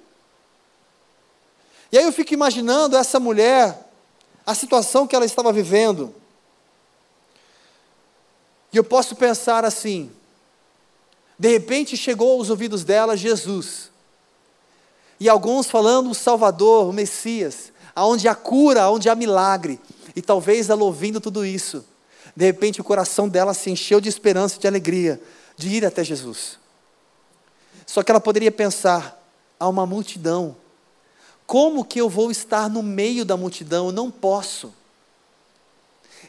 E 1.92 1.98
aí 1.98 2.04
eu 2.04 2.12
fico 2.12 2.34
imaginando 2.34 2.96
essa 2.96 3.20
mulher, 3.20 3.88
a 4.44 4.54
situação 4.54 5.06
que 5.06 5.14
ela 5.14 5.24
estava 5.24 5.52
vivendo. 5.52 6.14
E 8.72 8.76
eu 8.76 8.84
posso 8.84 9.14
pensar 9.14 9.64
assim: 9.64 10.10
de 11.38 11.48
repente 11.48 11.96
chegou 11.96 12.32
aos 12.32 12.50
ouvidos 12.50 12.84
dela 12.84 13.16
Jesus. 13.16 13.90
E 15.18 15.28
alguns 15.28 15.68
falando 15.68 16.10
o 16.10 16.14
Salvador, 16.14 16.88
o 16.88 16.92
Messias, 16.92 17.72
aonde 17.94 18.28
há 18.28 18.34
cura, 18.34 18.82
aonde 18.82 19.08
há 19.08 19.14
milagre. 19.14 19.80
E 20.16 20.22
talvez 20.22 20.68
ela 20.70 20.82
ouvindo 20.82 21.20
tudo 21.20 21.44
isso, 21.44 21.84
de 22.34 22.44
repente 22.44 22.80
o 22.80 22.84
coração 22.84 23.28
dela 23.28 23.54
se 23.54 23.70
encheu 23.70 24.00
de 24.00 24.08
esperança 24.08 24.56
e 24.56 24.58
de 24.58 24.66
alegria 24.66 25.20
de 25.56 25.68
ir 25.68 25.86
até 25.86 26.02
Jesus. 26.02 26.58
Só 27.86 28.02
que 28.02 28.10
ela 28.10 28.20
poderia 28.20 28.50
pensar: 28.50 29.22
há 29.60 29.68
uma 29.68 29.86
multidão 29.86 30.56
como 31.46 31.84
que 31.84 32.00
eu 32.00 32.08
vou 32.08 32.30
estar 32.30 32.68
no 32.68 32.82
meio 32.82 33.24
da 33.24 33.36
multidão? 33.36 33.86
Eu 33.86 33.92
não 33.92 34.10
posso. 34.10 34.74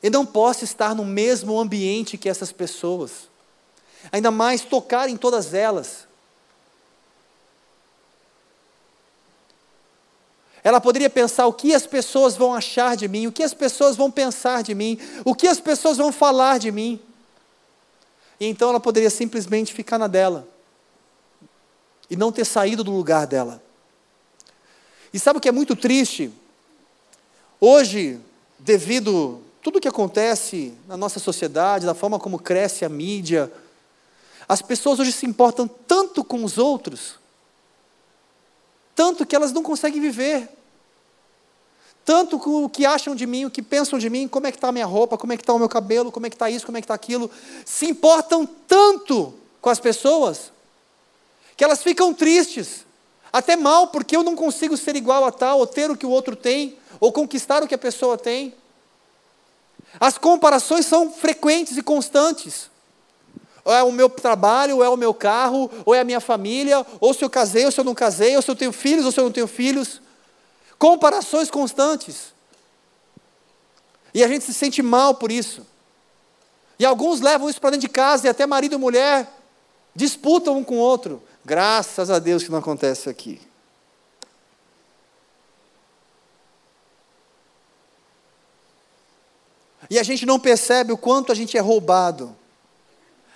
Eu 0.01 0.11
não 0.11 0.25
posso 0.25 0.63
estar 0.63 0.93
no 0.93 1.03
mesmo 1.03 1.59
ambiente 1.59 2.17
que 2.17 2.29
essas 2.29 2.51
pessoas. 2.51 3.27
Ainda 4.11 4.29
mais 4.29 4.61
tocar 4.61 5.09
em 5.09 5.17
todas 5.17 5.55
elas. 5.55 6.06
Ela 10.67 10.81
poderia 10.81 11.09
pensar 11.09 11.47
o 11.47 11.53
que 11.53 11.73
as 11.73 11.87
pessoas 11.87 12.35
vão 12.35 12.53
achar 12.53 12.97
de 12.97 13.07
mim, 13.07 13.25
o 13.25 13.31
que 13.31 13.41
as 13.41 13.53
pessoas 13.53 13.95
vão 13.95 14.11
pensar 14.11 14.61
de 14.61 14.75
mim, 14.75 14.99
o 15.23 15.33
que 15.33 15.47
as 15.47 15.61
pessoas 15.61 15.95
vão 15.95 16.11
falar 16.11 16.57
de 16.57 16.73
mim. 16.73 16.99
E 18.37 18.47
então 18.47 18.71
ela 18.71 18.79
poderia 18.81 19.09
simplesmente 19.09 19.73
ficar 19.73 19.97
na 19.97 20.07
dela 20.07 20.45
e 22.09 22.17
não 22.17 22.33
ter 22.33 22.43
saído 22.43 22.83
do 22.83 22.91
lugar 22.91 23.25
dela. 23.25 23.63
E 25.13 25.17
sabe 25.17 25.37
o 25.37 25.41
que 25.41 25.47
é 25.47 25.53
muito 25.53 25.73
triste? 25.73 26.33
Hoje, 27.61 28.19
devido 28.59 29.39
tudo 29.61 29.77
o 29.77 29.81
que 29.81 29.87
acontece 29.87 30.73
na 30.85 30.97
nossa 30.97 31.17
sociedade, 31.17 31.85
da 31.85 31.95
forma 31.95 32.19
como 32.19 32.37
cresce 32.37 32.83
a 32.83 32.89
mídia, 32.89 33.49
as 34.49 34.61
pessoas 34.61 34.99
hoje 34.99 35.13
se 35.13 35.25
importam 35.25 35.65
tanto 35.65 36.25
com 36.25 36.43
os 36.43 36.57
outros, 36.57 37.15
tanto 38.93 39.25
que 39.25 39.33
elas 39.33 39.53
não 39.53 39.63
conseguem 39.63 40.01
viver. 40.01 40.56
Tanto 42.07 42.39
com 42.39 42.63
o 42.63 42.69
que 42.69 42.85
acham 42.85 43.13
de 43.13 43.27
mim, 43.27 43.43
o 43.43 43.51
que 43.51 43.61
pensam 43.61 43.99
de 43.99 44.09
mim, 44.09 44.29
como 44.29 44.47
é 44.47 44.51
que 44.51 44.55
está 44.55 44.69
a 44.69 44.71
minha 44.71 44.85
roupa, 44.85 45.17
como 45.17 45.33
é 45.33 45.35
que 45.35 45.43
está 45.43 45.51
o 45.51 45.59
meu 45.59 45.67
cabelo, 45.67 46.09
como 46.09 46.25
é 46.25 46.29
que 46.29 46.37
está 46.37 46.49
isso, 46.49 46.65
como 46.65 46.77
é 46.77 46.79
que 46.79 46.85
está 46.85 46.93
aquilo. 46.93 47.29
Se 47.65 47.85
importam 47.85 48.45
tanto 48.65 49.33
com 49.59 49.69
as 49.69 49.77
pessoas, 49.77 50.53
que 51.57 51.65
elas 51.65 51.83
ficam 51.83 52.13
tristes 52.13 52.85
até 53.33 53.57
mal, 53.57 53.87
porque 53.87 54.15
eu 54.15 54.23
não 54.23 54.37
consigo 54.37 54.77
ser 54.77 54.95
igual 54.95 55.25
a 55.25 55.33
tal, 55.33 55.59
ou 55.59 55.67
ter 55.67 55.91
o 55.91 55.97
que 55.97 56.05
o 56.05 56.09
outro 56.09 56.33
tem, 56.33 56.77
ou 56.97 57.11
conquistar 57.11 57.61
o 57.61 57.67
que 57.67 57.75
a 57.75 57.77
pessoa 57.77 58.17
tem. 58.17 58.53
As 59.99 60.17
comparações 60.17 60.85
são 60.85 61.11
frequentes 61.11 61.75
e 61.75 61.81
constantes. 61.81 62.69
Ou 63.65 63.73
é 63.73 63.83
o 63.83 63.91
meu 63.91 64.09
trabalho, 64.09 64.77
ou 64.77 64.83
é 64.85 64.87
o 64.87 64.95
meu 64.95 65.13
carro, 65.13 65.69
ou 65.83 65.93
é 65.93 65.99
a 65.99 66.05
minha 66.05 66.21
família, 66.21 66.85
ou 67.01 67.13
se 67.13 67.25
eu 67.25 67.29
casei, 67.29 67.65
ou 67.65 67.71
se 67.73 67.81
eu 67.81 67.83
não 67.83 67.93
casei, 67.93 68.33
ou 68.37 68.41
se 68.41 68.49
eu 68.49 68.55
tenho 68.55 68.71
filhos, 68.71 69.03
ou 69.03 69.11
se 69.11 69.19
eu 69.19 69.25
não 69.25 69.31
tenho 69.31 69.45
filhos. 69.45 70.06
Comparações 70.77 71.49
constantes. 71.49 72.33
E 74.13 74.23
a 74.23 74.27
gente 74.27 74.45
se 74.45 74.53
sente 74.53 74.81
mal 74.81 75.15
por 75.15 75.31
isso. 75.31 75.65
E 76.79 76.85
alguns 76.85 77.21
levam 77.21 77.49
isso 77.49 77.59
para 77.59 77.71
dentro 77.71 77.87
de 77.87 77.93
casa, 77.93 78.27
e 78.27 78.29
até 78.29 78.45
marido 78.45 78.75
e 78.75 78.77
mulher 78.77 79.27
disputam 79.95 80.57
um 80.57 80.63
com 80.63 80.75
o 80.75 80.79
outro. 80.79 81.21
Graças 81.43 82.09
a 82.11 82.19
Deus 82.19 82.43
que 82.43 82.51
não 82.51 82.59
acontece 82.59 83.09
aqui. 83.09 83.41
E 89.89 89.97
a 89.97 90.03
gente 90.03 90.25
não 90.25 90.39
percebe 90.39 90.91
o 90.91 90.97
quanto 90.97 91.31
a 91.31 91.35
gente 91.35 91.57
é 91.57 91.61
roubado. 91.61 92.35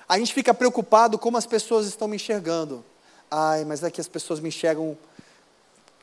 A 0.08 0.18
gente 0.20 0.34
fica 0.34 0.54
preocupado 0.54 1.18
como 1.18 1.38
as 1.38 1.46
pessoas 1.46 1.88
estão 1.88 2.08
me 2.08 2.18
enxergando. 2.18 2.84
Ai, 3.30 3.64
mas 3.64 3.82
é 3.82 3.90
que 3.90 4.02
as 4.02 4.10
pessoas 4.10 4.42
me 4.42 4.50
enxergam 4.50 4.98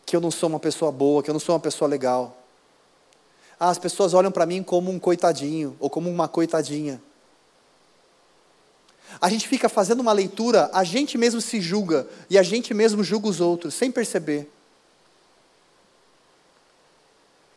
que 0.08 0.16
eu 0.16 0.22
não 0.22 0.30
sou 0.30 0.48
uma 0.48 0.58
pessoa 0.58 0.90
boa, 0.90 1.22
que 1.22 1.28
eu 1.28 1.34
não 1.34 1.38
sou 1.38 1.54
uma 1.54 1.60
pessoa 1.60 1.86
legal. 1.86 2.34
Ah, 3.60 3.68
as 3.68 3.78
pessoas 3.78 4.14
olham 4.14 4.32
para 4.32 4.46
mim 4.46 4.62
como 4.62 4.90
um 4.90 4.98
coitadinho 4.98 5.76
ou 5.78 5.90
como 5.90 6.08
uma 6.08 6.26
coitadinha. 6.26 6.98
A 9.20 9.28
gente 9.28 9.46
fica 9.46 9.68
fazendo 9.68 10.00
uma 10.00 10.12
leitura, 10.12 10.70
a 10.72 10.82
gente 10.82 11.18
mesmo 11.18 11.42
se 11.42 11.60
julga 11.60 12.08
e 12.30 12.38
a 12.38 12.42
gente 12.42 12.72
mesmo 12.72 13.04
julga 13.04 13.28
os 13.28 13.38
outros, 13.38 13.74
sem 13.74 13.92
perceber. 13.92 14.50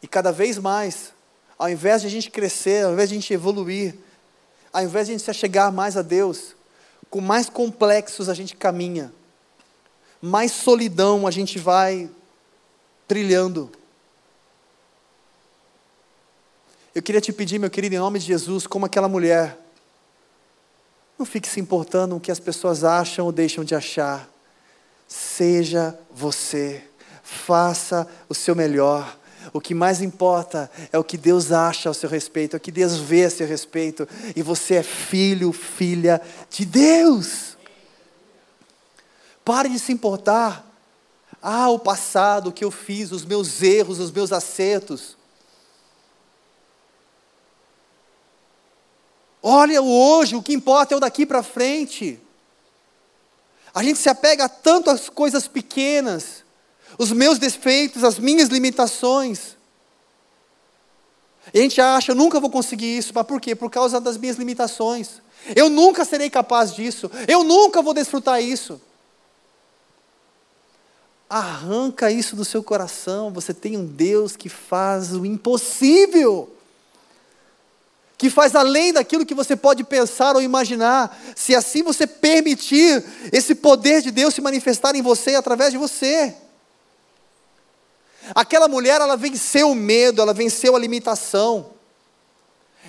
E 0.03 0.07
cada 0.07 0.33
vez 0.33 0.57
mais, 0.57 1.13
ao 1.57 1.69
invés 1.69 2.01
de 2.01 2.07
a 2.07 2.11
gente 2.11 2.29
crescer, 2.29 2.83
ao 2.83 2.91
invés 2.91 3.07
de 3.07 3.15
a 3.15 3.19
gente 3.19 3.33
evoluir, 3.33 3.95
ao 4.73 4.83
invés 4.83 5.07
de 5.07 5.13
a 5.13 5.17
gente 5.17 5.25
se 5.25 5.33
chegar 5.33 5.71
mais 5.71 5.95
a 5.95 6.01
Deus, 6.01 6.53
com 7.09 7.21
mais 7.21 7.49
complexos 7.49 8.27
a 8.27 8.33
gente 8.33 8.57
caminha, 8.57 9.13
mais 10.21 10.51
solidão 10.51 11.25
a 11.25 11.31
gente 11.31 11.57
vai 11.57 12.09
trilhando. 13.11 13.69
Eu 16.95 17.01
queria 17.01 17.19
te 17.19 17.33
pedir, 17.33 17.59
meu 17.59 17.69
querido, 17.69 17.93
em 17.93 17.97
nome 17.97 18.19
de 18.19 18.25
Jesus, 18.25 18.65
como 18.65 18.85
aquela 18.85 19.09
mulher, 19.09 19.59
não 21.19 21.25
fique 21.25 21.45
se 21.45 21.59
importando 21.59 22.15
o 22.15 22.21
que 22.21 22.31
as 22.31 22.39
pessoas 22.39 22.85
acham 22.85 23.25
ou 23.25 23.33
deixam 23.33 23.65
de 23.65 23.75
achar. 23.75 24.29
Seja 25.09 25.93
você, 26.09 26.85
faça 27.21 28.07
o 28.29 28.33
seu 28.33 28.55
melhor. 28.55 29.17
O 29.51 29.59
que 29.59 29.73
mais 29.73 30.01
importa 30.01 30.71
é 30.89 30.97
o 30.97 31.03
que 31.03 31.17
Deus 31.17 31.51
acha 31.51 31.89
ao 31.89 31.93
seu 31.93 32.09
respeito, 32.09 32.55
é 32.55 32.57
o 32.57 32.61
que 32.61 32.71
Deus 32.71 32.95
vê 32.95 33.25
a 33.25 33.29
seu 33.29 33.45
respeito, 33.45 34.07
e 34.33 34.41
você 34.41 34.75
é 34.75 34.83
filho, 34.83 35.51
filha 35.51 36.21
de 36.49 36.63
Deus. 36.63 37.57
Pare 39.43 39.67
de 39.67 39.79
se 39.79 39.91
importar. 39.91 40.70
Ah, 41.41 41.69
o 41.69 41.79
passado, 41.79 42.49
o 42.49 42.51
que 42.51 42.63
eu 42.63 42.69
fiz, 42.69 43.11
os 43.11 43.25
meus 43.25 43.61
erros, 43.63 43.99
os 43.99 44.11
meus 44.11 44.31
acertos. 44.31 45.17
Olha 49.41 49.81
o 49.81 49.91
hoje, 49.91 50.35
o 50.35 50.43
que 50.43 50.53
importa 50.53 50.93
é 50.93 50.97
o 50.97 50.99
daqui 50.99 51.25
para 51.25 51.41
frente. 51.41 52.19
A 53.73 53.83
gente 53.83 53.97
se 53.97 54.09
apega 54.09 54.47
tanto 54.47 54.89
às 54.89 55.09
coisas 55.09 55.47
pequenas, 55.47 56.43
os 56.97 57.11
meus 57.11 57.39
defeitos, 57.39 58.03
as 58.03 58.19
minhas 58.19 58.49
limitações. 58.49 59.57
E 61.51 61.59
a 61.59 61.63
gente 61.63 61.81
acha, 61.81 62.11
eu 62.11 62.15
nunca 62.15 62.39
vou 62.39 62.51
conseguir 62.51 62.97
isso, 62.97 63.11
mas 63.15 63.25
por 63.25 63.41
quê? 63.41 63.55
Por 63.55 63.71
causa 63.71 63.99
das 63.99 64.17
minhas 64.17 64.37
limitações. 64.37 65.21
Eu 65.55 65.69
nunca 65.69 66.05
serei 66.05 66.29
capaz 66.29 66.75
disso, 66.75 67.09
eu 67.27 67.43
nunca 67.43 67.81
vou 67.81 67.95
desfrutar 67.95 68.43
isso. 68.43 68.79
Arranca 71.33 72.11
isso 72.11 72.35
do 72.35 72.43
seu 72.43 72.61
coração, 72.61 73.31
você 73.31 73.53
tem 73.53 73.77
um 73.77 73.85
Deus 73.85 74.35
que 74.35 74.49
faz 74.49 75.13
o 75.13 75.25
impossível 75.25 76.53
que 78.17 78.29
faz 78.29 78.55
além 78.55 78.93
daquilo 78.93 79.25
que 79.25 79.33
você 79.33 79.55
pode 79.55 79.83
pensar 79.83 80.35
ou 80.35 80.43
imaginar, 80.43 81.19
se 81.35 81.55
assim 81.55 81.81
você 81.81 82.05
permitir 82.05 83.03
esse 83.31 83.55
poder 83.55 83.99
de 84.03 84.11
Deus 84.11 84.35
se 84.35 84.41
manifestar 84.41 84.95
em 84.95 85.01
você 85.01 85.33
através 85.33 85.71
de 85.71 85.79
você. 85.79 86.35
Aquela 88.35 88.67
mulher, 88.67 89.01
ela 89.01 89.17
venceu 89.17 89.71
o 89.71 89.75
medo, 89.75 90.21
ela 90.21 90.35
venceu 90.35 90.75
a 90.75 90.79
limitação. 90.79 91.71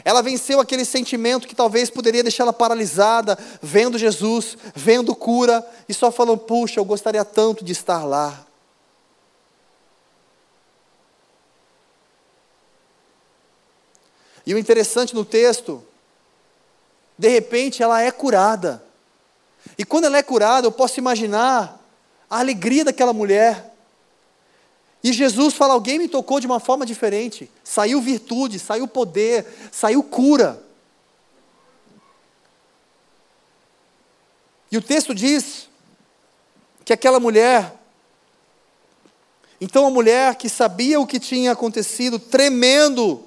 Ela 0.04 0.22
venceu 0.22 0.58
aquele 0.58 0.84
sentimento 0.84 1.46
que 1.46 1.54
talvez 1.54 1.90
poderia 1.90 2.22
deixá-la 2.22 2.52
paralisada, 2.52 3.38
vendo 3.60 3.98
Jesus, 3.98 4.56
vendo 4.74 5.14
cura, 5.14 5.64
e 5.88 5.94
só 5.94 6.10
falando: 6.10 6.38
puxa, 6.38 6.80
eu 6.80 6.84
gostaria 6.84 7.24
tanto 7.24 7.64
de 7.64 7.72
estar 7.72 8.04
lá. 8.04 8.46
E 14.44 14.54
o 14.54 14.58
interessante 14.58 15.14
no 15.14 15.24
texto, 15.24 15.84
de 17.16 17.28
repente 17.28 17.82
ela 17.82 18.02
é 18.02 18.10
curada. 18.10 18.82
E 19.78 19.84
quando 19.84 20.04
ela 20.04 20.18
é 20.18 20.22
curada, 20.22 20.66
eu 20.66 20.72
posso 20.72 20.98
imaginar 20.98 21.80
a 22.28 22.40
alegria 22.40 22.84
daquela 22.84 23.12
mulher. 23.12 23.71
E 25.02 25.12
Jesus 25.12 25.54
fala: 25.54 25.74
alguém 25.74 25.98
me 25.98 26.08
tocou 26.08 26.38
de 26.38 26.46
uma 26.46 26.60
forma 26.60 26.86
diferente. 26.86 27.50
Saiu 27.64 28.00
virtude, 28.00 28.58
saiu 28.58 28.86
poder, 28.86 29.46
saiu 29.72 30.02
cura. 30.02 30.62
E 34.70 34.76
o 34.76 34.82
texto 34.82 35.14
diz 35.14 35.68
que 36.84 36.92
aquela 36.92 37.20
mulher, 37.20 37.74
então 39.60 39.86
a 39.86 39.90
mulher 39.90 40.36
que 40.36 40.48
sabia 40.48 40.98
o 40.98 41.06
que 41.06 41.20
tinha 41.20 41.52
acontecido, 41.52 42.18
tremendo, 42.18 43.24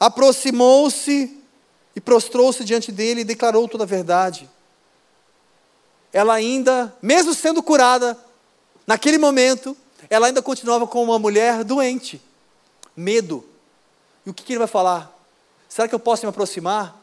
aproximou-se 0.00 1.36
e 1.94 2.00
prostrou-se 2.00 2.64
diante 2.64 2.90
dele 2.90 3.20
e 3.20 3.24
declarou 3.24 3.68
toda 3.68 3.84
a 3.84 3.86
verdade. 3.86 4.48
Ela 6.12 6.32
ainda, 6.32 6.96
mesmo 7.02 7.34
sendo 7.34 7.62
curada, 7.62 8.18
naquele 8.88 9.18
momento, 9.18 9.76
ela 10.08 10.28
ainda 10.28 10.40
continuava 10.40 10.86
como 10.86 11.12
uma 11.12 11.18
mulher 11.18 11.62
doente, 11.62 12.22
medo. 12.96 13.44
E 14.24 14.30
o 14.30 14.34
que, 14.34 14.42
que 14.42 14.54
ele 14.54 14.58
vai 14.58 14.66
falar? 14.66 15.14
Será 15.68 15.86
que 15.86 15.94
eu 15.94 15.98
posso 15.98 16.24
me 16.24 16.30
aproximar? 16.30 16.98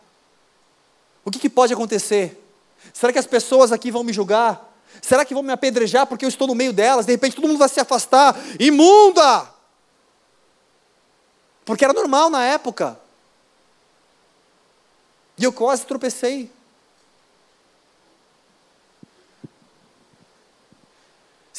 O 1.24 1.30
que, 1.30 1.38
que 1.38 1.48
pode 1.50 1.72
acontecer? 1.74 2.44
Será 2.92 3.14
que 3.14 3.20
as 3.20 3.28
pessoas 3.28 3.72
aqui 3.72 3.92
vão 3.92 4.04
me 4.04 4.12
julgar? 4.12 4.74
Será 5.00 5.24
que 5.24 5.36
vão 5.36 5.44
me 5.44 5.54
apedrejar 5.54 6.08
porque 6.08 6.26
eu 6.26 6.30
estou 6.30 6.48
no 6.48 6.56
meio 6.56 6.74
delas? 6.74 7.06
De 7.06 7.12
repente 7.12 7.36
todo 7.36 7.48
mundo 7.48 7.60
vai 7.60 7.70
se 7.70 7.80
afastar. 7.80 8.36
Imunda! 8.60 9.48
Porque 11.64 11.86
era 11.86 11.94
normal 11.94 12.32
na 12.32 12.44
época. 12.44 13.00
E 15.38 15.44
eu 15.44 15.54
quase 15.54 15.86
tropecei. 15.86 16.52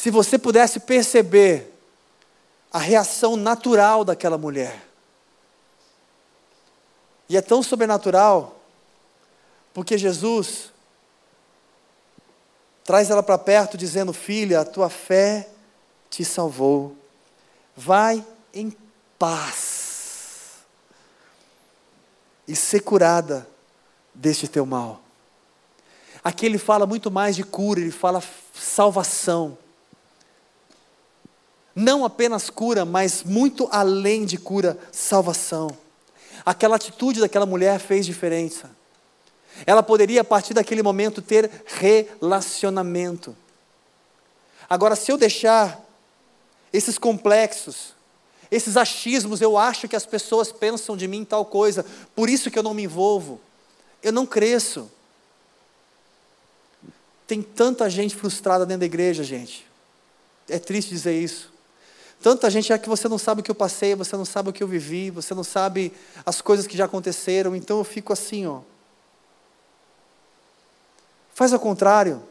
Se 0.07 0.11
você 0.13 0.39
pudesse 0.39 0.79
perceber 0.79 1.75
a 2.73 2.79
reação 2.79 3.35
natural 3.35 4.05
daquela 4.05 4.39
mulher. 4.39 4.87
E 7.29 7.37
é 7.37 7.43
tão 7.43 7.61
sobrenatural, 7.61 8.61
porque 9.75 9.99
Jesus 9.99 10.71
traz 12.85 13.11
ela 13.11 13.21
para 13.21 13.37
perto, 13.37 13.77
dizendo: 13.77 14.13
Filha, 14.13 14.61
a 14.61 14.65
tua 14.65 14.89
fé 14.89 15.49
te 16.09 16.25
salvou. 16.25 16.97
Vai 17.77 18.25
em 18.55 18.73
paz 19.19 20.59
e 22.47 22.55
ser 22.55 22.79
curada 22.79 23.45
deste 24.15 24.47
teu 24.47 24.65
mal. 24.65 25.01
Aqui 26.23 26.47
ele 26.47 26.59
fala 26.59 26.87
muito 26.87 27.11
mais 27.11 27.35
de 27.35 27.43
cura, 27.43 27.81
ele 27.81 27.91
fala 27.91 28.23
salvação. 28.55 29.59
Não 31.79 32.07
apenas 32.07 32.49
cura, 32.49 32.87
mas 32.87 33.23
muito 33.23 33.69
além 33.71 34.25
de 34.25 34.39
cura, 34.39 34.79
salvação. 34.91 35.69
Aquela 36.43 36.77
atitude 36.77 37.21
daquela 37.21 37.45
mulher 37.45 37.79
fez 37.79 38.07
diferença. 38.07 38.71
Ela 39.67 39.83
poderia, 39.83 40.23
a 40.23 40.25
partir 40.25 40.55
daquele 40.55 40.83
momento, 40.83 41.21
ter 41.21 41.51
relacionamento. 41.67 43.37
Agora, 44.71 44.97
se 44.97 45.13
eu 45.13 45.19
deixar 45.19 45.79
esses 46.73 46.97
complexos, 46.97 47.95
esses 48.51 48.79
achismos, 48.79 49.43
eu 49.43 49.59
acho 49.59 49.87
que 49.87 49.97
as 49.97 50.07
pessoas 50.07 50.51
pensam 50.51 50.97
de 50.97 51.07
mim 51.07 51.27
tal 51.27 51.45
coisa, 51.45 51.85
por 52.15 52.31
isso 52.31 52.51
que 52.51 52.59
eu 52.59 52.63
não 52.63 52.73
me 52.73 52.85
envolvo. 52.85 53.39
Eu 54.03 54.13
não 54.13 54.25
cresço. 54.25 54.91
Tem 57.27 57.43
tanta 57.43 57.91
gente 57.91 58.17
frustrada 58.17 58.65
dentro 58.65 58.81
da 58.81 58.87
igreja, 58.87 59.23
gente. 59.23 59.67
É 60.49 60.59
triste 60.59 60.89
dizer 60.89 61.21
isso. 61.21 61.56
Tanta 62.23 62.51
gente 62.51 62.73
é 62.73 62.79
que 62.79 62.89
você 62.89 63.09
não 63.09 63.19
sabe 63.19 63.41
o 63.41 63.45
que 63.45 63.51
eu 63.51 63.55
passei, 63.55 63.95
você 63.95 64.17
não 64.17 64.25
sabe 64.25 64.51
o 64.51 64.53
que 64.53 64.63
eu 64.63 64.69
vivi, 64.69 65.11
você 65.11 65.35
não 65.35 65.45
sabe 65.45 65.93
as 66.25 66.41
coisas 66.41 66.67
que 66.67 66.77
já 66.77 66.87
aconteceram, 66.87 67.55
então 67.55 67.79
eu 67.79 67.85
fico 67.85 68.13
assim, 68.13 68.47
ó. 68.47 68.61
Faz 71.35 71.53
ao 71.53 71.61
contrário. 71.61 72.23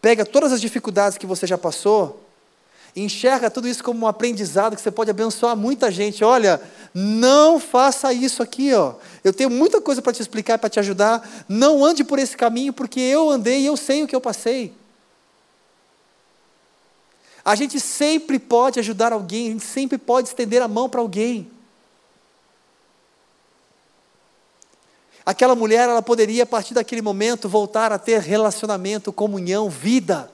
Pega 0.00 0.24
todas 0.24 0.52
as 0.52 0.60
dificuldades 0.60 1.18
que 1.18 1.26
você 1.26 1.46
já 1.46 1.58
passou 1.58 2.20
enxerga 2.94 3.50
tudo 3.50 3.68
isso 3.68 3.82
como 3.84 4.04
um 4.04 4.08
aprendizado 4.08 4.74
que 4.74 4.82
você 4.82 4.90
pode 4.90 5.10
abençoar 5.10 5.56
muita 5.56 5.90
gente. 5.90 6.24
Olha, 6.24 6.60
não 6.94 7.60
faça 7.60 8.12
isso 8.12 8.42
aqui, 8.42 8.72
ó. 8.74 8.94
Eu 9.22 9.32
tenho 9.32 9.50
muita 9.50 9.80
coisa 9.80 10.02
para 10.02 10.12
te 10.12 10.22
explicar, 10.22 10.58
para 10.58 10.70
te 10.70 10.80
ajudar. 10.80 11.28
Não 11.48 11.84
ande 11.84 12.02
por 12.02 12.18
esse 12.18 12.36
caminho, 12.36 12.72
porque 12.72 13.00
eu 13.00 13.30
andei 13.30 13.60
e 13.60 13.66
eu 13.66 13.76
sei 13.76 14.02
o 14.02 14.08
que 14.08 14.16
eu 14.16 14.20
passei. 14.20 14.72
A 17.50 17.56
gente 17.56 17.80
sempre 17.80 18.38
pode 18.38 18.78
ajudar 18.78 19.12
alguém, 19.12 19.48
a 19.48 19.50
gente 19.54 19.64
sempre 19.64 19.98
pode 19.98 20.28
estender 20.28 20.62
a 20.62 20.68
mão 20.68 20.88
para 20.88 21.00
alguém. 21.00 21.50
Aquela 25.26 25.56
mulher, 25.56 25.88
ela 25.88 26.00
poderia, 26.00 26.44
a 26.44 26.46
partir 26.46 26.74
daquele 26.74 27.02
momento, 27.02 27.48
voltar 27.48 27.90
a 27.90 27.98
ter 27.98 28.20
relacionamento, 28.20 29.12
comunhão, 29.12 29.68
vida. 29.68 30.30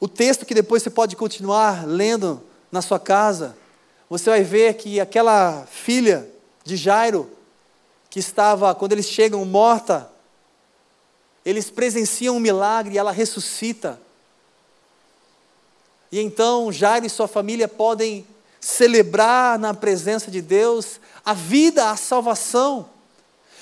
O 0.00 0.08
texto 0.08 0.46
que 0.46 0.54
depois 0.54 0.82
você 0.82 0.88
pode 0.88 1.14
continuar 1.14 1.86
lendo 1.86 2.42
na 2.72 2.80
sua 2.80 2.98
casa, 2.98 3.54
você 4.08 4.30
vai 4.30 4.42
ver 4.42 4.72
que 4.78 4.98
aquela 5.00 5.66
filha 5.66 6.26
de 6.64 6.78
Jairo, 6.78 7.30
que 8.08 8.20
estava, 8.20 8.74
quando 8.74 8.92
eles 8.92 9.04
chegam 9.04 9.44
morta, 9.44 10.10
eles 11.46 11.70
presenciam 11.70 12.36
um 12.36 12.40
milagre 12.40 12.94
e 12.94 12.98
ela 12.98 13.12
ressuscita. 13.12 14.00
E 16.10 16.18
então 16.20 16.72
Jairo 16.72 17.06
e 17.06 17.10
sua 17.10 17.28
família 17.28 17.68
podem 17.68 18.26
celebrar 18.60 19.56
na 19.56 19.72
presença 19.72 20.28
de 20.28 20.42
Deus 20.42 21.00
a 21.24 21.32
vida, 21.32 21.88
a 21.88 21.96
salvação. 21.96 22.90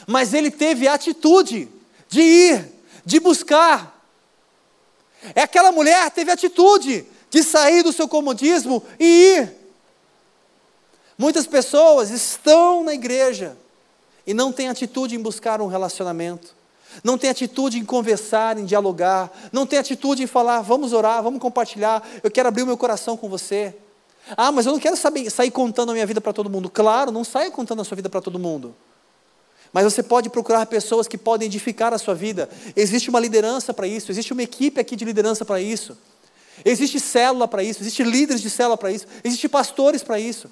Mas 0.07 0.33
ele 0.33 0.51
teve 0.51 0.89
a 0.89 0.95
atitude 0.95 1.69
de 2.09 2.23
ir, 2.23 2.73
de 3.05 3.21
buscar. 3.21 4.03
É 5.35 5.43
aquela 5.43 5.71
mulher 5.71 6.11
teve 6.11 6.31
a 6.31 6.35
atitude 6.35 7.07
de 7.29 7.43
sair 7.43 7.83
do 7.83 7.93
seu 7.93 8.09
comodismo 8.09 8.83
e 8.99 9.05
ir. 9.05 9.57
Muitas 11.19 11.47
pessoas 11.47 12.11
estão 12.11 12.83
na 12.83 12.95
igreja 12.95 13.59
e 14.27 14.33
não 14.33 14.51
têm 14.51 14.69
atitude 14.69 15.15
em 15.15 15.21
buscar 15.21 15.61
um 15.61 15.67
relacionamento, 15.67 16.55
não 17.03 17.19
têm 17.19 17.31
atitude 17.31 17.79
em 17.79 17.85
conversar, 17.85 18.59
em 18.59 18.65
dialogar, 18.65 19.31
não 19.53 19.67
têm 19.67 19.79
atitude 19.79 20.23
em 20.23 20.27
falar, 20.27 20.61
vamos 20.61 20.93
orar, 20.93 21.23
vamos 21.23 21.41
compartilhar, 21.41 22.07
eu 22.23 22.31
quero 22.31 22.49
abrir 22.49 22.63
o 22.63 22.67
meu 22.67 22.77
coração 22.77 23.17
com 23.17 23.29
você. 23.29 23.75
Ah, 24.37 24.51
mas 24.51 24.67
eu 24.67 24.73
não 24.73 24.79
quero 24.79 24.97
saber, 24.97 25.31
sair 25.31 25.51
contando 25.51 25.91
a 25.91 25.93
minha 25.93 26.07
vida 26.07 26.21
para 26.21 26.33
todo 26.33 26.49
mundo. 26.49 26.71
Claro, 26.71 27.11
não 27.11 27.25
saia 27.25 27.51
contando 27.51 27.83
a 27.83 27.85
sua 27.85 27.97
vida 27.97 28.09
para 28.09 28.21
todo 28.21 28.39
mundo. 28.39 28.75
Mas 29.73 29.85
você 29.85 30.03
pode 30.03 30.31
procurar 30.31 30.65
pessoas 30.67 31.09
que 31.09 31.19
podem 31.19 31.47
edificar 31.47 31.93
a 31.93 31.99
sua 31.99 32.15
vida. 32.15 32.49
Existe 32.77 33.11
uma 33.11 33.21
liderança 33.21 33.75
para 33.75 33.87
isso, 33.87 34.11
existe 34.11 34.33
uma 34.33 34.43
equipe 34.43 34.81
aqui 34.81 34.97
de 34.97 35.05
liderança 35.05 35.45
para 35.45 35.61
isso. 35.61 35.97
Existe 36.65 37.01
célula 37.01 37.49
para 37.49 37.63
isso, 37.63 37.83
existe 37.83 38.05
líderes 38.05 38.41
de 38.41 38.49
célula 38.49 38.79
para 38.79 38.93
isso, 38.93 39.07
existe 39.25 39.49
pastores 39.49 40.03
para 40.05 40.21
isso. 40.21 40.49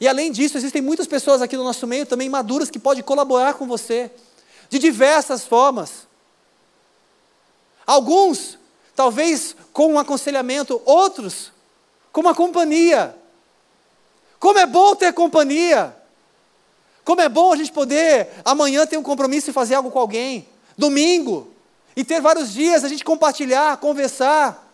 E 0.00 0.06
além 0.06 0.30
disso, 0.30 0.56
existem 0.56 0.80
muitas 0.80 1.06
pessoas 1.06 1.42
aqui 1.42 1.56
no 1.56 1.64
nosso 1.64 1.86
meio 1.86 2.06
também 2.06 2.28
maduras 2.28 2.70
que 2.70 2.78
podem 2.78 3.02
colaborar 3.02 3.54
com 3.54 3.66
você 3.66 4.10
de 4.68 4.78
diversas 4.78 5.46
formas. 5.46 6.06
Alguns, 7.86 8.58
talvez 8.94 9.56
com 9.72 9.94
um 9.94 9.98
aconselhamento, 9.98 10.80
outros 10.84 11.52
com 12.12 12.20
uma 12.20 12.34
companhia. 12.34 13.16
Como 14.40 14.58
é 14.58 14.66
bom 14.66 14.94
ter 14.94 15.12
companhia. 15.12 15.96
Como 17.04 17.20
é 17.20 17.28
bom 17.28 17.52
a 17.52 17.56
gente 17.56 17.72
poder 17.72 18.28
amanhã 18.44 18.86
ter 18.86 18.98
um 18.98 19.02
compromisso 19.02 19.50
e 19.50 19.52
fazer 19.52 19.76
algo 19.76 19.90
com 19.90 19.98
alguém. 19.98 20.48
Domingo. 20.76 21.48
E 21.96 22.04
ter 22.04 22.20
vários 22.20 22.52
dias 22.52 22.84
a 22.84 22.88
gente 22.88 23.04
compartilhar, 23.04 23.76
conversar. 23.78 24.66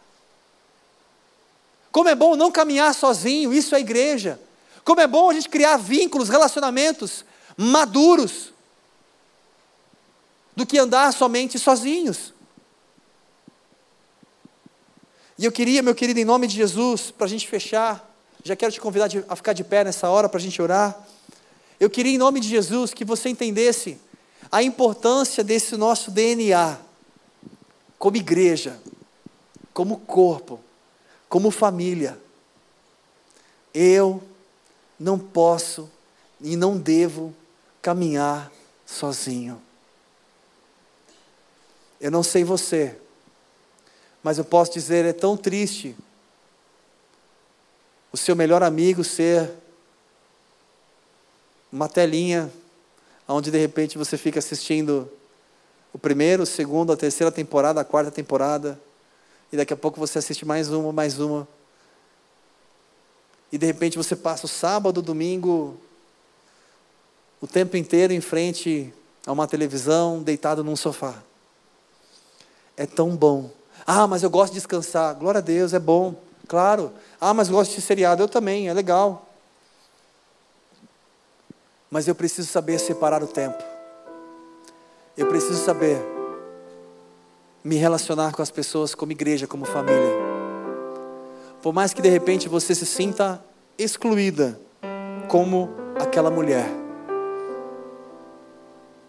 Como 1.93 2.09
é 2.09 2.15
bom 2.15 2.35
não 2.35 2.51
caminhar 2.51 2.95
sozinho, 2.95 3.53
isso 3.53 3.75
é 3.75 3.81
igreja. 3.81 4.41
Como 4.85 5.01
é 5.01 5.07
bom 5.07 5.31
a 5.31 5.35
gente 5.35 5.49
criar 5.49 5.77
vínculos, 5.77 6.29
relacionamentos 6.29 7.25
maduros, 7.57 8.54
do 10.55 10.65
que 10.67 10.79
andar 10.79 11.13
somente 11.13 11.59
sozinhos. 11.59 12.33
E 15.37 15.45
eu 15.45 15.51
queria, 15.51 15.83
meu 15.83 15.95
querido, 15.95 16.21
em 16.21 16.25
nome 16.25 16.47
de 16.47 16.55
Jesus, 16.55 17.11
para 17.11 17.27
a 17.27 17.29
gente 17.29 17.49
fechar, 17.49 18.09
já 18.43 18.55
quero 18.55 18.73
te 18.73 18.81
convidar 18.81 19.09
a 19.29 19.37
ficar 19.37 19.53
de 19.53 19.65
pé 19.65 19.83
nessa 19.83 20.09
hora 20.09 20.29
para 20.29 20.39
a 20.39 20.41
gente 20.41 20.61
orar. 20.63 20.97
Eu 21.81 21.91
queria, 21.91 22.15
em 22.15 22.19
nome 22.19 22.39
de 22.39 22.49
Jesus, 22.49 22.95
que 22.95 23.05
você 23.05 23.29
entendesse 23.29 23.99
a 24.51 24.63
importância 24.63 25.43
desse 25.43 25.77
nosso 25.77 26.11
DNA, 26.11 26.79
como 27.99 28.17
igreja, 28.17 28.79
como 29.73 29.99
corpo, 29.99 30.61
como 31.29 31.51
família. 31.51 32.17
Eu 33.73 34.23
não 35.01 35.19
posso 35.19 35.91
e 36.41 36.55
não 36.55 36.79
devo 36.79 37.35
caminhar 37.83 38.53
sozinho. 38.87 39.61
Eu 42.05 42.11
não 42.11 42.23
sei 42.23 42.45
você, 42.45 42.95
mas 44.23 44.37
eu 44.37 44.45
posso 44.45 44.75
dizer, 44.75 45.07
é 45.07 45.13
tão 45.15 45.39
triste 45.39 45.97
o 48.13 48.17
seu 48.19 48.37
melhor 48.37 48.63
amigo 48.63 49.03
ser 49.03 49.51
uma 51.73 51.89
telinha 51.89 52.53
onde 53.27 53.51
de 53.51 53.57
repente 53.57 53.97
você 53.97 54.19
fica 54.19 54.39
assistindo 54.39 55.11
o 55.95 55.99
primeiro, 55.99 56.43
o 56.43 56.47
segundo, 56.47 56.93
a 56.93 56.97
terceira 56.99 57.33
temporada, 57.33 57.81
a 57.81 57.85
quarta 57.87 58.11
temporada, 58.11 58.79
e 59.51 59.57
daqui 59.57 59.73
a 59.73 59.77
pouco 59.77 59.99
você 59.99 60.19
assiste 60.19 60.45
mais 60.45 60.71
uma, 60.71 60.93
mais 60.93 61.19
uma. 61.19 61.49
E 63.51 63.57
de 63.57 63.65
repente 63.65 63.97
você 63.97 64.15
passa 64.15 64.45
o 64.45 64.49
sábado, 64.49 64.99
o 64.99 65.03
domingo, 65.03 65.81
o 67.41 67.47
tempo 67.47 67.79
inteiro 67.79 68.13
em 68.13 68.21
frente 68.21 68.93
a 69.27 69.33
uma 69.33 69.49
televisão, 69.49 70.23
deitado 70.23 70.63
num 70.63 70.77
sofá. 70.77 71.23
É 72.77 72.87
tão 72.87 73.17
bom 73.17 73.51
ah, 73.87 74.07
mas 74.07 74.23
eu 74.23 74.31
gosto 74.31 74.53
de 74.53 74.59
descansar. 74.59 75.15
Glória 75.15 75.39
a 75.39 75.43
Deus, 75.43 75.75
é 75.75 75.79
bom. 75.79 76.15
Claro. 76.49 76.93
Ah, 77.21 77.35
mas 77.35 77.49
eu 77.49 77.55
gosto 77.55 77.75
de 77.75 77.83
seriado. 77.83 78.23
Eu 78.23 78.29
também, 78.29 78.69
é 78.69 78.73
legal. 78.73 79.29
Mas 81.91 82.09
eu 82.09 82.15
preciso 82.15 82.51
saber 82.51 82.79
separar 82.79 83.23
o 83.23 83.27
tempo. 83.27 83.63
Eu 85.17 85.27
preciso 85.27 85.63
saber 85.63 85.99
me 87.63 87.77
relacionar 87.77 88.33
com 88.33 88.43
as 88.43 88.51
pessoas 88.51 88.95
como 88.95 89.13
igreja, 89.13 89.47
como 89.47 89.65
família. 89.65 90.13
Por 91.63 91.73
mais 91.73 91.95
que 91.95 92.03
de 92.03 92.09
repente 92.09 92.49
você 92.49 92.75
se 92.75 92.85
sinta 92.85 93.43
excluída, 93.79 94.59
como 95.29 95.71
aquela 95.99 96.31
mulher. 96.31 96.69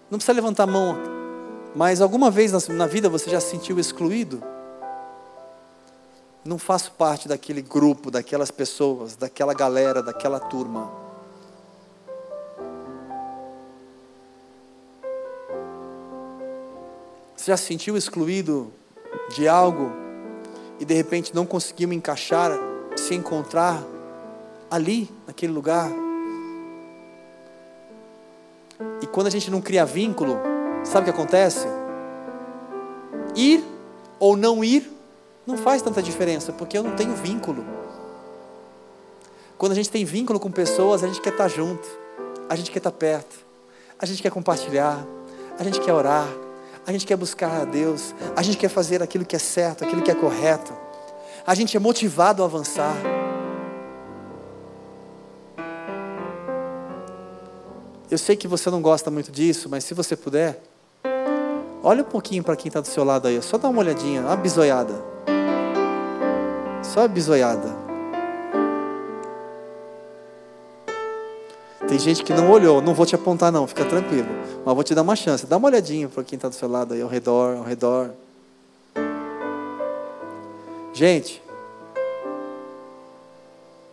Não 0.09 0.17
precisa 0.17 0.33
levantar 0.33 0.63
a 0.63 0.67
mão, 0.67 1.14
mas 1.75 2.01
alguma 2.01 2.31
vez 2.31 2.51
na 2.69 2.87
vida 2.87 3.09
você 3.09 3.29
já 3.29 3.39
se 3.39 3.51
sentiu 3.51 3.79
excluído? 3.79 4.41
não 6.45 6.59
faço 6.59 6.91
parte 6.91 7.27
daquele 7.27 7.63
grupo, 7.63 8.11
daquelas 8.11 8.51
pessoas, 8.51 9.15
daquela 9.15 9.51
galera, 9.51 10.03
daquela 10.03 10.39
turma. 10.39 10.91
Você 17.35 17.51
já 17.51 17.57
se 17.57 17.65
sentiu 17.65 17.97
excluído 17.97 18.71
de 19.35 19.47
algo 19.47 19.91
e 20.79 20.85
de 20.85 20.93
repente 20.93 21.33
não 21.33 21.47
conseguiu 21.47 21.91
encaixar, 21.91 22.51
se 22.95 23.15
encontrar 23.15 23.83
ali, 24.69 25.09
naquele 25.25 25.51
lugar? 25.51 25.89
E 29.01 29.07
quando 29.07 29.27
a 29.27 29.31
gente 29.31 29.49
não 29.49 29.61
cria 29.61 29.83
vínculo, 29.83 30.37
sabe 30.85 31.09
o 31.09 31.13
que 31.13 31.19
acontece? 31.19 31.67
Ir 33.35 33.63
ou 34.19 34.37
não 34.37 34.63
ir 34.63 34.91
não 35.45 35.57
faz 35.57 35.81
tanta 35.81 36.01
diferença, 36.01 36.51
porque 36.53 36.77
eu 36.77 36.83
não 36.83 36.95
tenho 36.95 37.13
vínculo. 37.15 37.63
Quando 39.57 39.71
a 39.73 39.75
gente 39.75 39.89
tem 39.89 40.03
vínculo 40.03 40.39
com 40.39 40.51
pessoas, 40.51 41.03
a 41.03 41.07
gente 41.07 41.21
quer 41.21 41.31
estar 41.31 41.47
junto, 41.47 41.87
a 42.49 42.55
gente 42.55 42.71
quer 42.71 42.79
estar 42.79 42.91
perto, 42.91 43.35
a 43.99 44.05
gente 44.05 44.21
quer 44.21 44.31
compartilhar, 44.31 45.05
a 45.57 45.63
gente 45.63 45.79
quer 45.79 45.93
orar, 45.93 46.27
a 46.85 46.91
gente 46.91 47.05
quer 47.05 47.15
buscar 47.15 47.61
a 47.61 47.65
Deus, 47.65 48.13
a 48.35 48.41
gente 48.41 48.57
quer 48.57 48.69
fazer 48.69 49.01
aquilo 49.01 49.25
que 49.25 49.35
é 49.35 49.39
certo, 49.39 49.83
aquilo 49.83 50.01
que 50.01 50.11
é 50.11 50.15
correto, 50.15 50.73
a 51.45 51.55
gente 51.55 51.77
é 51.77 51.79
motivado 51.79 52.41
a 52.41 52.45
avançar. 52.45 52.95
Eu 58.09 58.17
sei 58.17 58.35
que 58.35 58.47
você 58.47 58.69
não 58.69 58.81
gosta 58.81 59.09
muito 59.09 59.31
disso, 59.31 59.67
mas 59.69 59.83
se 59.83 59.93
você 59.93 60.15
puder, 60.15 60.61
olha 61.85 62.01
um 62.01 62.05
pouquinho 62.05 62.43
para 62.43 62.55
quem 62.55 62.67
está 62.67 62.81
do 62.81 62.87
seu 62.87 63.03
lado 63.03 63.27
aí, 63.27 63.39
só 63.43 63.59
dá 63.59 63.69
uma 63.69 63.79
olhadinha, 63.79 64.21
uma 64.21 64.35
bisoiada. 64.35 64.95
Só 66.81 67.03
a 67.03 67.07
bisoiada. 67.07 67.69
Tem 71.87 71.99
gente 71.99 72.23
que 72.23 72.33
não 72.33 72.49
olhou, 72.49 72.81
não 72.81 72.95
vou 72.95 73.05
te 73.05 73.13
apontar 73.13 73.51
não, 73.51 73.67
fica 73.67 73.85
tranquilo. 73.85 74.27
Mas 74.65 74.73
vou 74.73 74.83
te 74.83 74.95
dar 74.95 75.03
uma 75.03 75.15
chance. 75.15 75.45
Dá 75.45 75.57
uma 75.57 75.67
olhadinha 75.67 76.09
para 76.09 76.23
quem 76.23 76.37
está 76.37 76.49
do 76.49 76.55
seu 76.55 76.67
lado 76.67 76.95
aí, 76.95 77.01
ao 77.03 77.07
redor, 77.07 77.57
ao 77.57 77.63
redor. 77.63 78.09
Gente, 80.91 81.43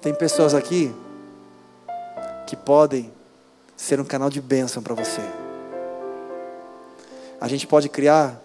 tem 0.00 0.14
pessoas 0.14 0.54
aqui 0.54 0.94
que 2.46 2.56
podem 2.56 3.12
ser 3.76 4.00
um 4.00 4.04
canal 4.04 4.30
de 4.30 4.40
bênção 4.40 4.82
para 4.82 4.94
você. 4.94 5.41
A 7.42 7.48
gente 7.48 7.66
pode 7.66 7.88
criar 7.88 8.40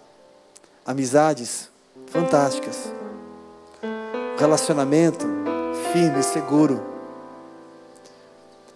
amizades 0.84 1.70
fantásticas 2.08 2.90
relacionamento 4.36 5.24
firme 5.92 6.18
e 6.18 6.22
seguro. 6.24 6.84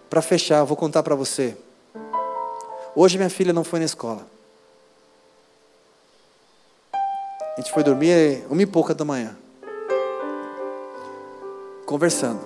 Para 0.09 0.21
fechar, 0.21 0.63
vou 0.63 0.77
contar 0.77 1.03
para 1.03 1.13
você. 1.13 1.57
Hoje 2.95 3.17
minha 3.17 3.29
filha 3.29 3.51
não 3.51 3.65
foi 3.65 3.79
na 3.79 3.85
escola. 3.85 4.25
A 6.93 7.59
gente 7.59 7.73
foi 7.73 7.83
dormir 7.83 8.45
uma 8.49 8.61
e 8.61 8.65
pouca 8.65 8.95
da 8.95 9.03
manhã. 9.03 9.35
Conversando. 11.85 12.39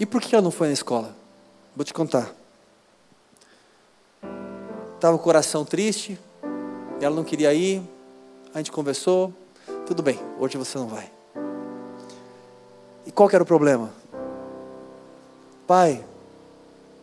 E 0.00 0.06
por 0.06 0.22
que 0.22 0.34
ela 0.34 0.40
não 0.40 0.50
foi 0.50 0.68
na 0.68 0.72
escola? 0.72 1.14
Vou 1.76 1.84
te 1.84 1.92
contar. 1.92 2.32
Estava 4.94 5.14
o 5.14 5.18
coração 5.18 5.66
triste, 5.66 6.18
ela 7.00 7.14
não 7.14 7.24
queria 7.24 7.52
ir, 7.54 7.82
a 8.52 8.58
gente 8.58 8.72
conversou, 8.72 9.32
tudo 9.86 10.02
bem, 10.02 10.18
hoje 10.38 10.56
você 10.58 10.76
não 10.78 10.88
vai. 10.88 11.10
E 13.06 13.12
qual 13.12 13.28
que 13.28 13.36
era 13.36 13.42
o 13.42 13.46
problema? 13.46 13.90
Pai, 15.66 16.04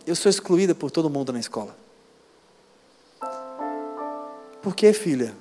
eu 0.06 0.16
sou 0.16 0.30
excluída 0.30 0.76
por 0.76 0.91
todo 0.91 1.10
mundo 1.10 1.32
na 1.32 1.39
escola. 1.39 1.76
Por 4.62 4.76
que, 4.76 4.91
filha? 4.93 5.36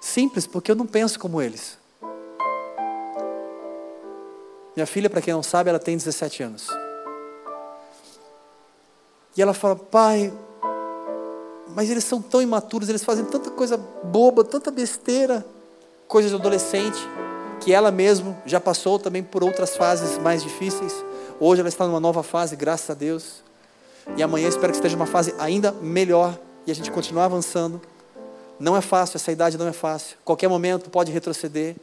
Simples, 0.00 0.46
porque 0.46 0.70
eu 0.70 0.76
não 0.76 0.86
penso 0.86 1.18
como 1.18 1.42
eles. 1.42 1.78
Minha 4.76 4.86
filha, 4.86 5.10
para 5.10 5.20
quem 5.20 5.34
não 5.34 5.42
sabe, 5.42 5.70
ela 5.70 5.78
tem 5.78 5.96
17 5.96 6.42
anos. 6.42 6.68
E 9.36 9.42
ela 9.42 9.52
fala: 9.52 9.74
Pai, 9.74 10.32
mas 11.74 11.90
eles 11.90 12.04
são 12.04 12.20
tão 12.20 12.40
imaturos, 12.40 12.88
eles 12.88 13.04
fazem 13.04 13.24
tanta 13.24 13.50
coisa 13.50 13.76
boba, 13.76 14.44
tanta 14.44 14.70
besteira, 14.70 15.44
coisa 16.06 16.28
de 16.28 16.34
adolescente, 16.34 16.98
que 17.60 17.72
ela 17.72 17.90
mesma 17.90 18.36
já 18.46 18.60
passou 18.60 18.98
também 18.98 19.22
por 19.22 19.42
outras 19.42 19.76
fases 19.76 20.18
mais 20.18 20.42
difíceis. 20.42 20.94
Hoje 21.40 21.60
ela 21.60 21.68
está 21.68 21.86
numa 21.86 22.00
nova 22.00 22.22
fase, 22.22 22.56
graças 22.56 22.88
a 22.90 22.94
Deus. 22.94 23.42
E 24.16 24.22
amanhã 24.22 24.48
espero 24.48 24.68
que 24.68 24.78
esteja 24.78 24.96
uma 24.96 25.06
fase 25.06 25.34
ainda 25.38 25.72
melhor 25.72 26.38
e 26.66 26.70
a 26.70 26.74
gente 26.74 26.90
continuar 26.90 27.24
avançando. 27.24 27.80
Não 28.58 28.76
é 28.76 28.80
fácil, 28.80 29.16
essa 29.16 29.32
idade 29.32 29.58
não 29.58 29.66
é 29.66 29.72
fácil. 29.72 30.16
Qualquer 30.24 30.48
momento 30.48 30.88
pode 30.88 31.12
retroceder. 31.12 31.76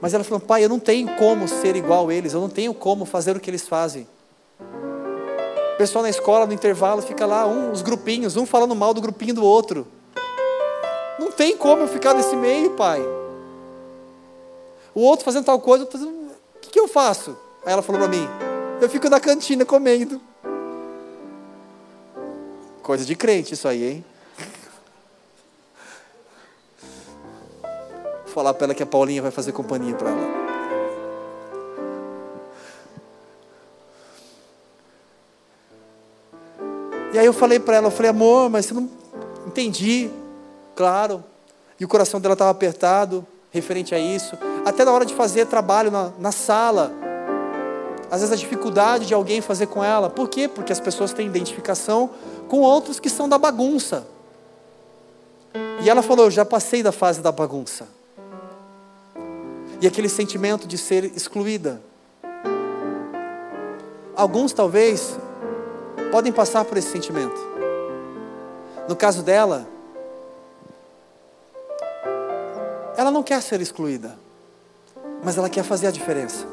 Mas 0.00 0.14
ela 0.14 0.24
falou: 0.24 0.40
pai, 0.40 0.64
eu 0.64 0.68
não 0.68 0.78
tenho 0.78 1.08
como 1.16 1.48
ser 1.48 1.76
igual 1.76 2.08
a 2.08 2.14
eles, 2.14 2.34
eu 2.34 2.40
não 2.40 2.48
tenho 2.48 2.74
como 2.74 3.04
fazer 3.04 3.36
o 3.36 3.40
que 3.40 3.48
eles 3.48 3.66
fazem. 3.66 4.06
Pessoal 5.78 6.02
na 6.02 6.10
escola, 6.10 6.44
no 6.44 6.52
intervalo, 6.52 7.00
fica 7.00 7.24
lá, 7.24 7.46
um, 7.46 7.70
os 7.70 7.82
grupinhos, 7.82 8.36
um 8.36 8.44
falando 8.44 8.74
mal 8.74 8.92
do 8.92 9.00
grupinho 9.00 9.32
do 9.32 9.44
outro. 9.44 9.86
Não 11.20 11.30
tem 11.30 11.56
como 11.56 11.82
eu 11.82 11.88
ficar 11.88 12.14
nesse 12.14 12.34
meio, 12.34 12.72
pai. 12.72 13.00
O 14.92 15.00
outro 15.00 15.24
fazendo 15.24 15.44
tal 15.44 15.60
coisa, 15.60 15.86
fazendo... 15.86 16.10
o 16.10 16.60
que, 16.60 16.70
que 16.70 16.80
eu 16.80 16.88
faço? 16.88 17.36
Aí 17.64 17.72
ela 17.72 17.82
falou 17.82 18.00
para 18.00 18.10
mim: 18.10 18.28
eu 18.80 18.88
fico 18.88 19.08
na 19.08 19.20
cantina 19.20 19.64
comendo. 19.64 20.20
Coisa 22.82 23.04
de 23.04 23.14
crente 23.14 23.54
isso 23.54 23.68
aí, 23.68 23.84
hein? 23.84 24.04
Vou 28.24 28.34
falar 28.34 28.52
para 28.54 28.64
ela 28.64 28.74
que 28.74 28.82
a 28.82 28.86
Paulinha 28.86 29.22
vai 29.22 29.30
fazer 29.30 29.52
companhia 29.52 29.94
para 29.94 30.10
ela. 30.10 30.47
E 37.18 37.20
aí 37.20 37.26
eu 37.26 37.32
falei 37.32 37.58
para 37.58 37.74
ela, 37.74 37.88
eu 37.88 37.90
falei, 37.90 38.10
amor, 38.10 38.48
mas 38.48 38.66
você 38.66 38.74
não 38.74 38.88
entendi, 39.44 40.08
claro. 40.76 41.24
E 41.80 41.84
o 41.84 41.88
coração 41.88 42.20
dela 42.20 42.34
estava 42.34 42.52
apertado, 42.52 43.26
referente 43.50 43.92
a 43.92 43.98
isso. 43.98 44.38
Até 44.64 44.84
na 44.84 44.92
hora 44.92 45.04
de 45.04 45.12
fazer 45.16 45.46
trabalho 45.46 45.90
na, 45.90 46.12
na 46.16 46.30
sala, 46.30 46.92
às 48.08 48.20
vezes 48.20 48.32
a 48.32 48.36
dificuldade 48.36 49.04
de 49.04 49.14
alguém 49.14 49.40
fazer 49.40 49.66
com 49.66 49.82
ela. 49.82 50.08
Por 50.08 50.28
quê? 50.28 50.46
Porque 50.46 50.72
as 50.72 50.78
pessoas 50.78 51.12
têm 51.12 51.26
identificação 51.26 52.08
com 52.46 52.60
outros 52.60 53.00
que 53.00 53.10
são 53.10 53.28
da 53.28 53.36
bagunça. 53.36 54.06
E 55.82 55.90
ela 55.90 56.02
falou: 56.02 56.26
Eu 56.26 56.30
já 56.30 56.44
passei 56.44 56.84
da 56.84 56.92
fase 56.92 57.20
da 57.20 57.32
bagunça. 57.32 57.88
E 59.80 59.88
aquele 59.88 60.08
sentimento 60.08 60.68
de 60.68 60.78
ser 60.78 61.06
excluída. 61.16 61.82
Alguns 64.14 64.52
talvez 64.52 65.18
podem 66.10 66.32
passar 66.32 66.64
por 66.64 66.76
esse 66.76 66.90
sentimento. 66.90 67.38
No 68.88 68.96
caso 68.96 69.22
dela, 69.22 69.66
ela 72.96 73.10
não 73.10 73.22
quer 73.22 73.40
ser 73.42 73.60
excluída, 73.60 74.18
mas 75.22 75.36
ela 75.38 75.48
quer 75.48 75.62
fazer 75.62 75.86
a 75.86 75.90
diferença. 75.90 76.46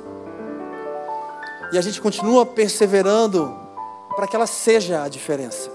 E 1.71 1.77
a 1.77 1.81
gente 1.81 2.01
continua 2.01 2.45
perseverando 2.45 3.57
para 4.15 4.27
que 4.27 4.35
ela 4.35 4.47
seja 4.47 5.03
a 5.03 5.09
diferença. 5.09 5.69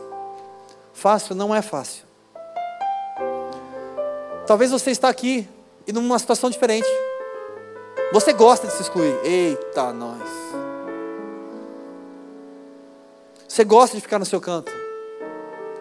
Fácil 0.92 1.34
não 1.34 1.54
é 1.54 1.62
fácil. 1.62 2.04
Talvez 4.46 4.70
você 4.70 4.90
está 4.90 5.08
aqui 5.08 5.48
e 5.86 5.92
numa 5.92 6.18
situação 6.18 6.50
diferente. 6.50 6.88
Você 8.12 8.32
gosta 8.32 8.66
de 8.66 8.72
se 8.72 8.82
excluir. 8.82 9.18
Eita, 9.24 9.92
nós. 9.92 10.28
Você 13.50 13.64
gosta 13.64 13.96
de 13.96 14.00
ficar 14.00 14.20
no 14.20 14.24
seu 14.24 14.40
canto. 14.40 14.70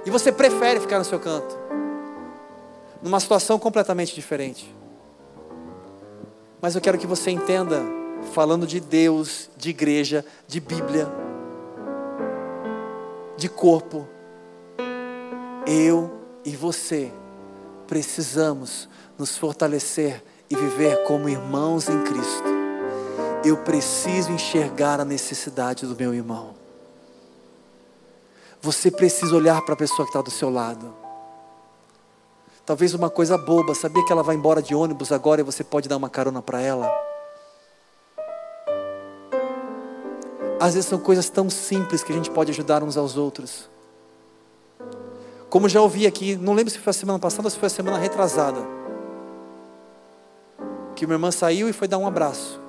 E 0.03 0.09
você 0.09 0.31
prefere 0.31 0.79
ficar 0.79 0.97
no 0.97 1.05
seu 1.05 1.19
canto. 1.19 1.55
Numa 2.99 3.19
situação 3.19 3.59
completamente 3.59 4.15
diferente. 4.15 4.75
Mas 6.59 6.73
eu 6.73 6.81
quero 6.81 6.97
que 6.97 7.05
você 7.05 7.29
entenda, 7.29 7.79
falando 8.33 8.65
de 8.65 8.79
Deus, 8.79 9.51
de 9.55 9.69
igreja, 9.69 10.25
de 10.47 10.59
Bíblia, 10.59 11.07
de 13.37 13.47
corpo, 13.47 14.07
eu 15.67 16.11
e 16.43 16.55
você 16.55 17.11
precisamos 17.85 18.89
nos 19.15 19.37
fortalecer 19.37 20.23
e 20.49 20.55
viver 20.55 21.03
como 21.03 21.29
irmãos 21.29 21.87
em 21.87 22.01
Cristo. 22.01 22.49
Eu 23.45 23.57
preciso 23.57 24.31
enxergar 24.31 24.99
a 24.99 25.05
necessidade 25.05 25.85
do 25.85 25.95
meu 25.95 26.15
irmão. 26.15 26.58
Você 28.61 28.91
precisa 28.91 29.35
olhar 29.35 29.61
para 29.61 29.73
a 29.73 29.77
pessoa 29.77 30.05
que 30.05 30.09
está 30.09 30.21
do 30.21 30.31
seu 30.31 30.49
lado. 30.49 30.93
Talvez 32.65 32.93
uma 32.93 33.09
coisa 33.09 33.37
boba, 33.37 33.73
sabia 33.73 34.05
que 34.05 34.11
ela 34.11 34.21
vai 34.21 34.35
embora 34.35 34.61
de 34.61 34.75
ônibus 34.75 35.11
agora 35.11 35.41
e 35.41 35.43
você 35.43 35.63
pode 35.63 35.87
dar 35.87 35.97
uma 35.97 36.09
carona 36.09 36.41
para 36.41 36.61
ela? 36.61 36.87
Às 40.59 40.73
vezes 40.73 40.89
são 40.89 40.99
coisas 40.99 41.29
tão 41.29 41.49
simples 41.49 42.03
que 42.03 42.11
a 42.11 42.15
gente 42.15 42.29
pode 42.29 42.51
ajudar 42.51 42.83
uns 42.83 42.97
aos 42.97 43.15
outros. 43.15 43.69
Como 45.49 45.69
já 45.69 45.81
ouvi 45.81 46.05
aqui, 46.05 46.35
não 46.35 46.53
lembro 46.53 46.69
se 46.69 46.77
foi 46.77 46.91
a 46.91 46.93
semana 46.93 47.17
passada 47.17 47.47
ou 47.47 47.49
se 47.49 47.57
foi 47.57 47.67
a 47.67 47.69
semana 47.71 47.97
retrasada. 47.97 48.59
Que 50.95 51.05
uma 51.05 51.15
irmã 51.15 51.31
saiu 51.31 51.69
e 51.69 51.73
foi 51.73 51.87
dar 51.87 51.97
um 51.97 52.05
abraço. 52.05 52.59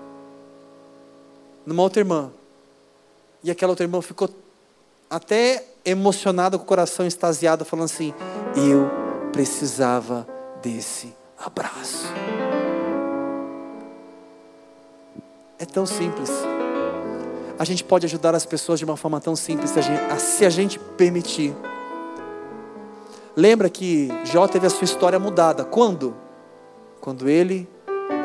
Numa 1.67 1.83
outra 1.83 2.01
irmã. 2.01 2.31
E 3.43 3.51
aquela 3.51 3.73
outra 3.73 3.85
irmã 3.85 4.01
ficou 4.01 4.31
até 5.11 5.65
emocionada, 5.85 6.57
com 6.57 6.65
o 6.65 6.67
coração 6.67 7.07
extasiado, 7.07 7.65
falando 7.65 7.87
assim: 7.87 8.15
Eu 8.57 8.89
precisava 9.33 10.27
desse 10.63 11.13
abraço. 11.37 12.07
É 15.59 15.67
tão 15.67 15.85
simples 15.85 16.31
a 17.61 17.65
gente 17.67 17.85
pode 17.85 18.07
ajudar 18.07 18.35
as 18.35 18.47
pessoas 18.47 18.79
de 18.79 18.87
uma 18.87 18.97
forma 18.97 19.21
tão 19.21 19.37
simples 19.37 19.71
se 20.19 20.47
a 20.47 20.49
gente 20.49 20.79
permitir. 20.79 21.55
Lembra 23.37 23.69
que 23.69 24.09
Jó 24.25 24.49
teve 24.49 24.67
a 24.67 24.71
sua 24.71 24.87
história 24.87 25.19
mudada. 25.19 25.63
Quando? 25.63 26.17
Quando 27.03 27.29
ele 27.29 27.69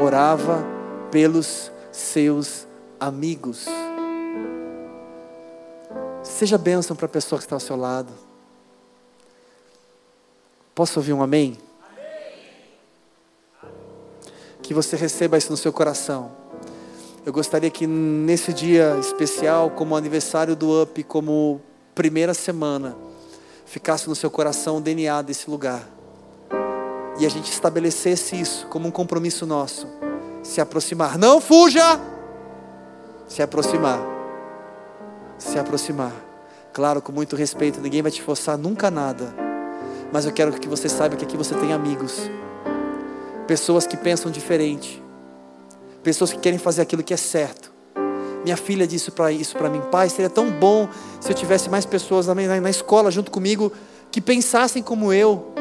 orava 0.02 0.66
pelos 1.12 1.70
seus 1.92 2.66
amigos. 2.98 3.66
Seja 6.36 6.58
bênção 6.58 6.98
para 6.98 7.06
a 7.06 7.10
pessoa 7.10 7.40
que 7.40 7.46
está 7.46 7.56
ao 7.56 7.62
seu 7.62 7.78
lado. 7.78 8.12
Posso 10.76 11.00
ouvir 11.00 11.14
um 11.14 11.24
amém? 11.24 11.58
amém? 13.64 13.72
Que 14.62 14.74
você 14.74 14.98
receba 14.98 15.38
isso 15.38 15.50
no 15.50 15.56
seu 15.56 15.72
coração. 15.72 16.30
Eu 17.26 17.32
gostaria 17.32 17.70
que 17.70 17.88
nesse 17.88 18.52
dia 18.52 18.98
especial, 19.00 19.70
como 19.70 19.96
aniversário 19.96 20.58
do 20.58 20.84
UP, 20.84 21.04
como 21.06 21.62
primeira 21.96 22.34
semana, 22.34 22.98
ficasse 23.66 24.10
no 24.10 24.14
seu 24.14 24.30
coração 24.30 24.80
o 24.80 24.82
DNA 24.82 25.22
desse 25.22 25.50
lugar. 25.50 25.88
E 27.18 27.26
a 27.26 27.30
gente 27.30 27.50
estabelecesse 27.50 28.38
isso 28.38 28.68
como 28.68 28.90
um 28.90 28.92
compromisso 28.92 29.46
nosso. 29.46 29.88
Se 30.44 30.60
aproximar. 30.60 31.18
Não 31.18 31.40
fuja! 31.40 31.98
Se 33.26 33.42
aproximar. 33.42 34.02
Se 35.38 35.58
aproximar. 35.58 36.25
Claro, 36.76 37.02
com 37.02 37.12
muito 37.12 37.36
respeito, 37.36 37.82
ninguém 37.82 38.04
vai 38.04 38.12
te 38.12 38.22
forçar 38.22 38.56
nunca 38.56 38.92
nada. 38.92 39.34
Mas 40.14 40.26
eu 40.26 40.32
quero 40.32 40.52
que 40.52 40.68
você 40.68 40.88
saiba 40.88 41.16
que 41.16 41.26
aqui 41.26 41.36
você 41.36 41.56
tem 41.56 41.74
amigos. 41.74 42.30
Pessoas 43.48 43.88
que 43.88 43.98
pensam 43.98 44.32
diferente 44.32 45.04
pessoas 46.06 46.32
que 46.32 46.38
querem 46.38 46.60
fazer 46.60 46.84
aquilo 46.84 47.02
que 47.02 47.16
é 47.16 47.18
certo, 47.18 47.74
Minha 48.44 48.56
filha 48.56 48.86
disse 48.86 49.12
isso 49.40 49.58
para 49.58 49.70
mim, 49.72 49.82
pai, 49.90 50.08
seria 50.08 50.30
tão 50.30 50.52
bom 50.52 50.88
se 51.20 51.32
eu 51.32 51.36
tivesse 51.36 51.68
mais 51.68 51.84
pessoas 51.84 52.28
na, 52.28 52.36
na, 52.36 52.62
na 52.62 52.70
escola 52.70 53.10
junto 53.10 53.32
comigo 53.32 53.72
que 54.12 54.22
pensassem 54.22 54.84
como 54.84 55.12
eu. 55.12 55.52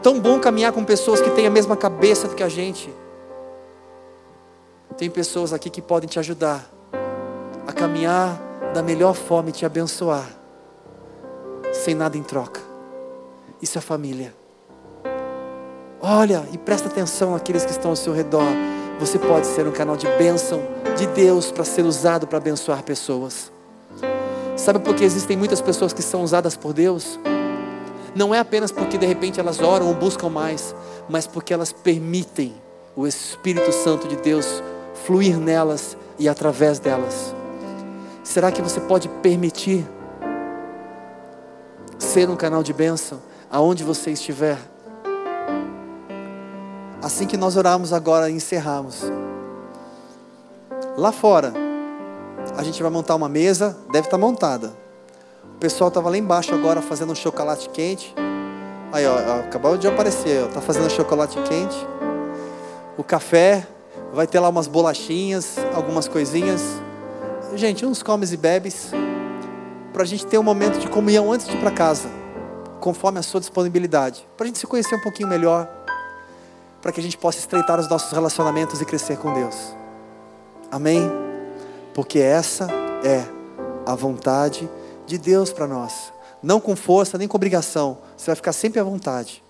Tão 0.00 0.20
bom 0.20 0.38
caminhar 0.38 0.70
com 0.70 0.84
pessoas 0.84 1.20
que 1.20 1.30
têm 1.30 1.48
a 1.48 1.50
mesma 1.50 1.76
cabeça 1.76 2.28
do 2.28 2.36
que 2.36 2.44
a 2.44 2.48
gente. 2.48 2.94
Tem 4.96 5.10
pessoas 5.10 5.52
aqui 5.52 5.68
que 5.68 5.82
podem 5.82 6.08
te 6.08 6.20
ajudar 6.20 6.64
a 7.66 7.72
caminhar 7.72 8.40
da 8.76 8.82
melhor 8.82 9.14
forma 9.14 9.48
e 9.48 9.52
te 9.52 9.64
abençoar, 9.64 10.28
sem 11.72 11.94
nada 11.94 12.18
em 12.18 12.22
troca. 12.22 12.60
Isso 13.62 13.78
é 13.78 13.80
família. 13.80 14.34
Olha 15.98 16.46
e 16.52 16.58
presta 16.58 16.86
atenção 16.86 17.34
àqueles 17.34 17.64
que 17.64 17.70
estão 17.70 17.92
ao 17.92 17.96
seu 17.96 18.12
redor. 18.12 18.44
Você 19.00 19.18
pode 19.18 19.46
ser 19.46 19.66
um 19.66 19.72
canal 19.72 19.96
de 19.96 20.06
bênção 20.18 20.60
de 20.94 21.06
Deus 21.06 21.50
para 21.50 21.64
ser 21.64 21.86
usado 21.86 22.26
para 22.26 22.36
abençoar 22.36 22.82
pessoas. 22.82 23.50
Sabe 24.58 24.78
por 24.80 24.94
que 24.94 25.04
existem 25.04 25.38
muitas 25.38 25.62
pessoas 25.62 25.94
que 25.94 26.02
são 26.02 26.22
usadas 26.22 26.54
por 26.54 26.74
Deus? 26.74 27.18
Não 28.14 28.34
é 28.34 28.40
apenas 28.40 28.70
porque 28.70 28.98
de 28.98 29.06
repente 29.06 29.40
elas 29.40 29.58
oram 29.58 29.88
ou 29.88 29.94
buscam 29.94 30.28
mais, 30.28 30.74
mas 31.08 31.26
porque 31.26 31.54
elas 31.54 31.72
permitem 31.72 32.54
o 32.94 33.06
Espírito 33.06 33.72
Santo 33.72 34.06
de 34.06 34.16
Deus 34.16 34.62
fluir 35.06 35.38
nelas 35.38 35.96
e 36.18 36.28
através 36.28 36.78
delas. 36.78 37.35
Será 38.26 38.50
que 38.50 38.60
você 38.60 38.80
pode 38.80 39.08
permitir 39.08 39.86
ser 41.96 42.28
um 42.28 42.34
canal 42.34 42.60
de 42.60 42.72
bênção 42.72 43.22
aonde 43.48 43.84
você 43.84 44.10
estiver? 44.10 44.58
Assim 47.00 47.24
que 47.24 47.36
nós 47.36 47.56
orarmos 47.56 47.92
agora 47.92 48.28
e 48.28 48.34
encerrarmos. 48.34 49.04
Lá 50.96 51.12
fora, 51.12 51.52
a 52.56 52.64
gente 52.64 52.82
vai 52.82 52.90
montar 52.90 53.14
uma 53.14 53.28
mesa, 53.28 53.78
deve 53.92 54.08
estar 54.08 54.18
montada. 54.18 54.72
O 55.54 55.58
pessoal 55.60 55.86
estava 55.86 56.10
lá 56.10 56.18
embaixo 56.18 56.52
agora 56.52 56.82
fazendo 56.82 57.12
um 57.12 57.16
chocolate 57.16 57.68
quente. 57.68 58.12
Aí, 58.92 59.06
ó, 59.06 59.38
acabou 59.38 59.78
de 59.78 59.86
aparecer, 59.86 60.42
ó, 60.42 60.48
tá 60.48 60.60
fazendo 60.60 60.90
chocolate 60.90 61.40
quente. 61.42 61.86
O 62.98 63.04
café, 63.04 63.64
vai 64.12 64.26
ter 64.26 64.40
lá 64.40 64.48
umas 64.48 64.66
bolachinhas, 64.66 65.58
algumas 65.72 66.08
coisinhas. 66.08 66.84
Gente, 67.56 67.86
uns 67.86 68.02
comes 68.02 68.32
e 68.32 68.36
bebes, 68.36 68.90
para 69.90 70.02
a 70.02 70.06
gente 70.06 70.26
ter 70.26 70.36
um 70.36 70.42
momento 70.42 70.78
de 70.78 70.86
comunhão 70.88 71.32
antes 71.32 71.48
de 71.48 71.56
ir 71.56 71.58
para 71.58 71.70
casa, 71.70 72.06
conforme 72.80 73.18
a 73.18 73.22
sua 73.22 73.40
disponibilidade, 73.40 74.28
para 74.36 74.44
a 74.44 74.46
gente 74.46 74.58
se 74.58 74.66
conhecer 74.66 74.94
um 74.94 75.00
pouquinho 75.00 75.26
melhor, 75.26 75.66
para 76.82 76.92
que 76.92 77.00
a 77.00 77.02
gente 77.02 77.16
possa 77.16 77.38
estreitar 77.38 77.80
os 77.80 77.88
nossos 77.88 78.12
relacionamentos 78.12 78.82
e 78.82 78.84
crescer 78.84 79.16
com 79.16 79.32
Deus. 79.32 79.74
Amém? 80.70 81.10
Porque 81.94 82.18
essa 82.18 82.68
é 83.02 83.24
a 83.86 83.94
vontade 83.94 84.68
de 85.06 85.16
Deus 85.16 85.50
para 85.50 85.66
nós. 85.66 86.12
Não 86.42 86.60
com 86.60 86.76
força, 86.76 87.16
nem 87.16 87.26
com 87.26 87.38
obrigação. 87.38 87.96
Você 88.18 88.26
vai 88.26 88.36
ficar 88.36 88.52
sempre 88.52 88.80
à 88.80 88.84
vontade. 88.84 89.42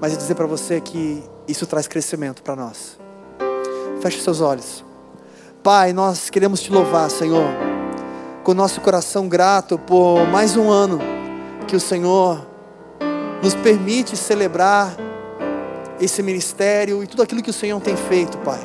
Mas 0.00 0.14
é 0.14 0.16
dizer 0.16 0.36
para 0.36 0.46
você 0.46 0.80
que 0.80 1.22
isso 1.46 1.66
traz 1.66 1.86
crescimento 1.86 2.42
para 2.42 2.56
nós. 2.56 2.98
Feche 4.00 4.22
seus 4.22 4.40
olhos. 4.40 4.85
Pai, 5.66 5.92
nós 5.92 6.30
queremos 6.30 6.60
te 6.60 6.70
louvar, 6.70 7.10
Senhor, 7.10 7.50
com 8.44 8.54
nosso 8.54 8.80
coração 8.80 9.26
grato 9.26 9.76
por 9.76 10.24
mais 10.28 10.56
um 10.56 10.70
ano 10.70 11.00
que 11.66 11.74
o 11.74 11.80
Senhor 11.80 12.46
nos 13.42 13.52
permite 13.56 14.16
celebrar 14.16 14.96
esse 16.00 16.22
ministério 16.22 17.02
e 17.02 17.08
tudo 17.08 17.20
aquilo 17.20 17.42
que 17.42 17.50
o 17.50 17.52
Senhor 17.52 17.80
tem 17.80 17.96
feito, 17.96 18.38
Pai. 18.38 18.60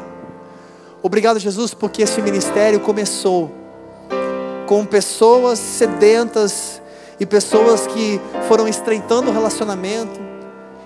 Obrigado, 1.01 1.39
Jesus, 1.39 1.73
porque 1.73 2.03
esse 2.03 2.21
ministério 2.21 2.79
começou 2.79 3.49
com 4.67 4.85
pessoas 4.85 5.57
sedentas 5.57 6.79
e 7.19 7.25
pessoas 7.25 7.87
que 7.87 8.21
foram 8.47 8.67
estreitando 8.67 9.31
o 9.31 9.33
relacionamento, 9.33 10.19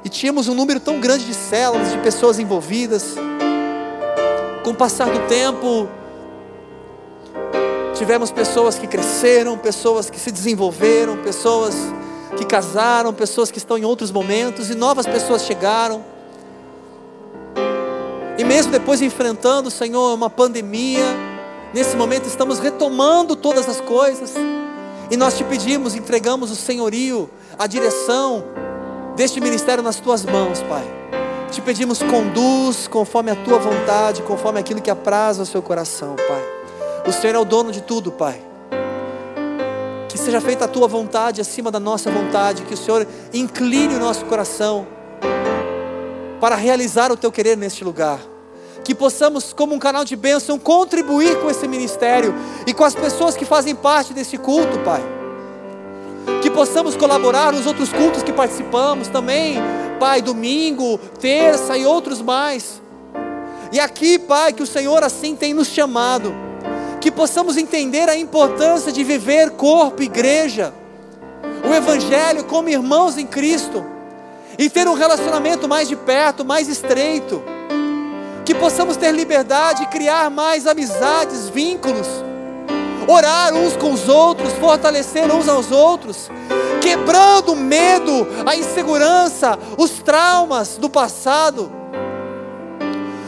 e 0.02 0.08
tínhamos 0.08 0.48
um 0.48 0.54
número 0.54 0.80
tão 0.80 1.02
grande 1.02 1.26
de 1.26 1.34
células, 1.34 1.92
de 1.92 1.98
pessoas 1.98 2.40
envolvidas. 2.40 3.16
Com 4.64 4.70
o 4.70 4.76
passar 4.76 5.10
do 5.10 5.20
tempo, 5.28 5.90
tivemos 7.96 8.30
pessoas 8.30 8.78
que 8.78 8.86
cresceram, 8.86 9.58
pessoas 9.58 10.10
que 10.10 10.20
se 10.20 10.30
desenvolveram, 10.30 11.18
pessoas 11.18 11.74
que 12.38 12.46
casaram, 12.46 13.14
pessoas 13.14 13.50
que 13.50 13.58
estão 13.58 13.78
em 13.78 13.86
outros 13.86 14.12
momentos 14.12 14.70
e 14.70 14.76
novas 14.76 15.08
pessoas 15.08 15.44
chegaram. 15.44 16.04
E 18.38 18.44
mesmo 18.44 18.72
depois 18.72 19.02
enfrentando, 19.02 19.72
Senhor, 19.72 20.14
uma 20.14 20.30
pandemia, 20.30 21.06
nesse 21.74 21.96
momento 21.96 22.28
estamos 22.28 22.60
retomando 22.60 23.36
todas 23.36 23.68
as 23.70 23.80
coisas. 23.80 24.34
E 25.10 25.16
nós 25.16 25.38
te 25.38 25.44
pedimos, 25.46 25.96
entregamos 25.96 26.52
o 26.52 26.56
senhorio, 26.56 27.30
a 27.58 27.66
direção 27.66 28.44
deste 29.16 29.40
ministério 29.40 29.82
nas 29.82 30.02
tuas 30.02 30.26
mãos, 30.26 30.62
Pai. 30.64 30.84
Te 31.50 31.62
pedimos, 31.62 32.00
conduz 32.04 32.88
conforme 32.88 33.32
a 33.32 33.36
tua 33.36 33.58
vontade, 33.58 34.22
conforme 34.24 34.60
aquilo 34.60 34.82
que 34.82 34.90
apraz 34.90 35.40
ao 35.40 35.46
seu 35.46 35.62
coração, 35.62 36.16
Pai. 36.18 36.65
O 37.08 37.12
Senhor 37.12 37.36
é 37.36 37.40
o 37.40 37.46
dono 37.46 37.72
de 37.72 37.82
tudo, 37.82 38.12
Pai. 38.12 38.42
Que 40.10 40.18
seja 40.18 40.42
feita 40.42 40.66
a 40.66 40.68
tua 40.68 40.88
vontade 40.88 41.40
acima 41.40 41.70
da 41.70 41.80
nossa 41.80 42.10
vontade, 42.10 42.64
que 42.64 42.74
o 42.74 42.78
Senhor 42.78 43.06
incline 43.32 43.94
o 43.96 44.00
nosso 44.00 44.26
coração 44.26 44.88
para 46.42 46.56
realizar 46.56 47.12
o 47.12 47.18
teu 47.18 47.32
querer 47.32 47.56
neste 47.56 47.84
lugar. 47.84 48.20
Que 48.84 48.96
possamos, 48.96 49.54
como 49.54 49.76
um 49.76 49.80
canal 49.80 50.04
de 50.04 50.16
bênção, 50.16 50.58
contribuir 50.58 51.40
com 51.42 51.50
esse 51.50 51.68
ministério 51.68 52.34
e 52.66 52.74
com 52.74 52.84
as 52.84 52.96
pessoas 52.96 53.36
que 53.36 53.46
fazem 53.46 53.76
parte 53.76 54.14
desse 54.14 54.38
culto, 54.38 54.80
Pai. 54.80 55.02
Que 56.42 56.50
possamos 56.50 56.96
colaborar 56.96 57.54
nos 57.54 57.68
outros 57.68 57.94
cultos 57.94 58.24
que 58.24 58.34
participamos 58.34 59.08
também, 59.10 59.58
Pai, 60.00 60.24
domingo, 60.24 60.98
terça 61.20 61.78
e 61.78 61.86
outros 61.86 62.22
mais. 62.22 62.82
E 63.72 63.80
aqui, 63.80 64.18
Pai, 64.18 64.54
que 64.54 64.64
o 64.64 64.68
Senhor 64.68 65.04
assim 65.04 65.36
tem 65.36 65.54
nos 65.54 65.68
chamado, 65.68 66.45
que 67.06 67.12
possamos 67.12 67.56
entender 67.56 68.10
a 68.10 68.18
importância 68.18 68.92
de 68.92 69.04
viver 69.04 69.52
corpo, 69.52 70.02
igreja, 70.02 70.74
o 71.64 71.72
Evangelho 71.72 72.46
como 72.46 72.68
irmãos 72.68 73.16
em 73.16 73.28
Cristo, 73.28 73.86
e 74.58 74.72
ter 74.72 74.88
um 74.88 74.96
relacionamento 74.96 75.70
mais 75.70 75.88
de 75.88 75.96
perto, 75.96 76.44
mais 76.44 76.68
estreito, 76.68 77.44
que 78.44 78.56
possamos 78.56 78.98
ter 78.98 79.12
liberdade 79.12 79.84
e 79.84 79.86
criar 79.86 80.32
mais 80.32 80.66
amizades, 80.66 81.48
vínculos, 81.48 82.08
orar 83.08 83.54
uns 83.54 83.78
com 83.78 83.92
os 83.92 84.10
outros, 84.10 84.52
fortalecer 84.54 85.32
uns 85.32 85.48
aos 85.48 85.72
outros, 85.72 86.32
quebrando 86.82 87.54
o 87.54 87.56
medo, 87.56 88.26
a 88.48 88.56
insegurança, 88.56 89.60
os 89.78 89.92
traumas 90.00 90.78
do 90.78 90.90
passado. 90.90 91.72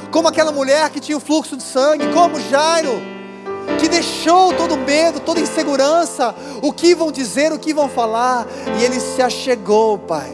Como 0.09 0.27
aquela 0.27 0.51
mulher 0.51 0.89
que 0.89 0.99
tinha 0.99 1.15
o 1.15 1.21
fluxo 1.21 1.55
de 1.55 1.61
sangue, 1.61 2.11
como 2.11 2.39
Jairo, 2.39 3.16
que 3.79 3.87
deixou 3.87 4.53
todo 4.53 4.77
medo, 4.77 5.19
toda 5.19 5.39
insegurança, 5.39 6.33
o 6.61 6.71
que 6.71 6.95
vão 6.95 7.11
dizer, 7.11 7.51
o 7.51 7.59
que 7.59 7.73
vão 7.73 7.89
falar, 7.89 8.47
e 8.79 8.83
ele 8.83 8.99
se 8.99 9.21
achegou, 9.21 9.97
Pai. 9.97 10.31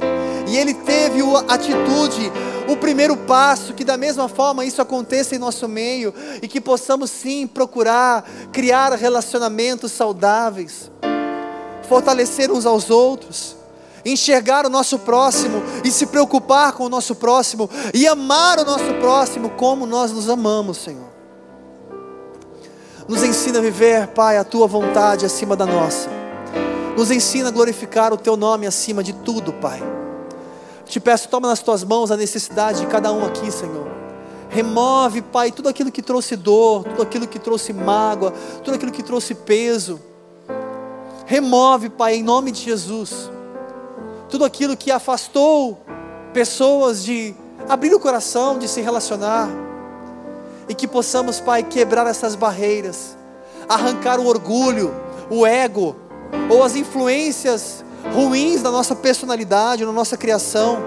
E 0.48 0.58
ele 0.58 0.74
teve 0.74 1.22
a 1.22 1.54
atitude, 1.54 2.32
o 2.68 2.78
primeiro 2.78 3.18
passo, 3.18 3.74
que 3.74 3.84
da 3.84 3.98
mesma 3.98 4.28
forma 4.28 4.66
isso 4.66 4.82
aconteça 4.82 5.36
em 5.36 5.40
nosso 5.40 5.68
meio 5.68 6.14
e 6.42 6.48
que 6.48 6.62
possamos 6.62 7.10
sim 7.10 7.48
procurar 7.48 8.24
criar 8.52 8.94
relacionamentos 8.94 9.92
saudáveis 9.92 10.92
fortalecer 11.94 12.52
uns 12.52 12.66
aos 12.66 12.90
outros, 12.90 13.56
enxergar 14.04 14.66
o 14.66 14.70
nosso 14.70 14.98
próximo 15.00 15.62
e 15.84 15.92
se 15.92 16.08
preocupar 16.08 16.74
com 16.74 16.86
o 16.86 16.90
nosso 16.90 17.14
próximo 17.14 17.70
e 17.94 18.08
amar 18.08 18.60
o 18.60 18.66
nosso 18.66 18.94
próximo 19.00 19.52
como 19.52 19.86
nós 19.86 20.12
nos 20.12 20.28
amamos, 20.28 20.78
Senhor. 20.78 21.13
Nos 23.08 23.24
ensina 23.24 23.60
a 23.60 23.62
viver, 23.62 24.08
Pai, 24.08 24.38
a 24.38 24.44
tua 24.44 24.68
vontade 24.68 25.26
acima 25.26 25.56
da 25.56 25.66
nossa. 25.66 26.10
Nos 26.98 27.12
ensina 27.12 27.50
a 27.50 27.52
glorificar 27.52 28.14
o 28.14 28.18
teu 28.18 28.38
nome 28.38 28.68
acima 28.68 29.04
de 29.04 29.14
tudo, 29.14 29.52
Pai. 29.54 29.82
Te 30.86 31.00
peço, 31.00 31.30
toma 31.30 31.48
nas 31.48 31.62
tuas 31.62 31.84
mãos 31.84 32.12
a 32.12 32.18
necessidade 32.18 32.82
de 32.82 32.88
cada 32.88 33.12
um 33.12 33.26
aqui, 33.26 33.52
Senhor. 33.52 33.88
Remove, 34.50 35.22
Pai, 35.22 35.52
tudo 35.52 35.70
aquilo 35.70 35.92
que 35.92 36.02
trouxe 36.02 36.36
dor, 36.36 36.84
tudo 36.84 37.02
aquilo 37.02 37.28
que 37.28 37.40
trouxe 37.40 37.74
mágoa, 37.74 38.32
tudo 38.64 38.76
aquilo 38.76 38.92
que 38.92 39.02
trouxe 39.02 39.34
peso 39.34 40.00
Remove, 41.26 41.90
Pai, 41.90 42.16
em 42.16 42.24
nome 42.24 42.52
de 42.52 42.62
Jesus, 42.62 43.32
tudo 44.30 44.44
aquilo 44.44 44.76
que 44.76 44.92
afastou 44.92 45.80
pessoas 46.34 47.04
de 47.04 47.34
abrir 47.70 47.94
o 47.94 48.00
coração, 48.00 48.60
de 48.60 48.68
se 48.68 48.82
relacionar, 48.82 49.50
e 50.68 50.74
que 50.74 50.88
possamos, 50.88 51.40
Pai, 51.40 51.64
quebrar 51.64 52.08
essas 52.08 52.36
barreiras, 52.36 53.18
arrancar 53.68 54.20
o 54.20 54.28
orgulho, 54.28 54.94
o 55.30 55.46
ego, 55.46 55.96
ou 56.50 56.64
as 56.64 56.76
influências 56.76 57.84
ruins 58.14 58.62
da 58.62 58.72
nossa 58.72 58.96
personalidade, 58.96 59.86
na 59.86 59.92
nossa 59.92 60.18
criação, 60.18 60.78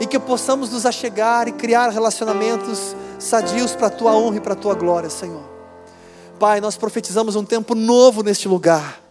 e 0.00 0.06
que 0.06 0.18
possamos 0.18 0.70
nos 0.70 0.86
achegar 0.86 1.48
e 1.48 1.52
criar 1.52 1.88
relacionamentos 1.88 2.94
sadios 3.18 3.74
para 3.74 3.88
a 3.88 3.90
tua 3.90 4.14
honra 4.14 4.36
e 4.36 4.40
para 4.40 4.52
a 4.52 4.56
tua 4.56 4.74
glória, 4.74 5.10
Senhor. 5.10 5.42
Pai, 6.38 6.60
nós 6.60 6.76
profetizamos 6.76 7.34
um 7.34 7.44
tempo 7.44 7.74
novo 7.74 8.22
neste 8.22 8.46
lugar. 8.46 9.07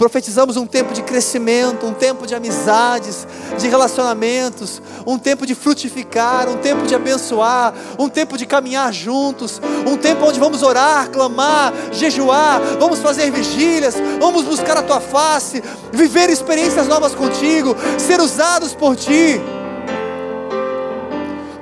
Profetizamos 0.00 0.56
um 0.56 0.66
tempo 0.66 0.94
de 0.94 1.02
crescimento, 1.02 1.84
um 1.84 1.92
tempo 1.92 2.26
de 2.26 2.34
amizades, 2.34 3.28
de 3.58 3.68
relacionamentos, 3.68 4.80
um 5.06 5.18
tempo 5.18 5.44
de 5.44 5.54
frutificar, 5.54 6.48
um 6.48 6.56
tempo 6.56 6.86
de 6.86 6.94
abençoar, 6.94 7.74
um 7.98 8.08
tempo 8.08 8.38
de 8.38 8.46
caminhar 8.46 8.94
juntos, 8.94 9.60
um 9.86 9.98
tempo 9.98 10.24
onde 10.24 10.40
vamos 10.40 10.62
orar, 10.62 11.10
clamar, 11.10 11.74
jejuar, 11.92 12.62
vamos 12.78 13.00
fazer 13.00 13.30
vigílias, 13.30 13.94
vamos 14.18 14.44
buscar 14.44 14.78
a 14.78 14.82
tua 14.82 15.00
face, 15.00 15.62
viver 15.92 16.30
experiências 16.30 16.88
novas 16.88 17.14
contigo, 17.14 17.76
ser 17.98 18.22
usados 18.22 18.72
por 18.74 18.96
ti. 18.96 19.38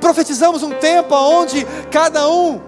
Profetizamos 0.01 0.63
um 0.63 0.71
tempo 0.75 1.13
onde 1.13 1.67
cada 1.91 2.29
um 2.29 2.61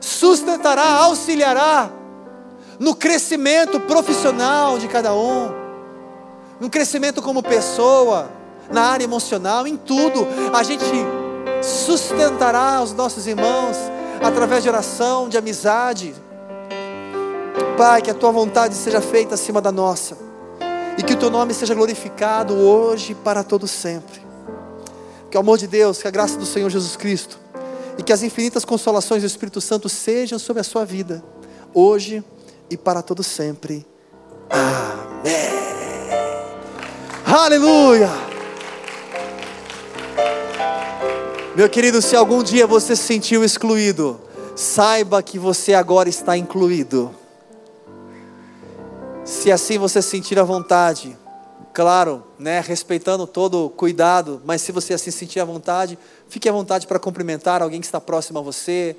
sustentará, 0.00 0.90
auxiliará 0.90 2.02
no 2.78 2.94
crescimento 2.94 3.80
profissional 3.80 4.78
de 4.78 4.88
cada 4.88 5.14
um, 5.14 5.50
no 6.60 6.70
crescimento 6.70 7.20
como 7.22 7.42
pessoa, 7.42 8.30
na 8.70 8.82
área 8.82 9.04
emocional, 9.04 9.66
em 9.66 9.76
tudo. 9.76 10.26
A 10.52 10.62
gente 10.62 10.84
sustentará 11.62 12.82
os 12.82 12.92
nossos 12.92 13.26
irmãos 13.26 13.76
através 14.22 14.62
de 14.62 14.68
oração, 14.68 15.28
de 15.28 15.36
amizade. 15.36 16.14
Pai, 17.76 18.02
que 18.02 18.10
a 18.10 18.14
tua 18.14 18.30
vontade 18.30 18.74
seja 18.74 19.00
feita 19.00 19.34
acima 19.34 19.60
da 19.60 19.72
nossa 19.72 20.16
e 20.96 21.02
que 21.02 21.12
o 21.12 21.16
teu 21.16 21.30
nome 21.30 21.52
seja 21.52 21.74
glorificado 21.74 22.54
hoje 22.54 23.12
e 23.12 23.14
para 23.14 23.42
todo 23.42 23.66
sempre. 23.66 24.22
Que 25.30 25.36
o 25.36 25.40
amor 25.40 25.58
de 25.58 25.66
Deus, 25.66 26.00
que 26.00 26.06
a 26.06 26.10
graça 26.10 26.38
do 26.38 26.46
Senhor 26.46 26.70
Jesus 26.70 26.96
Cristo 26.96 27.38
e 27.98 28.02
que 28.02 28.12
as 28.12 28.22
infinitas 28.22 28.64
consolações 28.64 29.22
do 29.22 29.26
Espírito 29.26 29.60
Santo 29.60 29.88
sejam 29.88 30.38
sobre 30.38 30.60
a 30.60 30.64
sua 30.64 30.84
vida, 30.84 31.22
hoje 31.72 32.24
e 32.74 32.76
para 32.76 33.02
todo 33.02 33.22
sempre. 33.22 33.86
Amém. 34.50 35.54
Aleluia. 37.24 38.10
Meu 41.56 41.70
querido, 41.70 42.02
se 42.02 42.16
algum 42.16 42.42
dia 42.42 42.66
você 42.66 42.96
se 42.96 43.04
sentiu 43.04 43.44
excluído, 43.44 44.20
saiba 44.56 45.22
que 45.22 45.38
você 45.38 45.72
agora 45.72 46.08
está 46.08 46.36
incluído. 46.36 47.14
Se 49.24 49.52
assim 49.52 49.78
você 49.78 50.02
sentir 50.02 50.38
a 50.38 50.42
vontade, 50.42 51.16
claro, 51.72 52.24
né, 52.38 52.60
respeitando 52.60 53.24
todo 53.24 53.66
o 53.66 53.70
cuidado, 53.70 54.42
mas 54.44 54.62
se 54.62 54.72
você 54.72 54.94
assim 54.94 55.12
sentir 55.12 55.38
a 55.38 55.44
vontade, 55.44 55.96
fique 56.28 56.48
à 56.48 56.52
vontade 56.52 56.88
para 56.88 56.98
cumprimentar 56.98 57.62
alguém 57.62 57.80
que 57.80 57.86
está 57.86 58.00
próximo 58.00 58.40
a 58.40 58.42
você, 58.42 58.96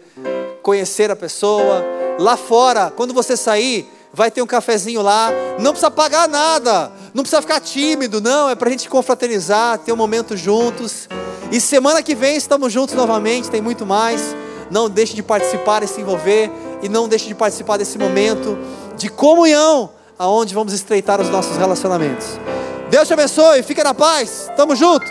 conhecer 0.64 1.12
a 1.12 1.16
pessoa. 1.16 2.05
Lá 2.18 2.38
fora, 2.38 2.92
quando 2.96 3.14
você 3.14 3.36
sair, 3.36 3.92
vai 4.14 4.32
ter 4.32 4.42
um 4.42 4.48
cafezinho 4.48 5.02
lá, 5.02 5.30
não 5.60 5.72
precisa 5.72 5.92
pagar 5.92 6.28
nada, 6.28 6.92
não 7.14 7.24
precisa 7.24 7.42
ficar 7.42 7.60
tímido, 7.60 8.22
não, 8.22 8.50
é 8.50 8.56
para 8.56 8.70
a 8.70 8.72
gente 8.72 8.88
confraternizar, 8.88 9.80
ter 9.80 9.92
um 9.92 9.98
momento 9.98 10.38
juntos. 10.38 11.10
E 11.52 11.60
semana 11.60 12.02
que 12.02 12.16
vem 12.16 12.38
estamos 12.38 12.72
juntos 12.72 12.96
novamente, 12.96 13.50
tem 13.50 13.62
muito 13.62 13.86
mais. 13.86 14.22
Não 14.72 14.90
deixe 14.90 15.14
de 15.14 15.22
participar 15.22 15.84
e 15.84 15.88
se 15.88 16.02
envolver, 16.02 16.50
e 16.82 16.90
não 16.90 17.08
deixe 17.08 17.28
de 17.28 17.36
participar 17.36 17.78
desse 17.78 17.98
momento 17.98 18.58
de 18.98 19.10
comunhão, 19.10 19.92
aonde 20.18 20.54
vamos 20.56 20.74
estreitar 20.74 21.20
os 21.20 21.30
nossos 21.30 21.58
relacionamentos. 21.58 22.26
Deus 22.90 23.08
te 23.08 23.14
abençoe, 23.14 23.62
fica 23.62 23.84
na 23.84 23.94
paz, 23.94 24.50
tamo 24.56 24.76
junto. 24.76 25.06